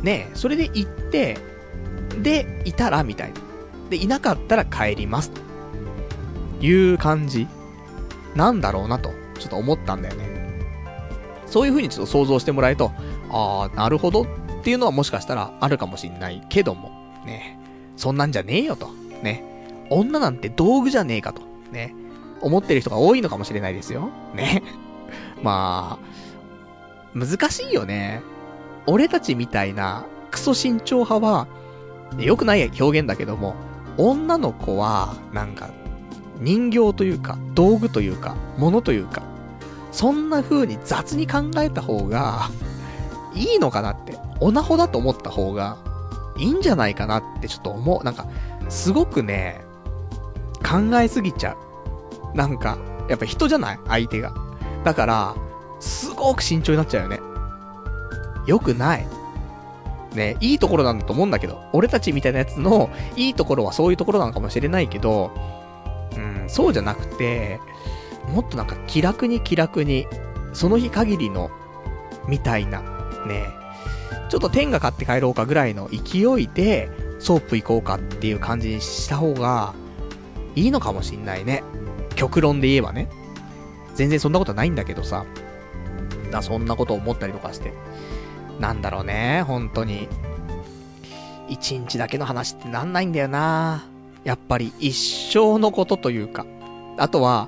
[0.01, 1.37] ね、それで行って、
[2.21, 3.39] で、いたら、みたいな。
[3.89, 5.31] で、いなかったら帰ります。
[5.31, 5.41] と
[6.65, 7.47] いう感じ
[8.35, 10.37] なんだろうなと、ちょっと思ったんだよね。
[11.45, 12.91] そういう風にちょっと想像してもらえると、
[13.29, 14.25] あー、なるほどっ
[14.63, 16.91] ていうのはもしかしたらあるかもしんないけども、
[17.25, 17.57] ね。
[17.95, 18.89] そんなんじゃねえよと。
[19.23, 19.43] ね。
[19.89, 21.41] 女なんて道具じゃねえかと。
[21.71, 21.95] ね。
[22.41, 24.09] 思ってる人が多いのかもしれないですよ。
[24.35, 24.61] ね。
[25.41, 26.05] まあ、
[27.17, 28.21] 難しいよね。
[28.85, 31.47] 俺たちみたいなクソ身長派は、
[32.17, 33.55] 良くない表現だけども、
[33.97, 35.69] 女の子は、なんか、
[36.39, 39.23] 人形というか、道具というか、物というか、
[39.91, 42.49] そんな風に雑に考えた方が、
[43.33, 45.77] いいのかなって、オナホだと思った方が、
[46.37, 48.03] いいんじゃないかなってちょっと思う。
[48.03, 48.27] なんか、
[48.69, 49.61] すごくね、
[50.63, 51.57] 考えすぎちゃ
[52.33, 52.37] う。
[52.37, 52.77] なんか、
[53.09, 53.79] やっぱ人じゃない？
[53.87, 54.33] 相手が。
[54.83, 55.35] だから、
[55.79, 57.19] すごく慎重になっちゃうよね。
[58.45, 59.07] よくない。
[60.13, 65.31] ね、いいところなんだと思うんだけど、俺たちみたいなやつのいいところはそういうところなのかもしれないけど、
[66.15, 67.59] うん、そうじゃなくて、
[68.33, 70.07] もっとなんか気楽に気楽に、
[70.53, 71.51] その日限りの、
[72.27, 72.81] みたいな、
[73.27, 73.45] ね、
[74.29, 76.89] ちょっと TENGA買って帰ろうかぐらいの勢いで、
[77.19, 79.73] ソープ行こうかっていう感じにした方が、
[80.55, 81.63] いいのかもしんないね。
[82.15, 83.09] 極論で言えばね。
[83.93, 85.25] 全然そんなことないんだけどさ。
[86.31, 87.73] だそんなこと思ったりとかして。
[88.59, 90.07] なんだろうね、本当に。
[91.47, 93.85] 一日だけの話ってなんないんだよな
[94.25, 96.45] やっぱり一生のことというか。
[96.97, 97.47] あとは、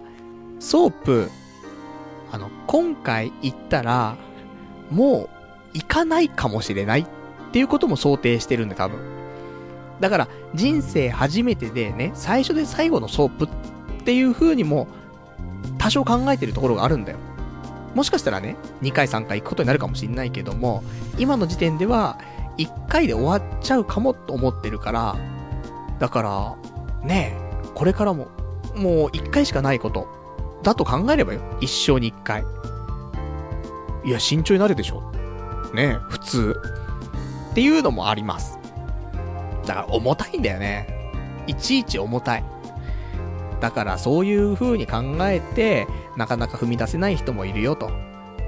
[0.60, 1.31] ソープ、
[2.31, 4.15] あの、今回行ったら、
[4.91, 5.30] もう
[5.73, 7.06] 行かないかもしれないっ
[7.51, 8.99] ていうことも想定してるんで、多分。
[9.99, 14.88] だから、人生初めてでね、最初で最後のソープっていう風にも、
[15.77, 17.18] 多少考えてるところがあるんだよ。
[17.95, 20.83] もしかしたらね、2回3回行くことになるかもしんないけども、
[21.17, 22.17] 今の時点では、
[22.57, 25.15] 1回で終わっちゃうかもと思ってるから、
[25.99, 26.55] だから、
[27.07, 28.27] ねえ、これからも、
[28.75, 30.07] もう1回しかないこと、
[30.63, 31.41] だと考えればよ。
[31.61, 32.43] 一生に1回。
[34.05, 35.01] いや、慎重になるでしょ。
[35.73, 36.61] ねえ、普通。
[37.51, 38.59] っていうのもあります。
[39.65, 40.87] だから重たいんだよね。
[41.47, 42.43] いちいち重たい。
[43.59, 45.87] だからそういう風に考えて、
[46.19, 47.89] なかなか踏み出せない人もいるよと。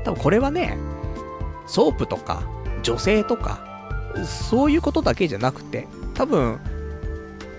[0.03, 0.77] 多分これはね、
[1.67, 2.43] ソープとか、
[2.83, 3.65] 女性とか、
[4.25, 6.59] そういうことだけじゃなくて、多分、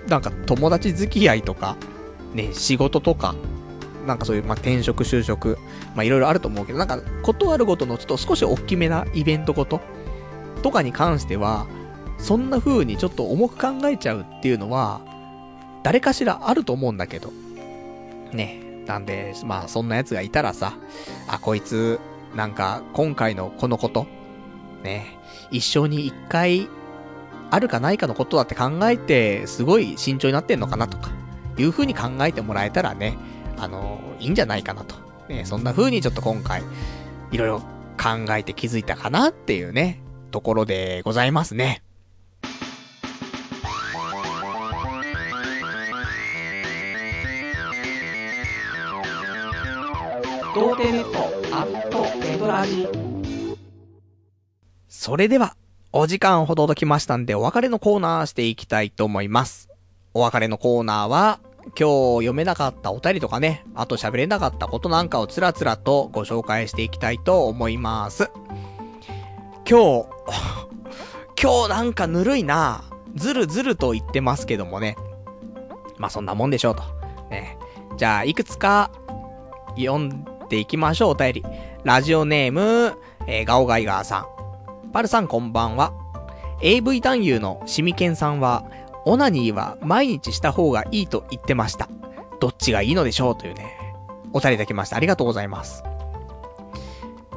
[0.09, 1.78] なんか友達付き合いとか、
[2.34, 3.34] ね、仕事とか、
[4.06, 5.56] なんかそういう、まあ、転職、就職、
[5.94, 9.80] まあ、いろいろあると思うけど、なんか、ことあるごとのちょっと少し大きめなイベントごと
[10.62, 11.66] とかに関しては、
[12.18, 15.01] そんな風にちょっと重く考えちゃうっていうのは、
[15.82, 17.32] 誰かしらあると思うんだけど。
[18.32, 18.61] ね。
[18.86, 20.74] なんで、まあ、そんな奴がいたらさ、
[21.28, 22.00] あ、こいつ、
[22.34, 24.06] なんか、今回のこのこと、
[24.82, 25.18] ね。
[25.50, 26.68] 一生に一回、
[27.50, 31.10] あるかないかのことだって考えて、すごい慎重になってんのかなとか、
[31.59, 33.16] いう風に考えてもらえたらね、
[33.59, 34.94] あの、いいんじゃないかなと。
[35.28, 36.62] ね、そんな風にちょっと今回、
[37.30, 40.00] いろいろ考えて気づいたかなっていうね、
[40.30, 41.82] ところでございますね。
[50.55, 51.19] 童貞ネット
[51.57, 52.87] アットネトラジ
[54.87, 55.57] それでは、
[55.93, 59.70] お時間ほど届きましたんで、お別れのコーナーしていきたいと思います。
[60.12, 68.31] お別れのコーナーは、今日読めなかったお便りとかね、あと喋れなかったことなんかをつらつらとご紹介していきたいと思います。
[69.66, 70.07] 今日、
[71.43, 72.85] 今日なんかぬるいな
[73.15, 74.97] ずるずると言ってますけどもね。
[75.97, 76.83] まあそんなもんでしょうと。
[77.31, 77.57] ね。
[77.97, 78.91] じゃあ、いくつか
[79.77, 81.45] 読んでいきましょう、お便り。
[81.83, 84.27] ラジオネーム、えー、ガオガイガーさん。
[84.93, 85.95] パルさんこんばんは。
[86.61, 88.66] AV 男優のシミケンさんは、
[89.07, 91.89] オナニーは毎日した方がいいと言ってました。
[92.39, 93.79] どっちがいいのでしょうというね、
[94.35, 94.97] お便りいただきました。
[94.97, 95.83] ありがとうございます。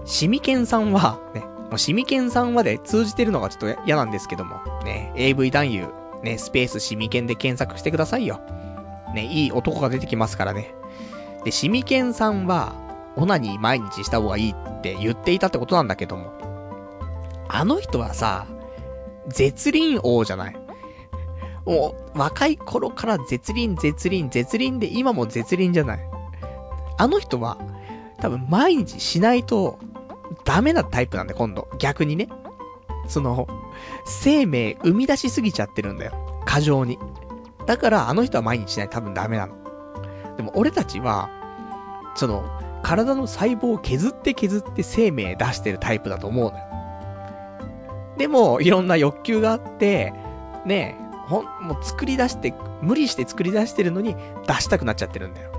[0.03, 5.87] シミケンさんは、ね、もうシミケンさんまで通じてるのがちょっと嫌なんですけども、ね、AV 男優、
[6.21, 8.41] ね、スペースシミケンで検索してくださいよ。
[9.13, 10.75] ね、いい男が出てきますからね。
[11.45, 12.83] で、シミケンさんは、
[13.17, 16.33] オナニー毎日した方がいいって言っていたってことなんだけども。
[17.47, 18.47] あの人はさ、
[19.27, 20.55] 絶倫王じゃない。
[21.65, 25.99] もう、若い頃から絶倫、絶倫、絶倫で今も絶倫じゃない。
[26.97, 27.57] あの人は、
[28.19, 29.79] 多分毎日しないと、
[30.43, 31.67] ダメなタイプなんだよ、今度。
[31.79, 32.29] 逆にね。
[33.07, 33.47] その、
[34.05, 36.13] 生命生み出しすぎちゃってるんだよ。
[36.45, 36.99] 過剰に。
[37.65, 39.55] だからあの人は毎日しない多分ダメなの。
[40.37, 41.29] でも俺たちは、
[42.15, 42.43] その、
[42.85, 46.65] 体の細胞を削って削って生命出してるタイプだと思うのよ。
[48.17, 50.13] でも、いろんな欲求があって、
[50.67, 52.53] ねえ、ほん、もう作り出して、
[52.83, 55.51] 無理して作り出してるのに出したくなっちゃってるんだよ。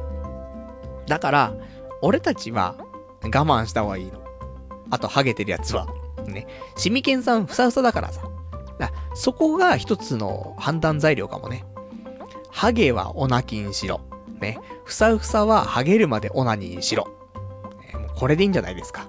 [1.08, 1.54] だから、
[2.00, 2.76] 俺たちは
[3.24, 4.20] 我慢した方がいいの。
[4.92, 5.88] あと、ハゲてるやつは。
[6.28, 6.46] ね。
[6.76, 8.22] シミケンさんふさふさだからさ。
[8.78, 11.64] だそこが一つの判断材料かもね。
[12.50, 14.00] ハゲはオナキンしろ。
[14.40, 14.60] ね。
[14.84, 17.15] ふさふさはハゲるまでオナニーしろ。
[18.16, 19.06] これでいいんじゃないですか。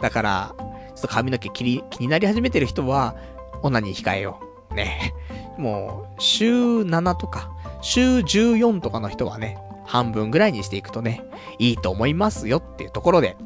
[0.00, 0.64] だから、ちょ
[0.98, 3.16] っと髪の毛気に気になり始めてる人は、
[3.62, 4.40] オナニー控えよ
[4.70, 4.74] う。
[4.74, 5.14] ね。
[5.58, 7.50] もう、週7とか、
[7.82, 11.22] 週14とかの人はね、半分ぐらいにしていくとね、
[11.58, 13.36] いいと思いますよっていうところで、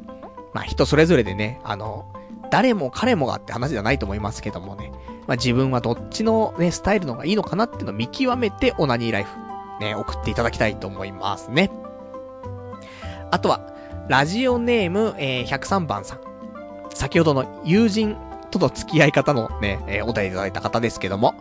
[0.53, 2.11] まあ人それぞれでね、あの、
[2.49, 4.91] 誰も彼もがって話じゃないと思いますけどもね、
[5.27, 9.29] まあ自分はどっちのね、スタイルの方がいいのかなっていうのを見極めてオナニーライフ、
[9.79, 11.71] ね、送っていただきたいと思いますね。
[13.31, 13.71] あとは、
[14.07, 16.19] ラジオネーム、えー、103番さん。
[16.93, 18.17] 先ほどの友人
[18.49, 21.33] との付き合い方のね、えー、お題いただいた方ですけども、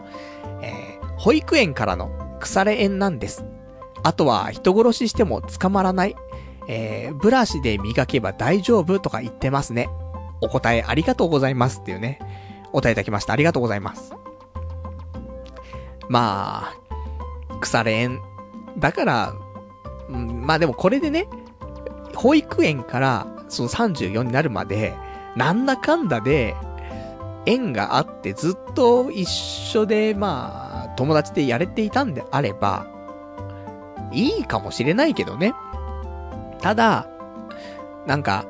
[0.63, 3.45] えー、保育園からの腐れ縁なんです。
[4.03, 6.17] あとは人殺ししても捕まらない。
[6.69, 9.89] えー、ブラシで磨けば大丈夫とか言ってますね。
[10.41, 12.19] お答えありがとうございますっていうね、
[12.73, 13.33] お答えいただきました。
[13.33, 14.13] ありがとうございます。
[16.09, 18.21] まあ、腐れ縁。
[18.79, 19.35] だから、
[20.09, 21.29] まあでもこれでね、
[22.21, 24.95] 保育園からその34になるまで、
[25.37, 26.55] なんだかんだで、
[27.47, 32.87] 縁があってずっと一緒で、まあ、友達でやれていたんであれば、
[34.13, 35.55] いいかもしれないけどね。
[36.61, 37.09] ただ、
[38.07, 38.45] なんか、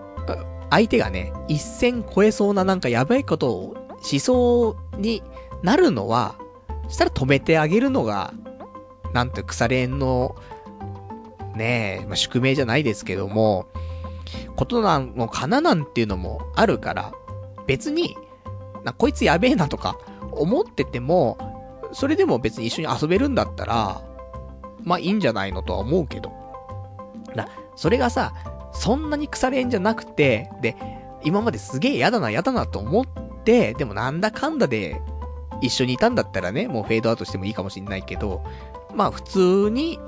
[0.69, 5.23] 相手がね、一線超えそうななんかやばいことをしそうに
[5.63, 6.35] なるのは、
[6.89, 8.35] したら止めてあげるのが、
[9.13, 10.35] なんて腐れ縁の、
[11.55, 13.67] ねえ、まあ、宿命じゃないですけども、
[14.57, 17.13] ことなのかななんていうのもあるから、
[17.67, 18.17] 別に、
[18.85, 19.99] な、こいつやべえなとか、
[20.33, 21.39] 思ってても、
[21.93, 24.03] それでも別に一緒に遊べるんだったら、
[24.83, 26.33] まあいいんじゃないのとは思うけど。
[27.35, 28.33] な、それがさ、
[28.73, 30.77] そんなに腐れ縁じゃなくて、で、
[31.23, 33.07] 今まですげえ嫌だな嫌だなと思っ
[33.45, 35.01] て、でもなんだかんだで
[35.61, 38.43] 一緒にいたんだったらね、もうフェードアウトしてもいいかもしんないけど、
[38.95, 39.99] まあ普通に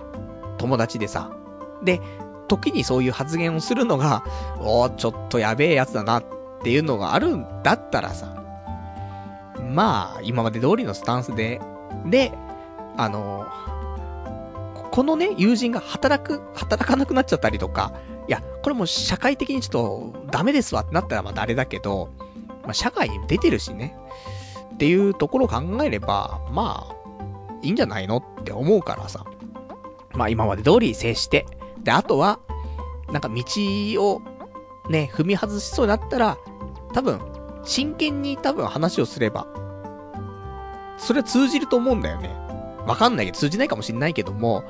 [0.58, 1.30] 友達でさ、
[1.82, 2.00] で、
[2.48, 4.24] 時にそういう発言をするのが、
[4.60, 6.24] おー、ちょっとやべえやつだなっ
[6.62, 8.42] ていうのがあるんだったらさ、
[9.72, 11.60] まあ、今まで通りのスタンスで、
[12.06, 12.32] で、
[12.96, 13.46] あの、
[14.90, 17.92] このね、友人が働く、働かなくなっちゃったりとか、
[18.28, 22.10] いや、これも社会的にちょっとダメですわってなったらまたあれだけど、
[22.62, 23.96] まあ、社会に出てるしね。
[24.74, 26.96] っていうところを考えれば、まあ、
[27.62, 29.24] いいんじゃないのって思うからさ。
[30.14, 31.46] まあ今まで通り接して、
[31.82, 32.38] で、あとは、
[33.10, 33.42] なんか道
[34.02, 34.22] を
[34.88, 36.38] ね、踏み外しそうになったら、
[36.92, 37.20] 多分、
[37.64, 39.46] 真剣に多分話をすれば、
[40.98, 42.30] それは通じると思うんだよね。
[42.86, 44.64] わかんないけど、通じないかもしんないけども、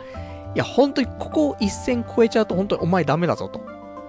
[0.55, 3.61] いや、本当にここ一線超えちゃうと本当にお前ダメだぞと。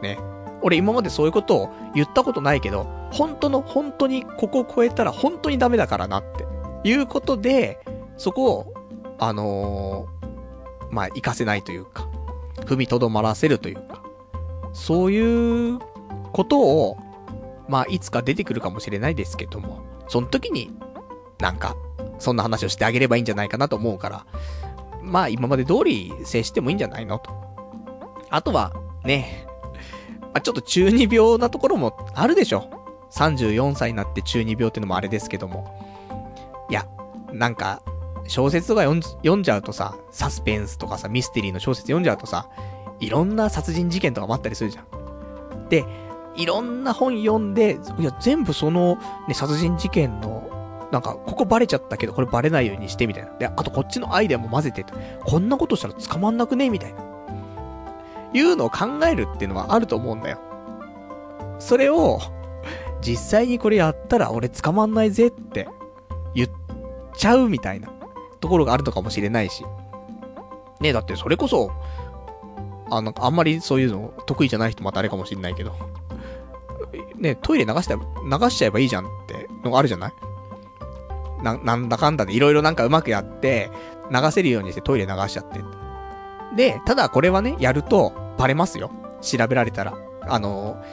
[0.02, 0.18] ね。
[0.62, 6.46] 俺今までそういうことを言ったことないけど、本当の本当にここを超えたら本当にダメだからなって。
[6.86, 7.80] いうことで、
[8.18, 8.74] そこを、
[9.20, 10.08] あの、
[10.94, 12.08] まあ、活かせないというか、
[12.66, 14.04] 踏みとどまらせるというか、
[14.74, 15.80] そういう
[16.32, 16.98] ことを、
[17.68, 20.72] まあ、いつか出てくるかもしれないですけども、その時に、
[21.40, 21.76] なんか、
[22.20, 24.26] そんな話をしてあげればいいんじゃないかなと思うから、
[25.02, 27.32] まあ、今まで通り接してもいいんじゃないのと。
[28.30, 29.46] あとは、ね、
[30.34, 32.70] あ、ちょっと中二病なところもあるでしょ。
[33.12, 36.66] 34歳になって中二病ってのもあれですけども。
[36.70, 36.88] いや、
[37.32, 37.82] なんか、
[38.28, 42.50] 小説とか読んじゃうとさ、サスペンスとかさ、ミステリーの小説読んじゃうとさ、
[43.00, 45.70] いろんな殺人事件とかもあったりするじゃん。
[45.70, 45.86] で、
[46.36, 48.98] いろんな本読んで、いや、全部その、
[49.28, 50.50] ね、殺人事件の、
[50.92, 53.32] なんか、ここバレちゃったけど、これバレないようにしてみたいな。
[53.38, 54.86] で、あとこっちのアイデアも混ぜて、
[55.26, 57.00] こんなことしたら捕まんなくねみたいな。
[58.34, 60.40] いうのを考えるっていうのはあると思うんだよ。
[61.60, 62.20] それを、
[63.02, 65.68] 実際にこれやったら俺捕まんないぜって
[66.34, 66.50] 言っ
[67.16, 67.93] ちゃうみたいな。
[68.44, 69.64] ところがあるのかもしれないし。
[70.82, 71.72] ねだってそれこそ、
[72.92, 75.72] あの、あんまりそういうの得意じゃない人またあれかもしれないけど。
[77.16, 78.02] ねトイレ流したら、
[78.40, 80.14] 流しちゃえばいいじゃんってのがあるじゃない？
[81.42, 83.72] な、なんだかんだでいろいろなんかうまくやって、
[84.12, 85.62] 流せるようにしてトイレ流しちゃって。
[86.58, 88.92] で、ただこれはね、やるとバレますよ。
[89.22, 89.94] 調べられたら。
[90.28, 90.84] あの、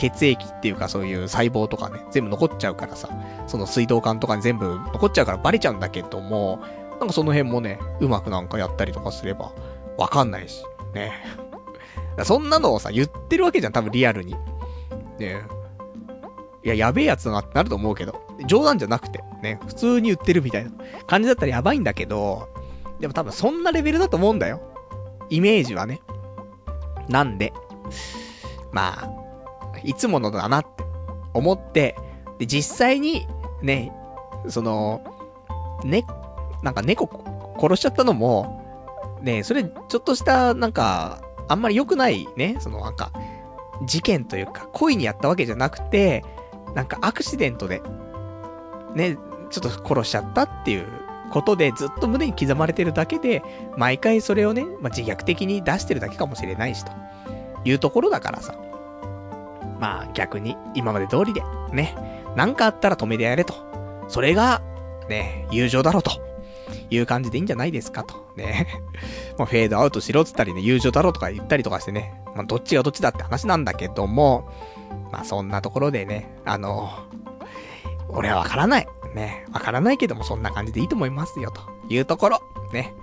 [0.00, 3.10] 血液っていうかそういう細胞とかね、全部残っちゃうからさ、
[3.46, 6.62] その水道管とかに全部残っちゃうからバレちゃうんだけども、
[6.98, 9.52] なんかその辺もね、うまくなんかやったりとかすれば、
[9.98, 10.64] わかんないし、
[10.94, 11.12] ね。
[12.24, 14.34] そんなのをさ、言ってるわけじゃん、多分リアルに。
[15.18, 15.42] ね
[16.62, 20.70] いや、やべえやつだなってなると思うけど、冗談じゃなくて、ね、普通に言ってるみたいな
[21.06, 22.48] 感じだったらやばいんだけど、
[23.00, 24.62] でも多分そんなレベルだと思うんだよ。
[25.28, 26.00] イメージはね。
[27.08, 27.52] なんで、
[28.72, 29.19] まあ、
[29.84, 30.84] いつものだなって
[31.34, 31.96] 思って、
[32.38, 33.26] で、実際に、
[33.62, 33.92] ね、
[34.48, 35.02] その、
[35.84, 36.04] ね、
[36.62, 37.08] なんか猫
[37.60, 38.60] 殺しちゃったのも、
[39.22, 43.12] ね、それ、ちょっとした、なんか、あんまり良くないね、そのなんか、
[43.84, 46.24] 事件というか、故意にやったわけじゃなくて、
[46.74, 47.82] なんかアクシデントで、
[48.94, 49.16] ね、
[49.50, 50.86] ちょっと殺しちゃったっていう
[51.30, 53.42] ことでずっと胸に刻まれてるだけで、
[53.76, 56.92] 毎回それをね、まあ、自虐的に出してるだけかもしれないし、と
[57.64, 58.54] いうところだからさ。
[59.80, 61.42] まあ逆に今まで通りで、
[61.72, 61.96] ね、
[62.36, 63.54] なんかあったら止めてやれと。
[64.08, 64.62] それが、
[65.08, 66.30] ね、友情だろうと。
[66.90, 68.32] いう感じでいいんじゃないですかと。
[68.36, 68.66] ね。
[69.38, 72.20] まあ、フェードアウトしろっつったりね、友情だろうとか言ったりとかしてね。
[72.34, 74.50] まあ、どっちがどっちだって話なんだけども、
[75.12, 76.90] まあ、そんなところでね、あの、
[78.08, 78.88] 俺はわからない。
[79.14, 79.46] ね。
[79.52, 82.42] わからないけども、そんな感じでいいと思いますよ、というところ。
[82.72, 82.94] ね。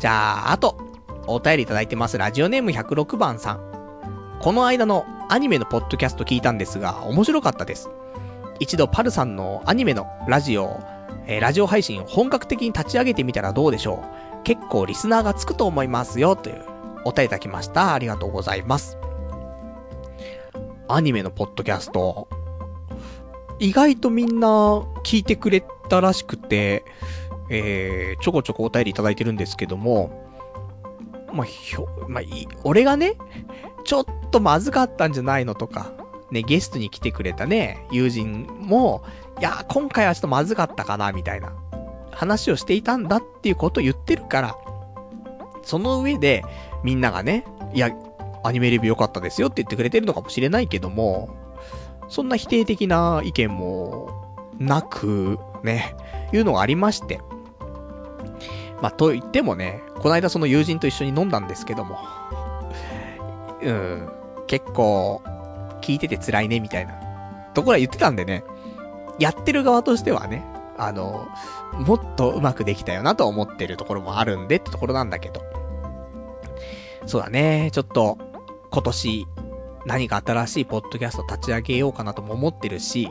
[0.00, 0.78] じゃあ、あと、
[1.26, 2.18] お便りいただいてます。
[2.18, 3.68] ラジオネーム106番さん。
[4.40, 7.90] この間のアニメのポッドキャスト聞いたんですが、面白かったです。
[8.60, 10.80] 一度パルさんのアニメのラジオ
[11.28, 14.02] えー、ラジオ配信を本格的に立ち上げてみたらどうでしょ
[14.40, 16.64] う結構リスナーがつくと思いますよ、という
[17.04, 17.92] お便りいただきました。
[17.92, 18.96] ありがとうございます。
[20.88, 22.28] アニメのポッドキャスト、
[23.58, 24.48] 意外とみんな
[25.04, 26.84] 聞いてくれたらしくて、
[27.50, 30.26] えー、ちょこちょこお便りいただいてるんですけども、
[31.30, 33.16] まあ、ひょ、まあ、い、俺がね、
[33.84, 35.92] ちょっとまずかったんじゃないのとか、
[36.30, 39.02] ね、ゲストに来てくれたね、友人も、
[39.38, 41.52] いや、今回はちょっとまずかったかな、みたいな。
[42.10, 44.56] 話をしていたんだっていうことを言ってるから、
[45.62, 46.44] その上で、
[46.82, 47.90] みんながね、いや、
[48.42, 51.28] アニメレビュー良かったですよって言ってくれてるのかもしれないけども、
[52.08, 54.10] そんな否定的な意見も
[54.58, 55.94] なく、ね、
[56.32, 57.20] いうのがありまして。
[58.80, 61.98] まあ、と言ってもね、この間その友人と一緒に飲んだんですけども、
[63.62, 64.08] うん、
[64.46, 65.22] 結構、
[65.80, 66.94] 聞いてて辛いね、みたいな、
[67.54, 68.44] ところは言ってたんでね、
[69.18, 70.44] やってる側としてはね、
[70.76, 71.28] あの、
[71.72, 75.42] もっとうまくできたよなと思ってるところもあるんでってところなんだけど。
[77.06, 78.18] そうだね、ちょっと、
[78.70, 79.26] 今年、
[79.86, 83.08] 何か新しいポッドキャスト立ち上げようかなとも思ってるし、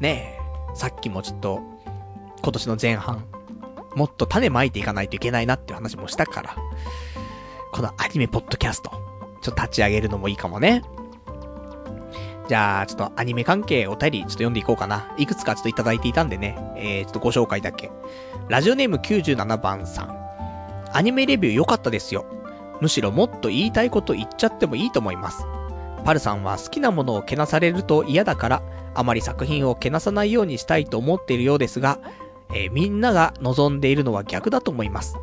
[0.00, 0.38] ね。
[0.72, 1.60] え、さっきもちょっと、
[2.42, 3.24] 今年の前半、
[3.94, 6.56] もっと種まいていかないといけないなっていう話もしたから、
[7.72, 8.92] このアニメポッドキャスト、
[9.40, 10.82] ちょっと立ち上げるのもいいかもね。
[12.48, 15.14] じゃあ、ちょっとアニメ関係お便りちょっと読んでいこうかな。
[15.16, 17.90] いくつかちょっといただいていたんでね、えー、ちょっとご紹介だけ。
[18.48, 20.20] ラジオネーム97番さん。
[20.92, 22.24] アニメレビュー良かったですよ。
[22.80, 25.46] むしろもっと言いたいこと言っちゃってもいいと思います。
[26.04, 28.62] パルさんは好きなものをけなされると嫌だから、
[28.94, 32.00] あまり作品をけなさないようにしたいと思っているようですが、
[32.52, 35.16] えー、みんなが望んでいるのは逆だと思います。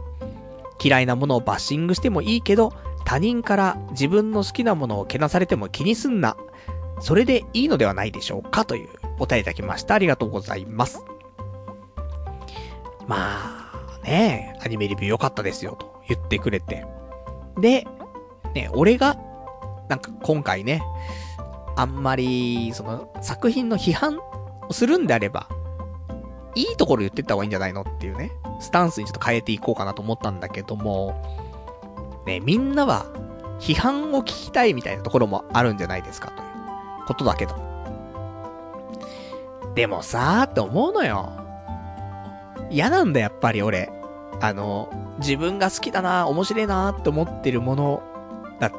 [0.81, 2.71] 嫌いなものをバッシングしてもいいけど、
[3.07, 6.35] 他人から自分の好きなものをけなされても気にすんな、
[6.99, 9.95] それでいいのではないでしょうかというお便りいただきました。
[9.95, 10.99] ありがとうございます。
[13.07, 16.85] まあ、ねアニメレビュー良かったですよと言ってくれて。
[17.61, 17.87] で、
[18.53, 19.17] ね、俺が、
[19.87, 20.83] なんか今回ね、
[21.77, 24.19] あんまり、その、作品の批判
[24.67, 25.47] をするんであれば、
[26.55, 31.46] いいところ言ってった方がいいんじゃないのっていうね、スタンスにちょっと変えていこうかなと思ったんだけども、
[32.27, 33.07] ね、みんなは、
[33.59, 36.47] 批判を聞きたいみたいなところもあるんじゃないですかという。
[37.07, 37.55] ことだけど。
[39.73, 41.31] でもさーって思うのよ。
[42.69, 43.89] 嫌なんだ、やっぱり俺。
[44.41, 44.89] あの、
[45.19, 48.03] 自分が好きだな、面白いなって思ってるもの
[48.59, 48.71] だ。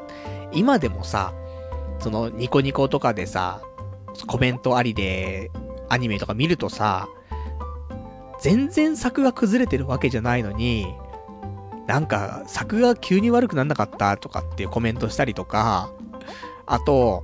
[0.53, 1.33] 今でもさ、
[1.99, 3.61] そのニコニコとかでさ、
[4.27, 5.51] コメントありで
[5.89, 7.07] アニメとか見るとさ、
[8.39, 10.95] 全然作が崩れてるわけじゃないのに、
[11.89, 15.91] なんか作が急に悪くなんなかったとかっていうコメントしたりとか、
[16.67, 17.23] あと、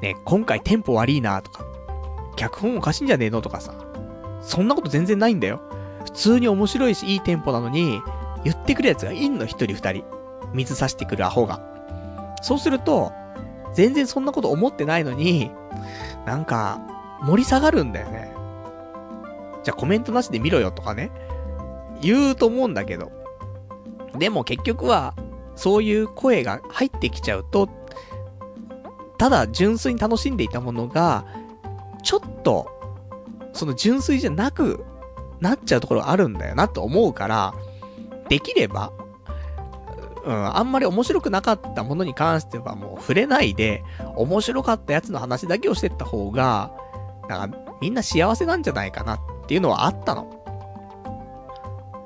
[0.00, 1.64] ね、今回テンポ悪いなとか、
[2.36, 3.74] 脚本おかしいんじゃねえのとかさ、
[4.40, 5.60] そんなこと全然ないんだよ。
[6.04, 8.00] 普通に面白いし、いいテンポなのに、
[8.44, 10.04] 言ってくるやつがいんの、一人二人。
[10.52, 11.60] 水差してくるアホが。
[12.40, 13.12] そうすると、
[13.74, 15.50] 全然そんなこと思ってないのに、
[16.24, 16.80] なんか、
[17.22, 18.32] 盛り下がるんだよね。
[19.64, 21.10] じゃあコメントなしで見ろよとかね。
[22.00, 23.21] 言うと思うんだけど。
[24.18, 25.14] でも結局は、
[25.54, 27.68] そういう声が入ってきちゃうと、
[29.18, 31.24] ただ純粋に楽しんでいたものが、
[32.02, 32.70] ちょっと、
[33.52, 34.84] その純粋じゃなく
[35.40, 37.54] なっちゃうところがあるんだよなと思うから、
[38.28, 38.92] できれば、
[40.24, 43.82] うん、あんまり面白くなかったものに関してはもう触れないで、
[44.16, 46.72] 面白かったやつの話だけをしてった方が、
[47.28, 50.42] なんかみんな幸せなんじゃないかなっていうのはあったの。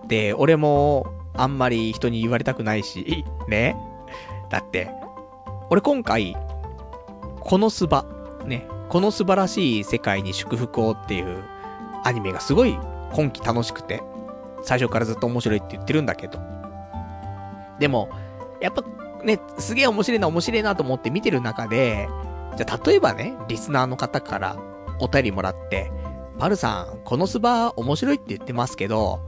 [0.09, 1.07] で、俺も
[1.37, 3.77] あんまり人に言われたくないし、 ね。
[4.49, 4.91] だって、
[5.71, 6.37] 俺今回、
[7.41, 8.05] このスバ、
[8.45, 11.43] ね、この素晴らしい世界に祝福をっていう
[12.05, 12.79] アニメがすごい
[13.13, 14.03] 今季楽しくて、
[14.63, 16.39] 最初からずっと面白いって言ってるんだけど。
[17.79, 18.09] でも、
[18.61, 18.83] やっぱ
[19.25, 22.09] ね、すげえ面白いな面白いなと思って見てる中で、
[22.57, 24.57] じゃあ例えばね、リスナーの方から
[25.01, 25.91] お便りもらって、
[26.39, 29.21] パルさん、このスバ面白いって言ってますけど、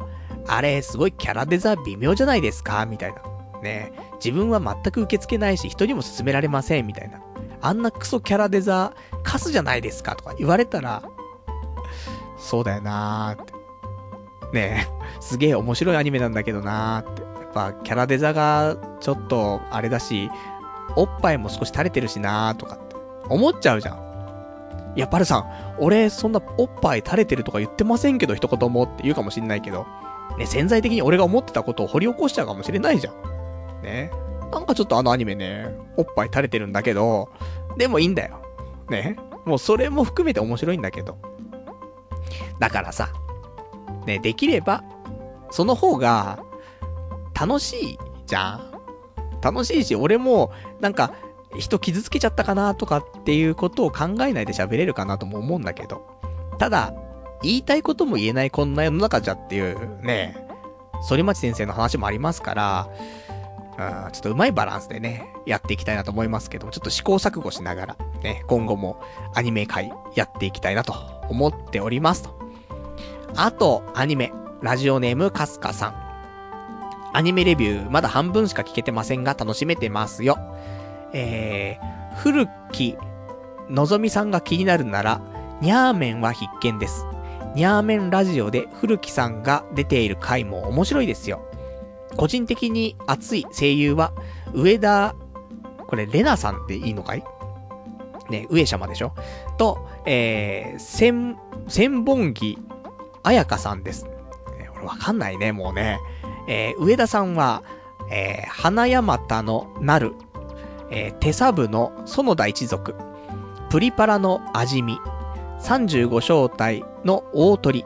[0.48, 2.86] あれ、すごいキャラデザ微妙じゃないですか？
[2.86, 3.22] みたいな。
[3.62, 3.92] ね
[4.24, 7.20] 自分は全く受け付けないし、人にも勧められません、みたいな。
[7.60, 10.16] あんなクソキャラデザ、カスじゃないですか？
[10.16, 11.02] とか言われたら、
[12.38, 13.52] そうだよなーって。
[14.52, 17.22] ねえ、すげえ面白いアニメなんだけどなーって。
[17.22, 20.30] やっぱ、キャラデザが、ちょっと、あれだし、
[20.96, 22.96] おっぱいも少し垂れてるしなーとかって、
[23.28, 24.92] 思っちゃうじゃん。
[24.96, 29.86] いや、パルさん、俺、そんなおっぱい垂れてるとか言ってませんけど、一言もって言うかもしんないけど、
[30.38, 33.82] ね、潜在的に俺が思ってたことを掘り起こしちゃうかもしれないじゃん。
[33.82, 34.10] ね。
[34.52, 37.28] なんかちょっとあのアニメね、おっぱい垂れてるんだけど、
[37.76, 38.40] でもいいんだよ。
[38.88, 39.16] ね。
[39.44, 41.18] もうそれも含めて面白いんだけど。
[42.58, 43.10] だからさ、
[44.06, 44.84] ね、できれば、
[45.50, 46.40] その方が、
[47.38, 48.72] 楽しいじゃん
[49.40, 51.12] 楽しいし、俺も、なんか、
[51.56, 56.06] 人傷つけちゃったかなとかっていうことを考えないで喋れるかなとも思うんだけど。
[56.58, 56.92] ただ、
[57.42, 60.36] 言いたいことも言えないこんな世の中じゃっていうね、
[61.08, 62.88] 反町先生の話もありますから、
[63.78, 69.00] うん、ちょっとうまいバランスでね、やっていきたいなと思いますけども、ちょっと試行錯誤しながら、ね、今後も
[69.34, 70.94] アニメ界やっていきたいなと
[71.28, 72.36] 思っておりますと。
[73.36, 74.32] あと、アニメ、
[74.62, 76.08] ラジオネームカスカさん。
[77.12, 80.38] アニメレビュー、まだ半分しか聞けてませんが、楽しめてますよ。
[81.12, 82.96] えー、古き、
[83.70, 85.20] のぞみさんが気になるなら、
[85.60, 87.06] ニャーメンは必見です。
[87.54, 91.42] ニャーメンラジオで古木さんが出ている回も面白いですよ。
[92.16, 94.12] 個人的に熱い声優は、
[94.54, 95.14] 上田、
[95.86, 97.24] これ、レナさんでいいのかい？
[98.30, 99.12] ね、上様でしょ？
[99.56, 102.58] と、えー、千、千本木
[103.22, 104.06] 彩香さんです。
[104.58, 105.98] えー、俺わかんないね、もうね。
[106.46, 107.62] えー、上田さんは、
[108.10, 110.14] えー、花山田のなる、
[110.90, 112.94] えー、手サブの園田一族、
[113.70, 114.98] プリパラのあじみ、
[115.60, 117.84] 35小隊の鳳、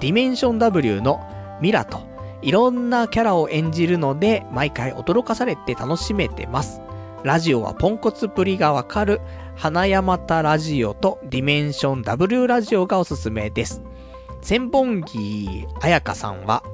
[0.00, 1.20] ディメンション W の
[1.60, 2.00] ミラと、
[2.42, 6.80] いろんなキャラを演じるので、毎回驚かされて楽しめてます。
[7.22, 9.20] ラジオはポンコツぶりがわかる、
[9.54, 13.82] ハナヤマタラジオとディメンション W ラジオがおすすめです。
[14.40, 16.64] 千本木彩花さんは、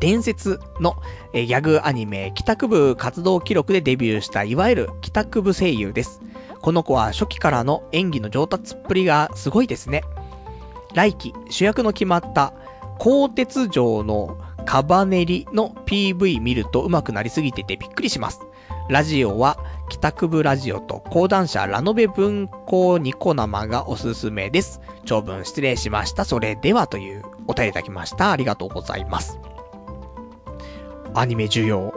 [0.00, 0.96] 伝説の
[1.32, 6.20] ギャグアニメ帰宅部活動記録でデビューしたいわゆる帰宅部声優です。
[6.68, 10.02] この子は初期からの演技の上達っぷりがすごいですね。
[10.92, 12.52] 来期主役の決まった
[12.98, 18.42] 鋼鉄城のカバネリの PV 見ると上手くなりすぎててびっくりします。
[18.90, 19.56] ラジオは
[19.88, 24.82] 帰宅部ラジオと講談社ラノベ文庫ニコ生がおすすめです。
[25.06, 26.26] 長文失礼しました。
[26.26, 28.30] それではというお便りいただきました。
[28.30, 29.40] ありがとうございます。
[31.14, 31.94] アニメ需要、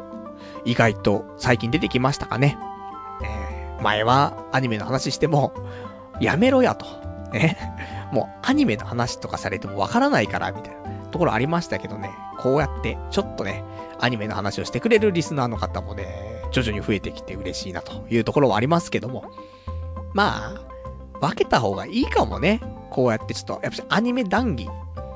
[0.64, 2.57] 意外と最近出てきましたかね。
[3.81, 5.53] えー、前はアニメの話しても、
[6.19, 6.85] やめろやと。
[7.33, 7.57] ね。
[8.11, 12.11] もうアニメの話とかされてもわからないから、みたいなところありましたけどね。
[12.37, 13.63] こうやって、ちょっとね、
[13.99, 19.31] アニメの話をしてくれるリスナーの方もね、徐々に増えてきて嬉しいなというところはありますけども。
[20.13, 22.61] まあ、分けた方がいいかもね。
[22.89, 24.69] こうやってちょっと、やっぱアニメ談義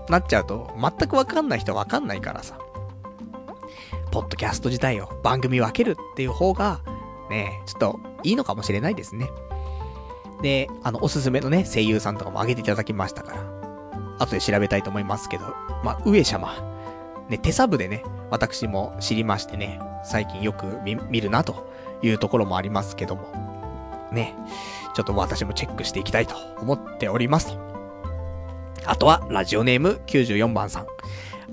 [0.10, 2.58] なっちゃうと、全くわかんない人はわかんないからさ。
[4.12, 6.80] ポッドキャスト自体を番組分けるっていう方が、
[7.30, 9.30] ね、ちょっといいのかもしれないですね。
[10.42, 13.56] で、あの、おすすめのね、声優さんとかも挙げていただきましたから、
[14.20, 15.46] 後で調べたいと思いますけど、
[15.84, 16.54] まあ、上様。
[17.30, 21.68] ね、手サブでね、私も知りましてね、最近よく見るなと
[22.04, 23.32] いうところもありますけども、
[24.12, 24.36] ね、
[24.94, 27.66] ちょっと私もチェックしていきたいと思っておりますと。
[28.86, 30.88] あとは、ラジオネーム94番さん。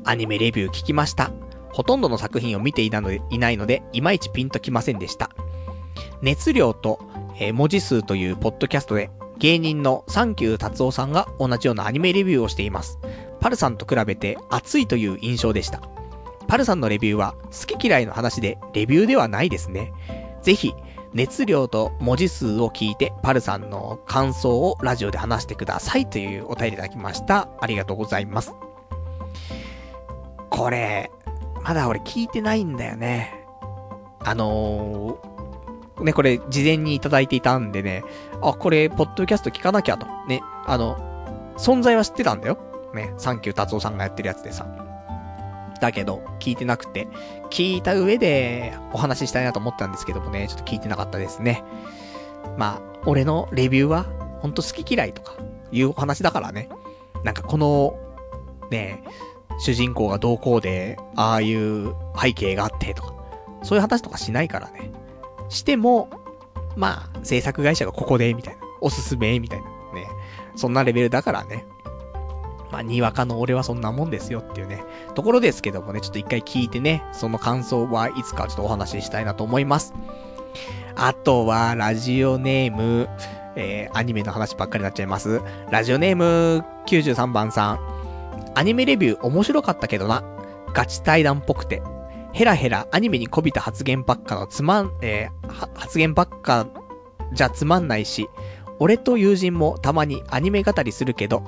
[0.04, 1.30] アニメレビュー聞きました。
[1.72, 5.30] ほとんどの作品を見ていなのでいないので、いまいちピンときませんでした。
[6.20, 6.98] 熱量と、
[7.38, 12.98] えー、文字数というポッドキャストで、芸人のサンキュー達夫さんが同じようなアニメレビューをしています。
[13.40, 15.80] パルさんと比べて熱いという印象でした。
[16.46, 19.92] パルさんのレビューは好き嫌いの話でレビューではないですね。
[20.42, 20.74] ぜひ、
[21.12, 27.48] 熱量と文字数を聞いて、パルさんの感想をラジオで話してくださいというお便りいただきました。
[27.60, 28.52] ありがとうございます。
[30.50, 31.10] これ、
[31.62, 33.44] まだ俺聞いてないんだよね。
[34.20, 35.31] あのー、
[36.04, 38.04] ね、これ事前にいただいていたんでね、
[38.42, 40.06] あ、これ、ポッドキャスト聞かなきゃと。
[40.26, 40.96] ね、あの、
[41.56, 42.58] 存在は知ってたんだよ。
[42.94, 44.66] ね、サンキュー達夫さんがやってるやつでさ。
[45.80, 47.08] だけど、聞いてなくて、
[47.50, 51.64] 聞いた上でお話ししたいなと思ったんですけどもね、ちょっと聞いてなかったですね。
[52.56, 54.06] まあ、俺のレビューは、
[54.40, 55.34] ほんと好き嫌いとか、
[55.72, 56.68] いうお話だからね。
[57.24, 57.94] なんかこの、
[58.70, 59.02] ね、
[59.58, 63.14] 主人公がどうこうで、ああいう背景があってとか、
[63.62, 64.90] そういう話とかしないからね。
[65.52, 66.08] しても、
[66.76, 68.60] まあ、制作会社がここで、みたいな。
[68.80, 69.66] おすすめ、みたいな。
[69.94, 70.06] ね。
[70.56, 71.66] そんなレベルだからね。
[72.70, 74.82] まあ、にわかの俺はそんなもんですよっていうね、
[75.14, 79.92] ところですけどもね、ちょっと一回聞いてね、その感想はいつかちょっとお話ししたいなと思います。
[80.96, 83.08] あとは、ラジオネーム、
[83.56, 85.42] えー、アニメの話ばっかりになっちゃいます。
[85.70, 87.80] ラジオネーム93番さん。
[88.54, 90.24] アニメレビュー面白かったけどな。
[90.72, 91.82] ガチ対談っぽくて。
[92.32, 96.66] ヘラヘラアニメにこびた発言ばっかのつまん、えー、発言ばっか
[97.32, 98.28] じゃつまんないし、
[98.78, 101.44] 俺と友人もたまにアニメ語りするけど、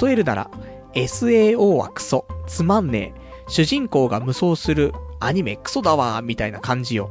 [0.00, 0.50] 例えるなら、
[0.94, 7.10] SAO はクソ、つまんねえ、主人公が無双するアニメクソだわ、みたいな感じよ。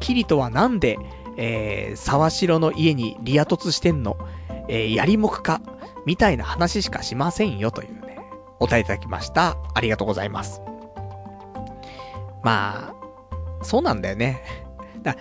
[0.00, 0.98] キリトはなんで、
[1.36, 4.16] えー、沢城の家にリア突してんの
[4.68, 5.60] えー、やりもくか
[6.04, 8.18] みたいな話しかしませんよ、というね、
[8.58, 9.56] お答えいただきました。
[9.74, 10.65] ありがとうございます。
[12.46, 12.94] ま
[13.60, 14.40] あ、そうなんだよね。
[15.02, 15.16] だ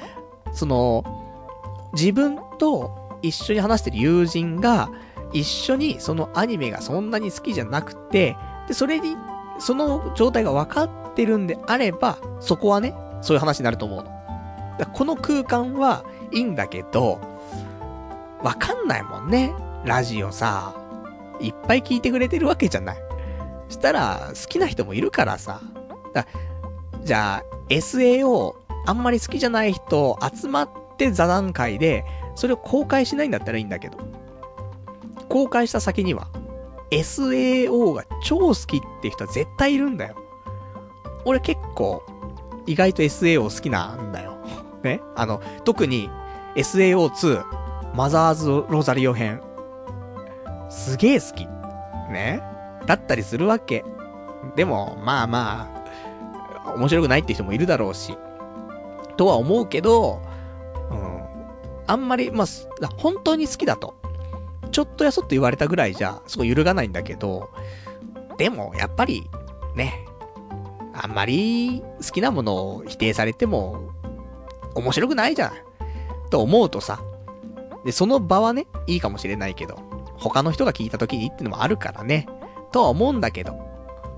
[0.53, 1.03] その、
[1.93, 4.91] 自分と一緒に話してる友人が、
[5.34, 8.38] 一緒にそのアニメがそんなに好きじゃなくて、
[8.68, 9.18] で、それに、
[9.57, 14.11] その状態が分かってるんであれば、そこはね、そういう話になると思うの。
[14.77, 17.19] だこの空間はいいんだけど、
[18.43, 19.52] わかんないもんね。
[19.84, 20.76] ラジオさ、
[21.39, 22.97] いっぱい聞いてくれてるわけじゃない。
[23.69, 25.60] したら、好きな人もいるからさ。
[26.14, 26.27] だ
[27.06, 28.56] じゃあ、SAO、
[28.88, 32.03] あんまり好きじゃない人集まって座談会で、
[32.34, 33.98] それを公開しないんだったらいいんだけど、
[35.30, 36.27] 公開した先には、
[36.91, 40.15] SAO が超好きって人は絶対いるんだよ。
[41.26, 42.03] 俺結構、
[42.65, 44.38] 意外と SAO 好きなんだよ。
[44.84, 44.99] ね？
[45.15, 46.10] あの、特に
[46.56, 47.44] SAO2、
[47.95, 49.41] マザーズ・ロザリオ編。
[50.69, 51.45] すげえ好き。
[52.11, 52.41] ね？
[52.88, 53.86] だったりするわけ。
[54.56, 55.74] でも、まあまあ、
[56.73, 58.17] 面白くないって人もいるだろうし。
[59.17, 60.21] とは思うけど、
[60.91, 61.15] うん
[61.87, 62.47] あんまり、まあ、
[62.97, 63.95] 本当に好きだと。
[64.71, 67.49] ちょっとやそっと言われたぐらいじゃ、すごい揺るがないんだけど、
[68.37, 69.29] でも、やっぱり、
[69.75, 70.05] ね、
[70.93, 73.91] あんまり好きなものを否定されても、
[74.73, 75.53] 面白くないじゃん。
[76.29, 76.99] と思うとさ、
[77.85, 79.77] で、その場はね、いいかもしれないけど、
[80.17, 82.27] 他の人が聞いた時にってのもあるからね、
[82.71, 83.53] とは思うんだけど、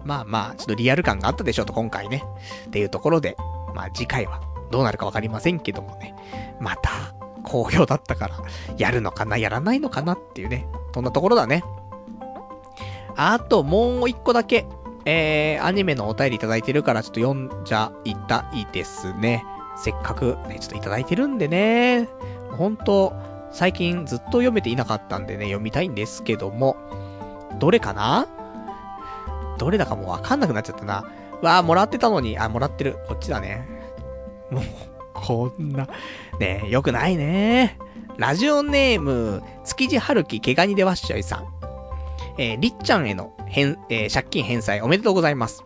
[0.03, 2.24] まあまあ、ちょっとリアル感があったでしょうと、今回ね。
[2.68, 3.36] っていうところで、
[3.76, 4.41] まあ次回は
[4.72, 6.15] どうなるかわかりませんけどもね、
[6.60, 6.91] また、
[7.44, 8.36] 好評だったから、
[8.78, 10.68] やるのかな、やらないのかなっていうね。
[10.94, 11.64] そんなところだね。
[13.15, 14.65] あと、もう一個だけ、
[15.06, 19.45] えー、アニメのお便りいただいてるから、ちょっと読んじゃいたいですね。
[19.78, 22.10] せっかく、ね、ちょっといただいてるんでね。
[22.57, 23.14] ほんと、
[23.52, 26.76] 最近ずっと読めていなかったんでね、読みたいんですけども。
[27.60, 28.28] どれかな？
[29.58, 31.06] どれだかもうわかんなくなっちゃったな。
[31.42, 32.98] わあ、もらってたのに、あ、もらってる。
[33.08, 33.68] こっちだね。
[34.52, 34.64] もう、
[35.14, 35.88] こんな、
[36.40, 37.78] ねえ、よくないね。
[38.18, 41.48] ラジオネーム、築地春樹毛ガニでわっしょいさん。
[42.40, 45.64] えー、りっちゃんへの返、えー、借金返済おめでとうございます。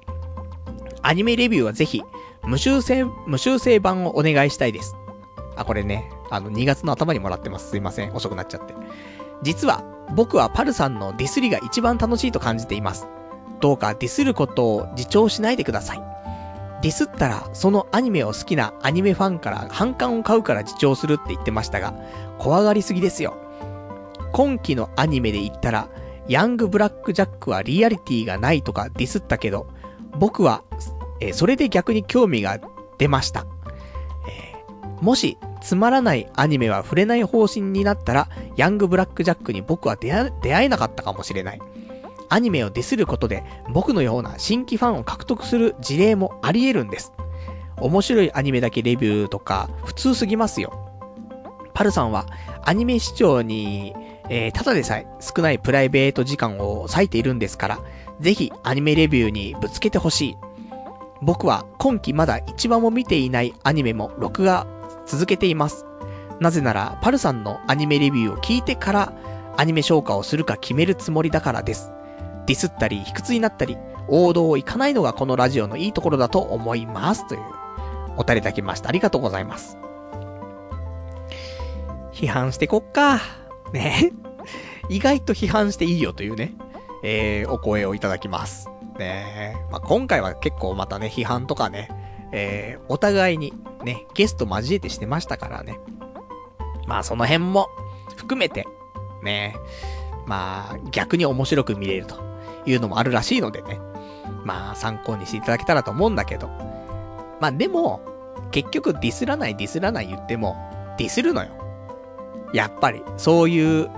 [1.01, 2.01] アニメレビューはぜひ、
[2.43, 4.95] 無修正、無修正版をお願いしたいです。
[5.55, 7.69] あ、これね、あの、2月の頭にもらってます。
[7.69, 8.13] すいません。
[8.13, 8.73] 遅くなっちゃって。
[9.43, 9.84] 実は、
[10.15, 13.07] 僕はパルさんのディスりが一番楽しいと感じています。
[13.59, 16.03] どうかディスることを自重しないでください。
[16.81, 21.93] ディスったら、そのアニメを好きなアニメファンから反感を買うから自重するって言ってましたが、
[22.39, 23.35] 怖がりすぎですよ。
[24.31, 25.89] 今期のアニメで言ったら、
[26.27, 29.67] ヤングブラックジャックはリアリティがないとかディスったけど、
[30.17, 30.63] 僕は、
[31.19, 32.59] え、それで逆に興味が
[32.97, 33.45] 出ました。
[34.27, 40.31] えー、もし、つまらないアニメは触れない方針になったら、ヤングブラックジャックに僕は出会
[40.65, 41.61] えなかったかもしれない。
[42.31, 43.43] アニメをディスることで
[43.73, 47.11] 僕のような新規ファンを獲得する事例もあり得るんです。
[47.77, 50.71] 面白いアニメだけレビューとか普通すぎますよ。
[51.73, 52.25] パルさんは
[52.63, 53.93] アニメ視聴に、
[54.29, 57.79] えー、ただでさえ少ないプライベート時間を割いているんですから、
[58.21, 60.37] ぜひアニメレビューにぶつけてほしい。
[61.21, 64.65] 僕は今季まだ一番も見ていないアニメも録画
[65.05, 65.85] 続けています。
[66.39, 69.13] なぜなら、パルさんのアニメレビューを聞いてから、
[69.57, 71.91] アニメ消化をするか決めるつもりだからです。
[72.45, 73.77] ディスったり、卑屈になったり、
[74.07, 77.27] 王道を行かないのがこのラジオのいいところだと思います。
[77.27, 77.41] という、
[78.18, 78.89] お便りいただきました。
[78.89, 79.77] ありがとうございます。
[82.11, 83.22] 批判してこっか。
[83.73, 84.11] ね。
[84.89, 86.53] 意外と批判していいよというね、
[87.03, 88.69] えー、お声をいただきます。
[88.99, 91.88] ねまあ、今回は結構またね、批判とかね、
[92.31, 93.53] えー、お互いに
[93.84, 95.80] ね、ゲスト交えてしてましたからね。
[96.88, 97.69] まあその辺も
[98.18, 98.68] 含めて、
[99.23, 99.55] ね、
[100.26, 102.30] まあ逆に面白く見れると
[102.65, 103.79] いうのもあるらしいのでね。
[104.43, 106.49] まあ参考にしていただけたらと思うんだけど。
[107.39, 108.01] まあでも、
[108.51, 110.55] 結局ディスらないディスらない言っても、
[110.97, 111.49] ディスるのよ。
[112.53, 113.89] やっぱり、そういう、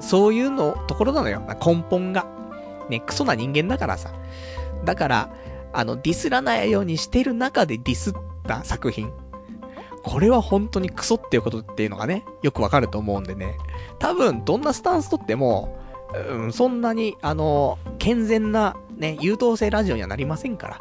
[0.00, 1.42] そういうの、ところなのよ。
[1.64, 2.26] 根本が。
[2.88, 4.10] ね、クソな人間だからさ。
[4.84, 5.30] だから、
[5.72, 8.14] あの、ディスらないようにしてる中でディスっ
[8.46, 9.12] た作品。
[10.02, 13.56] これは本当にクソっていうことっていうのがね、よくわかると思うんでね。
[13.98, 15.78] 多分、どんなスタンスとっても、
[16.28, 20.78] うん、そんなに、あの、健全な、ね、優等生ラジオにはなりませんから。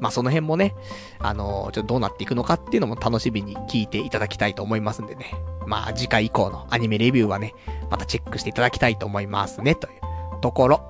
[0.00, 0.74] まあ、その辺もね、
[1.18, 5.34] あの、ちょっとどうなっていくのかっていうのも楽しみに聞いていただきたいと思いますんでね。
[5.66, 7.54] まあ、次回以降のアニメレビューはね、
[7.90, 10.88] またチェックしていただきたいと思いますね、というところ。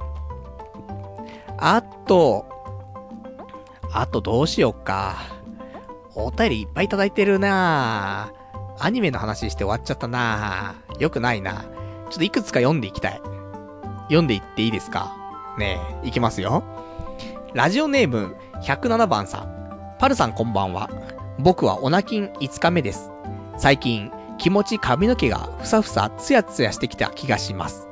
[1.56, 2.46] あと、
[3.92, 5.16] あとどうしよっか。
[6.14, 8.84] お便りいっぱいいただいてるなぁ。
[8.84, 11.00] アニメの話して終わっちゃったなぁ。
[11.00, 11.64] よくないな。
[12.10, 13.20] ちょっといくつか読んでいきたい。
[14.08, 15.14] 読んでいっていいですか？
[15.56, 16.62] ねえ、いきますよ。
[17.54, 19.96] ラジオネーム107番さん。
[19.98, 20.90] パルさんこんばんは。
[21.38, 23.10] 僕はオナキン5日目です。
[23.56, 27.88] 最近、気持ち髪の毛がふさふさツヤツヤしてきた気がします。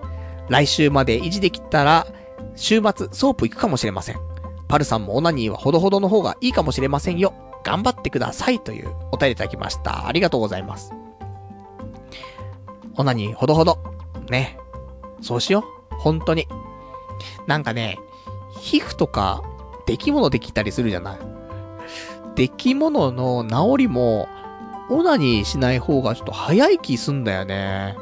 [0.48, 2.06] 来週まで維持できたら、
[2.54, 4.16] 週末ソープ行くかもしれません。
[4.68, 7.34] パルさんもオナニーはほどほどの方がいいかもしれませんよ。
[7.64, 10.06] 頑張ってくださいというお便りいただきました。
[10.06, 10.92] ありがとうございます。
[12.96, 13.78] オナニーほどほど。
[14.30, 14.58] ね。
[15.20, 15.75] そうしよう。
[15.90, 16.46] 本当に。
[17.46, 17.98] なんかね、
[18.60, 19.42] 皮膚とか、
[19.86, 21.18] 出来物できたりするじゃない。
[22.34, 24.28] 出来物の治りも、
[24.88, 27.96] オナニーしない方がちょっと早い気すんだよね。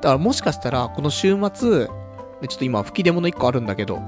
[0.00, 4.00] だからもしかしたら、この週末、ちょっと今吹き出物1個あるんだけど、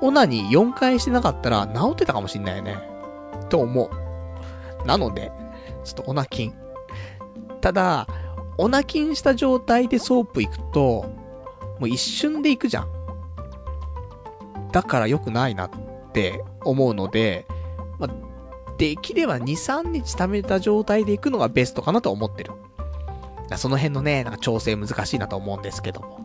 [0.00, 2.78] オナニー4回してなかったら治ってたかもしんないよね。
[3.48, 3.90] と思
[4.82, 4.86] う。
[4.86, 5.30] なので、
[5.84, 6.54] ちょっとオナキン。
[7.60, 8.06] ただ、
[8.58, 11.06] オナキンした状態でソープ行くと、
[11.80, 12.88] もう一瞬で行くじゃん。
[14.70, 15.70] だから良くないなっ
[16.12, 17.46] て思うので、
[17.98, 18.10] まあ、
[18.78, 22.52] できれば2、3日貯めた状態で行くのがベストかなと思ってる。
[23.56, 26.20] その辺のね、なんか調整難しいなと思うんですけども。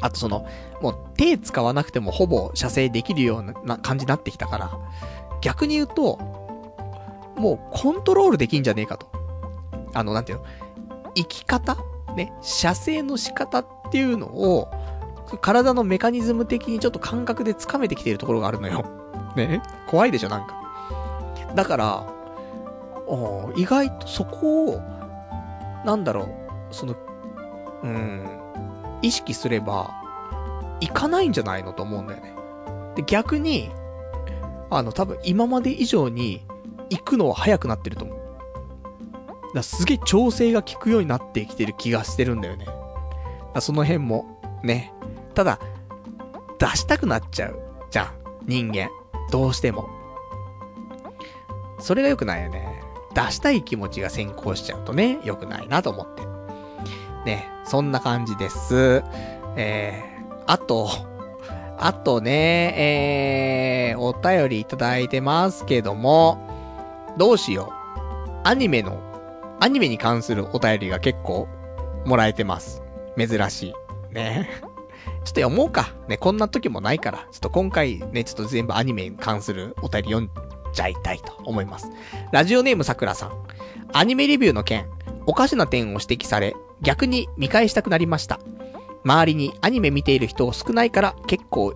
[0.00, 0.46] あとその、
[0.80, 4.70] もう手使わなくてもほぼ射精できるような感じになってきたから、
[5.42, 6.16] 逆に言うと、
[7.36, 9.06] もうコントロールできんじゃねえかと。
[9.92, 10.44] あの、なんていうの？
[11.14, 11.76] 生き方
[12.16, 14.68] ね、射精の仕方っていうのを、
[15.40, 18.84] 体のメカニズム的にちょっと感覚で掴めてきているところがあるのよ。
[19.36, 20.54] ね怖いでしょ、なんか。
[21.54, 22.06] だから、
[23.56, 24.80] 意外とそこを、
[25.84, 26.28] なんだろう、
[26.70, 26.94] その、
[27.82, 28.26] うん、
[29.02, 29.90] 意識すれば、
[30.80, 32.34] いかないんじゃないのと思うんだよね。
[32.96, 33.70] で、逆に、
[34.70, 36.46] あの、多分今まで以上に
[36.90, 38.21] 行くのは早くなってると思う。
[39.54, 42.66] だすげえ調整が効くようになってきてる気がしてるんだよね。
[43.54, 44.92] だその辺も、ね。
[45.34, 45.58] ただ、
[46.58, 47.58] 出したくなっちゃう。
[47.90, 48.12] じゃん。
[48.46, 48.88] 人間。
[49.30, 49.88] どうしても。
[51.78, 52.82] それが良くないよね。
[53.14, 56.22] 出したい気持ちが先行しちゃうとね、良くないなと思って。
[57.24, 57.50] ね。
[57.64, 59.02] そんな感じです。
[59.56, 60.88] えー、あと、
[61.78, 66.38] あとね、えー、お便りいただいてますけども、
[67.18, 68.40] どうしよう。
[68.44, 69.00] アニメの、
[69.62, 71.46] アニメに関するお便りが結構
[72.04, 72.82] もらえてます。
[73.16, 73.74] 珍しい。
[74.12, 74.50] ね。
[74.60, 75.94] ちょっと読もうか。
[76.08, 77.18] ね、こんな時もないから。
[77.30, 80.30] ちょっと今回ね、ちょっと全部アニメに関するお便り読ん
[80.72, 81.88] じゃいたいと思います。
[82.32, 83.32] ラジオネームさくらさん。
[83.92, 84.86] アニメレビューの件、
[85.26, 88.40] おかしな点を指摘され、逆に見返したくなりました。
[89.04, 91.74] 周りにアニメ見ている人少ないから結構、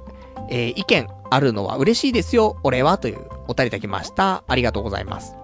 [0.50, 4.42] えー、意見あるのは嬉しいですよ、俺は、というお便りいただきました。
[4.48, 5.36] ありがとうございます。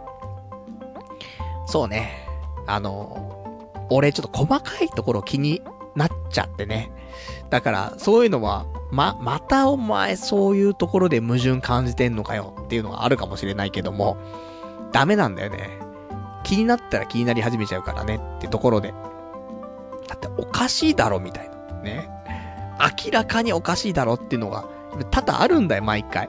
[1.66, 2.22] そうね。
[2.66, 5.62] あの、俺ちょっと細かいところ気に
[5.94, 6.93] なっちゃってね。
[7.51, 14.16] だから、そういうのは、ま、またお前そういうところで矛盾感じてんのかよっていうのがあるかもしれないけども、
[14.93, 15.70] ダメなんだよね。
[16.44, 18.93] 気になったら気になり始めちゃうからねってところで。
[20.09, 21.80] だっておかしいだろみたいな。
[21.80, 22.09] ね。
[23.05, 24.64] 明らかにおかしいだろっていうのが、
[25.10, 26.28] 多々あるんだよ、毎回。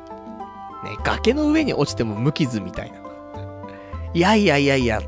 [0.83, 2.99] ね、崖の上に落ちても無傷みたいな。
[4.13, 5.01] いやいやいやいや、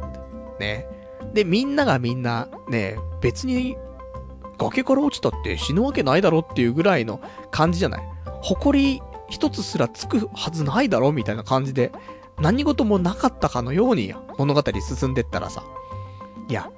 [0.59, 0.87] ね。
[1.35, 3.77] で、みんながみんな、ね、別に、
[4.57, 7.19] 崖から落ちたって死ぬわけないだろっていうぐらいの
[7.51, 8.01] 感じじゃない？
[8.41, 11.91] 誇り一つすらつくはずないだろみたいな感じで、
[12.39, 15.61] 何事もなかったかのように物語進んでったらさ、
[16.47, 16.71] いや、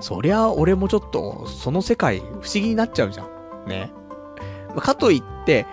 [0.00, 3.66] そりゃ俺もちょっと、その世界不思議になっちゃうじゃん。
[3.66, 3.90] ね。
[4.76, 5.64] かといって、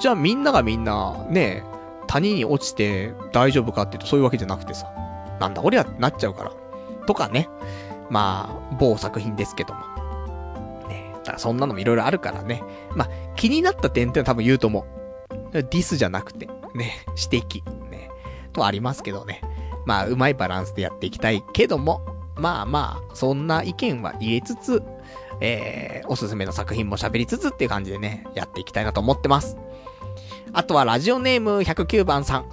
[0.00, 1.62] じゃあみんながみんな、ね、
[2.06, 4.90] 谷に落ちて大丈夫かっていうとそういうわけじゃなくてさ、
[5.40, 6.52] なんだこりゃってなっちゃうから。
[7.06, 7.48] とかね。
[8.10, 9.80] まあ、某作品ですけども。
[10.88, 11.12] ね。
[11.14, 12.62] だからそんなのもいろいろあるからね。
[12.94, 14.86] まあ、気になった点って多分言うと思う。
[15.52, 18.10] ディスじゃなくて、ね、指摘、ね。
[18.52, 19.40] とありますけどね。
[19.84, 22.04] まあ、うまいバランスでやっていきたいけども、
[22.36, 24.82] まあまあ、そんな意見は入れつつ、
[25.40, 29.56] えー、おすすめの作品も喋りつつっていう感じでね、やっていきたいなと思ってます。
[30.52, 32.46] あとはラジオネーム109番さん。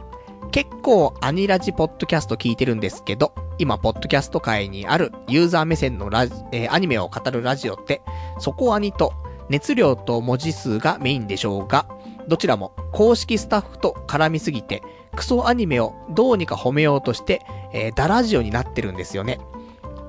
[0.51, 8.01] 結構アニラジポッドキャスト聞いてるんですけど、今、ポッドキャスト界にあるユーザー目線のラジ、えーアニメを語るラジオって、
[8.39, 9.13] そこアニと
[9.49, 11.87] 熱量と文字数がメインでしょうが、
[12.27, 14.81] どちらも公式スタッフと絡みすぎて、
[15.15, 17.41] クソアニメをどうにか褒めようとして、
[17.73, 19.39] えーダラジオになってるんですよね。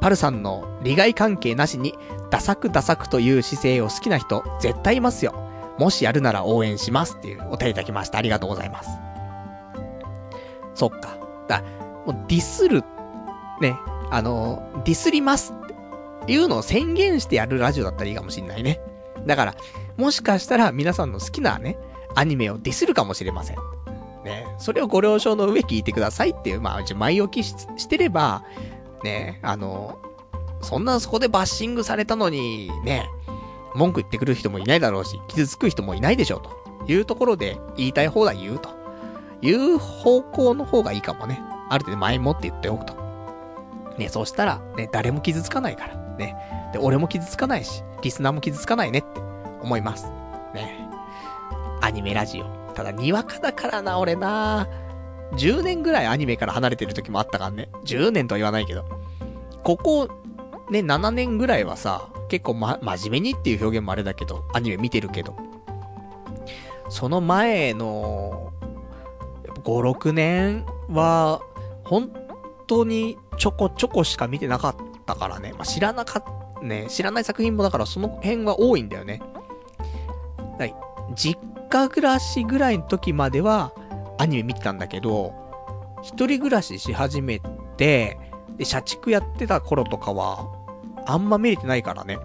[0.00, 1.94] パルさんの利害関係なしに、
[2.30, 5.34] ダサくダサくという姿勢を好きな人、絶対いますよ。
[5.78, 8.18] もしやるなら応援しますっていうお便りいただきました。
[8.18, 8.90] ありがとうございます。
[10.74, 11.16] そっか。
[11.48, 11.62] だ、
[12.06, 12.84] もうディスる、
[13.60, 13.78] ね、
[14.10, 15.54] あの、ディスります
[16.22, 18.80] っていうのを宣言してやるラジオだったらいいかもしんないね。
[19.26, 19.54] だから、
[19.96, 21.78] もしかしたら皆さんの好きなね、
[22.14, 23.56] アニメをディスるかもしれません。
[24.24, 28.44] ね、それをご了承の上聞いてくださいっていう、まあ、一応前置きしてれば、
[29.02, 29.98] ね、あの、
[30.62, 33.06] そんなそこでバッシングされたのに、ね、
[33.74, 38.70] 文句言ってくる人もいないだろうし、傷つく人もいないでしょう、というところで言いたい放題言うと。
[39.42, 41.42] いう方向の方がいいかもね。
[41.68, 43.03] ある程度前もって言っておくと。
[43.98, 45.96] ね、そうしたら、ね、誰も傷つかないから。
[46.16, 46.36] ね。
[46.72, 49.20] で、俺も傷つかないし、リスナーも傷つかないねって
[49.62, 50.10] 思います。
[50.54, 50.88] ね。
[51.80, 52.44] アニメラジオ。
[52.74, 54.68] ただ、にわかだからな、俺な。
[55.32, 57.68] 10年ぐらいアニメから離れてる時もあったからね。
[57.84, 58.84] 10年とは言わないけど。
[59.62, 60.08] ここ、
[60.70, 65.34] ね、7年ぐらいはさ、結構ま、真面目にっていう表現もあれだけど、アニメ見てるけど。
[66.88, 68.52] その前の、
[69.62, 71.40] 5、6年は、
[71.84, 72.10] 本
[72.66, 74.76] 当にちょこちょこしか見てなかっ
[75.06, 75.52] たからね。
[75.52, 76.20] まあ、知らなか
[76.60, 79.20] っ、ね、知らない作品もだからその辺は多いんだよね。
[80.58, 80.74] だい
[81.14, 81.38] 実
[81.70, 83.72] 家暮らしぐらいの時までは
[84.18, 85.32] アニメ見てたんだけど、
[86.02, 87.40] 一人暮らしし始め
[87.76, 88.18] て、
[88.56, 90.46] で、社畜やってた頃とかは、
[91.06, 92.18] あんま見れてないからね。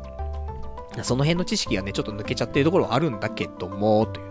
[1.03, 4.29] その辺の知識がね、ちょっと抜けちゃってるところはあるんだけども、という。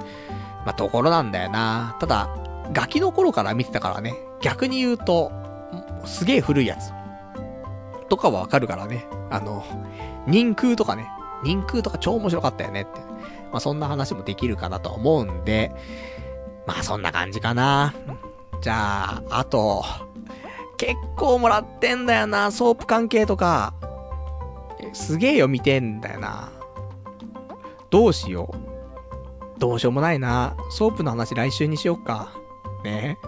[0.64, 1.96] まあ、ところなんだよな。
[2.00, 2.28] ただ、
[2.72, 4.14] ガキの頃から見てたからね。
[4.40, 5.32] 逆に言うと、
[6.08, 6.92] すげえ古いやつ。
[8.08, 9.06] とかはわかるからね。
[9.30, 9.64] あの、
[10.26, 11.08] 人空とかね。
[11.44, 13.00] 人空とか超面白かったよねって。
[13.52, 15.72] まあ、そんな話もできるかなと思うんで、
[16.66, 17.94] まあ、そんな感じかな。
[18.60, 19.84] じゃあ、あと、
[20.76, 23.74] 結構もらってんだよな、ソープ関係とか。
[24.92, 26.52] すげえよ、見てんだよな。
[27.90, 29.60] どうしよう。
[29.60, 30.56] どうしようもないな。
[30.70, 32.32] ソープの話来週にしよっか。
[32.84, 33.18] ね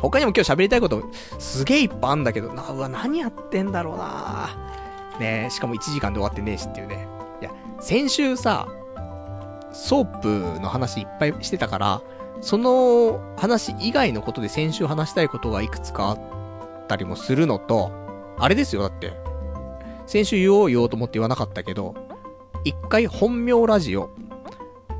[0.00, 1.02] 他にも今日喋りたいこと、
[1.38, 4.48] すげえいっぱいあんだけどな、うわ、何やってんだろうな。
[5.18, 7.06] ねしかも1時間で終わってねえしっていうね。
[7.40, 7.50] いや、
[7.80, 8.68] 先週さ、
[9.72, 12.02] ソープの話いっぱいしてたから、
[12.40, 16.18] その話以外のことで先週話したいことがいくつかあっ
[16.88, 17.92] たりもするのと、
[18.38, 19.12] あれですよ、だって。
[20.06, 21.94] 先週言おう言おうと思って言わなかったけど、
[22.64, 24.10] 一回本名ラジオ、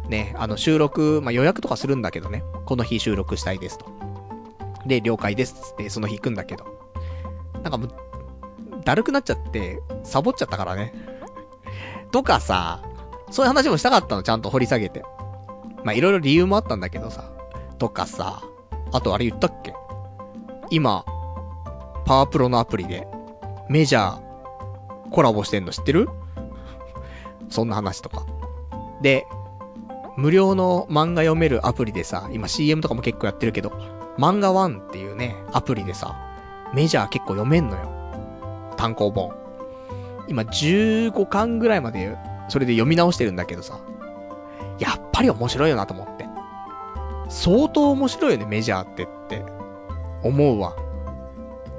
[0.08, 3.86] ね、あの収録、まあ、予約とかするんだけどね、この日収録したいですと。
[4.86, 6.64] で、了解ですっつってその日行くんだけど、
[7.62, 7.90] なんかもう、
[8.84, 10.94] だるくなっちゃって、サボっちゃったからね。
[12.12, 12.82] とかさ、
[13.30, 15.04] そういう話もしたかったの、ちゃんと掘り下げて。
[15.84, 17.30] まあ、いろいろ理由もあったんだけどさ。
[17.78, 18.42] とかさ、
[18.92, 19.74] あとあれ言ったっけ？
[20.70, 21.04] 今、
[22.04, 23.06] パワープロのアプリで、
[23.68, 24.20] メジャー、
[25.10, 26.08] コラボしてんの知ってる？
[27.48, 28.26] そんな話とか。
[29.00, 29.26] で、
[30.16, 33.72] 無料の漫画読めるアプリでさ、今 CM とかも結構やってるけど、
[34.20, 36.14] 漫画ワンっていうね、アプリでさ、
[36.74, 37.90] メジャー結構読めんのよ。
[38.76, 39.32] 単行本。
[40.28, 42.18] 今15巻ぐらいまで、
[42.50, 43.80] それで読み直してるんだけどさ、
[44.78, 46.26] やっぱり面白いよなと思って。
[47.30, 49.42] 相当面白いよね、メジャーってって。
[50.22, 50.76] 思うわ。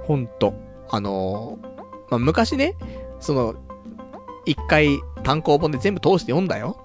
[0.08, 0.56] ほんと。
[0.90, 1.68] あのー、
[2.10, 2.76] まあ、昔ね、
[3.20, 3.54] その、
[4.46, 6.81] 一回単行本で全部通して読んだよ。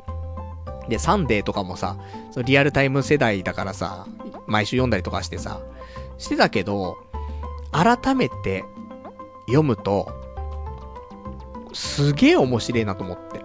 [0.88, 1.96] で、サンデーとかもさ、
[2.30, 4.06] そのリアルタイム世代だからさ、
[4.46, 5.60] 毎週読んだりとかしてさ、
[6.18, 6.96] してたけど、
[7.72, 8.64] 改めて
[9.46, 10.08] 読むと、
[11.72, 13.44] すげえ面白いなと思って。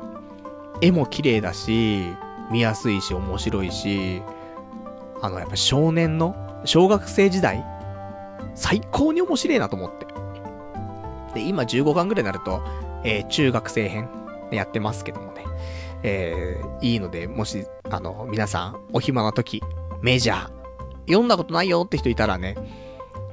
[0.81, 2.03] 絵も綺麗だし、
[2.49, 4.21] 見やすいし、面白いし、
[5.21, 6.35] あの、やっぱ少年の、
[6.65, 7.65] 小学生時代、
[8.55, 10.07] 最高に面白いなと思って。
[11.33, 12.61] で、今15巻ぐらいになると、
[13.03, 14.09] えー、中学生編
[14.51, 15.45] やってますけどもね。
[16.03, 19.61] えー、いいので、もし、あの、皆さん、お暇な時、
[20.01, 20.49] メジャー、
[21.07, 22.55] 読んだことないよって人いたらね、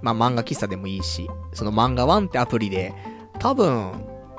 [0.03, 2.95] まあ、漫画喫茶でもいいし、その漫画ワンってアプリで、
[3.39, 3.93] 多分、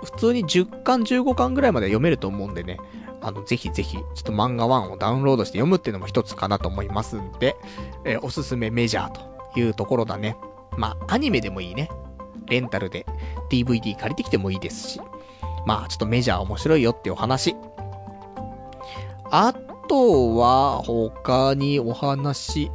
[0.03, 2.79] 普通に10巻15巻ぐらいまで読めると思うんでね、
[3.21, 7.57] あの、ぜひぜひ、ちょっと漫画1をダウンロードして読むっていうのも一つかなと思いますんで、
[8.05, 10.37] えー、おすすめメジャーというところだね。
[10.77, 11.89] まあ、アニメでもいいね。
[12.47, 13.05] レンタルで
[13.49, 15.01] DVD 借りてきてもいいですし。
[15.65, 17.55] まあ、ちょっとメジャー面白いよっていうお話。
[19.31, 19.53] あ
[19.87, 22.71] とは、他にお話。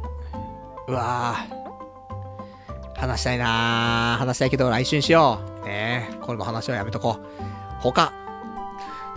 [0.87, 2.99] うわぁ。
[2.99, 4.19] 話したいなぁ。
[4.19, 5.65] 話したいけど来週にしよう。
[5.65, 7.25] ねえ、これも話はやめとこう。
[7.81, 8.13] 他。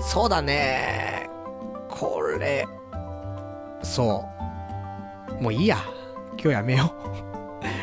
[0.01, 1.28] そうだね
[1.89, 2.66] これ。
[3.82, 4.24] そ
[5.40, 5.43] う。
[5.43, 5.77] もういいや。
[6.40, 6.93] 今日やめよ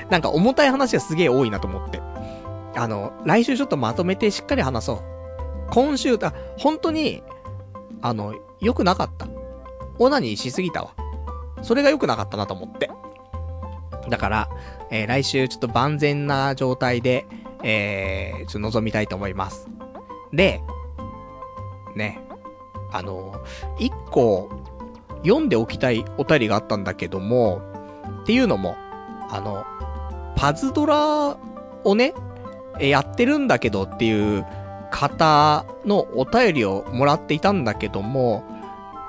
[0.07, 2.01] う なんか重たい話がすげえ多いなと思って。
[2.75, 4.99] あの、来週ちょっとまとめてしっかり話そう。
[5.71, 7.23] 今週、あ、本当に、
[8.01, 9.27] あの、良くなかった。
[9.99, 10.93] オナニーしすぎたわ。
[11.61, 12.89] それが良くなかったなと思って。
[14.09, 14.49] だから、
[14.91, 17.25] えー、来週ちょっと万全な状態で、
[17.63, 19.67] えー、ちょっと望みたいと思います。
[20.31, 20.61] で、
[21.95, 22.21] ね、
[22.91, 23.43] あの、
[23.79, 24.49] 一個、
[25.23, 27.61] 読んでおきたいお便りがあったんだけども、
[28.21, 28.75] っていうのも、
[29.29, 29.65] あの、
[30.35, 31.37] パズドラ
[31.83, 32.13] をね、
[32.79, 34.45] えやってるんだけどっていう
[34.91, 38.43] 方のお便りをもらっていたんだけども、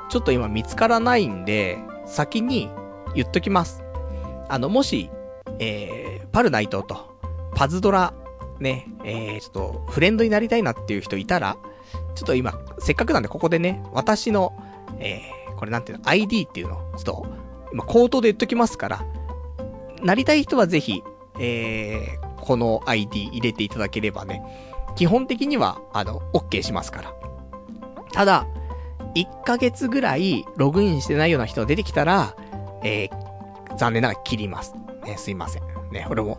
[0.09, 2.71] ちょっと今見つからないんで、先に
[3.15, 3.83] 言っときます。
[4.49, 5.11] あの、もし、
[5.59, 7.17] えー、パルナイトと、
[7.55, 8.15] パズドラ、
[8.61, 11.57] ね、えー、ちょっと、フレンドになりたいなっていう人いたら、
[12.15, 14.55] ちょっと今、せっかくなんでここでね、私の、
[14.99, 17.27] えー、これなんていうの、ID っていうのちょっと、
[17.73, 19.05] 今、口頭で言っときますから、
[20.03, 21.03] なりたい人はぜひ、
[21.39, 24.43] えー、この ID 入れていただければね、
[24.95, 27.15] 基本的には、あの、OK しますから。
[28.13, 28.47] ただ、
[29.17, 32.37] 1ヶ月ぐらいログインしてないような人が出てきたら、
[32.83, 34.75] えー、残念ながら切ります。
[35.05, 35.63] ね、すいません。
[35.91, 36.39] ね、これも、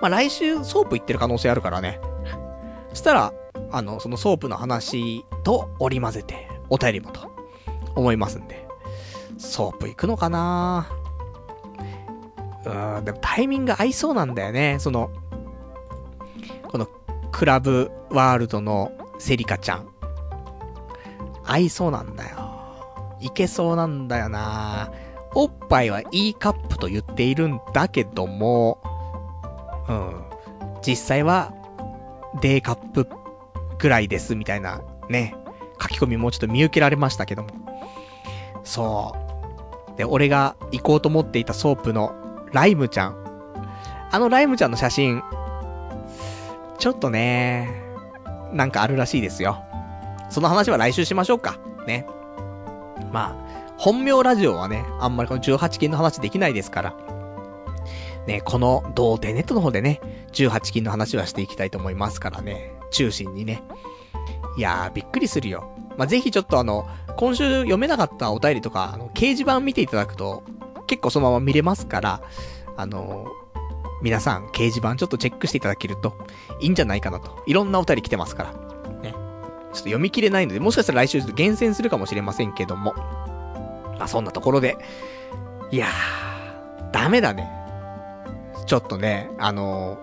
[0.00, 2.00] まあ、来週ソープ行ってる可能性あるからね。
[2.90, 3.32] そしたら、
[3.70, 7.30] あの、そのソープの話と織り交ぜて、お便りもと、
[7.94, 8.66] 思いますんで。
[9.36, 10.90] ソープ行くのかな？
[12.64, 14.78] うーん、でもタイミング合いそうなんだよね。
[14.80, 15.10] その、
[16.68, 16.88] この、
[17.30, 19.88] クラブワールドのセリカちゃん。
[21.48, 22.36] 合いそうなんだよ。
[23.20, 24.92] いけそうなんだよな
[25.34, 28.80] おっぱいは E カップと言っているんだけども、
[29.88, 30.24] うん。
[30.82, 31.52] 実際は、
[32.40, 33.08] D カップ
[33.78, 35.34] ぐらいですみたいなね、
[35.80, 37.48] 書き込みもうちょっと見受けられましたけども。
[38.64, 39.16] そ
[39.94, 39.96] う。
[39.96, 42.14] で、俺が行こうと思っていたソープの
[42.52, 43.16] ライムちゃん。
[44.10, 45.22] あのライムちゃんの写真、
[46.78, 47.82] ちょっとね、
[48.52, 49.62] なんかあるらしいですよ。
[50.28, 51.58] その話は来週しましょうか。
[51.86, 52.06] ね。
[53.12, 56.94] まあ、本名ラジオはね、あんまりこの18金の話できないですから。
[58.26, 60.00] ね、この童貞ネットの方でね、
[60.32, 62.72] 18金の話はしていきたいと思いますからね。
[62.90, 63.62] 中心にね。
[64.56, 65.70] いやー、びっくりするよ。
[65.96, 66.86] まあ、ぜひちょっとあの、
[67.16, 70.42] 今週読めなかったお便りとか、あの、掲示板見ていただくと、
[70.86, 72.22] 結構そのまま見れますから、
[72.76, 73.26] あの
[74.02, 76.16] 皆さん掲示板ちょっとチェックしていただけると
[76.60, 77.42] いいんじゃないかなと。
[77.46, 78.67] いろんなお便り来てますから。
[79.78, 82.94] ちょっと読み切れないので、もしかしたら来週ちょっと厳選するかもしれませんけども。
[83.98, 84.76] まあそんなところで。
[85.70, 87.48] いやー、ダメだね。
[88.66, 89.98] ちょっとね、あの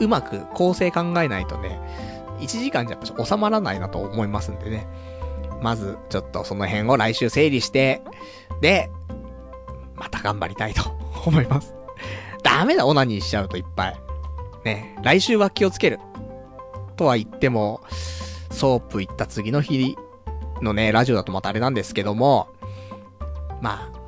[0.00, 1.80] うまく構成考えないとね、
[2.40, 4.86] 1時間じゃ収まらないなと思いますんでね。
[5.62, 8.02] まず、ちょっとその辺を来週整理して、
[8.60, 8.90] で、
[9.94, 10.90] また頑張りたいと
[11.26, 11.74] 思います。
[12.42, 14.00] ダメだ、オナニーしちゃうといっぱい。
[14.64, 16.00] ね、来週は気をつける。
[16.96, 17.82] とは言っても、
[18.50, 19.96] ソープ行った次の日
[20.62, 22.48] のね、ラジオだとまたあれなんですけども、
[23.60, 24.00] まあ、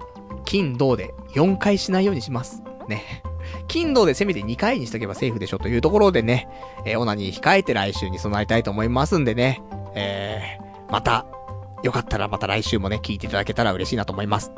[0.45, 2.63] 金、土で4回しないようにします。
[2.89, 3.23] ね。
[3.69, 6.49] 金、土でせめて2回にしとけばセーフでしょというところでね、
[6.85, 9.63] えー、オナニー控えて来週に備えたいと思いますんでね、
[9.95, 11.27] えー、また、
[11.83, 14.53] よかったらまた来週もね、聞いていただけたら嬉しいなと思います。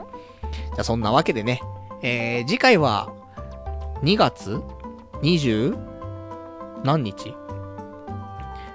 [0.53, 1.61] じゃあそんなわけでね、
[2.03, 3.13] えー、次回は、
[4.03, 4.61] 2月
[5.23, 5.77] ?20?
[6.85, 7.35] 何日？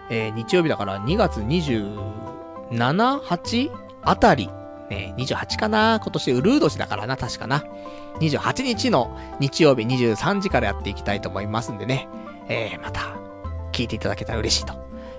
[0.10, 3.72] えー、日曜日だから2月27、8?
[4.04, 4.50] あたり。
[4.90, 7.64] ね、28かな今年ウルー年だからな、確かな。
[8.20, 12.08] 28日の日曜日23時からやっていきたいと思いますんでね。
[12.48, 13.16] えー、また、
[13.72, 14.74] 聞いていただけたら嬉しいと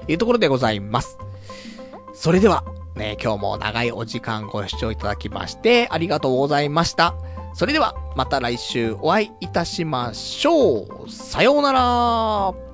[0.08, 1.18] いうところでございます。
[2.12, 2.64] それでは、
[2.96, 7.14] ね、今日も長いお時間ご視聴いただきまして、ありがとうございました。
[7.54, 11.10] それでは、また来週お会いいたしましょう。
[11.10, 12.69] さようなら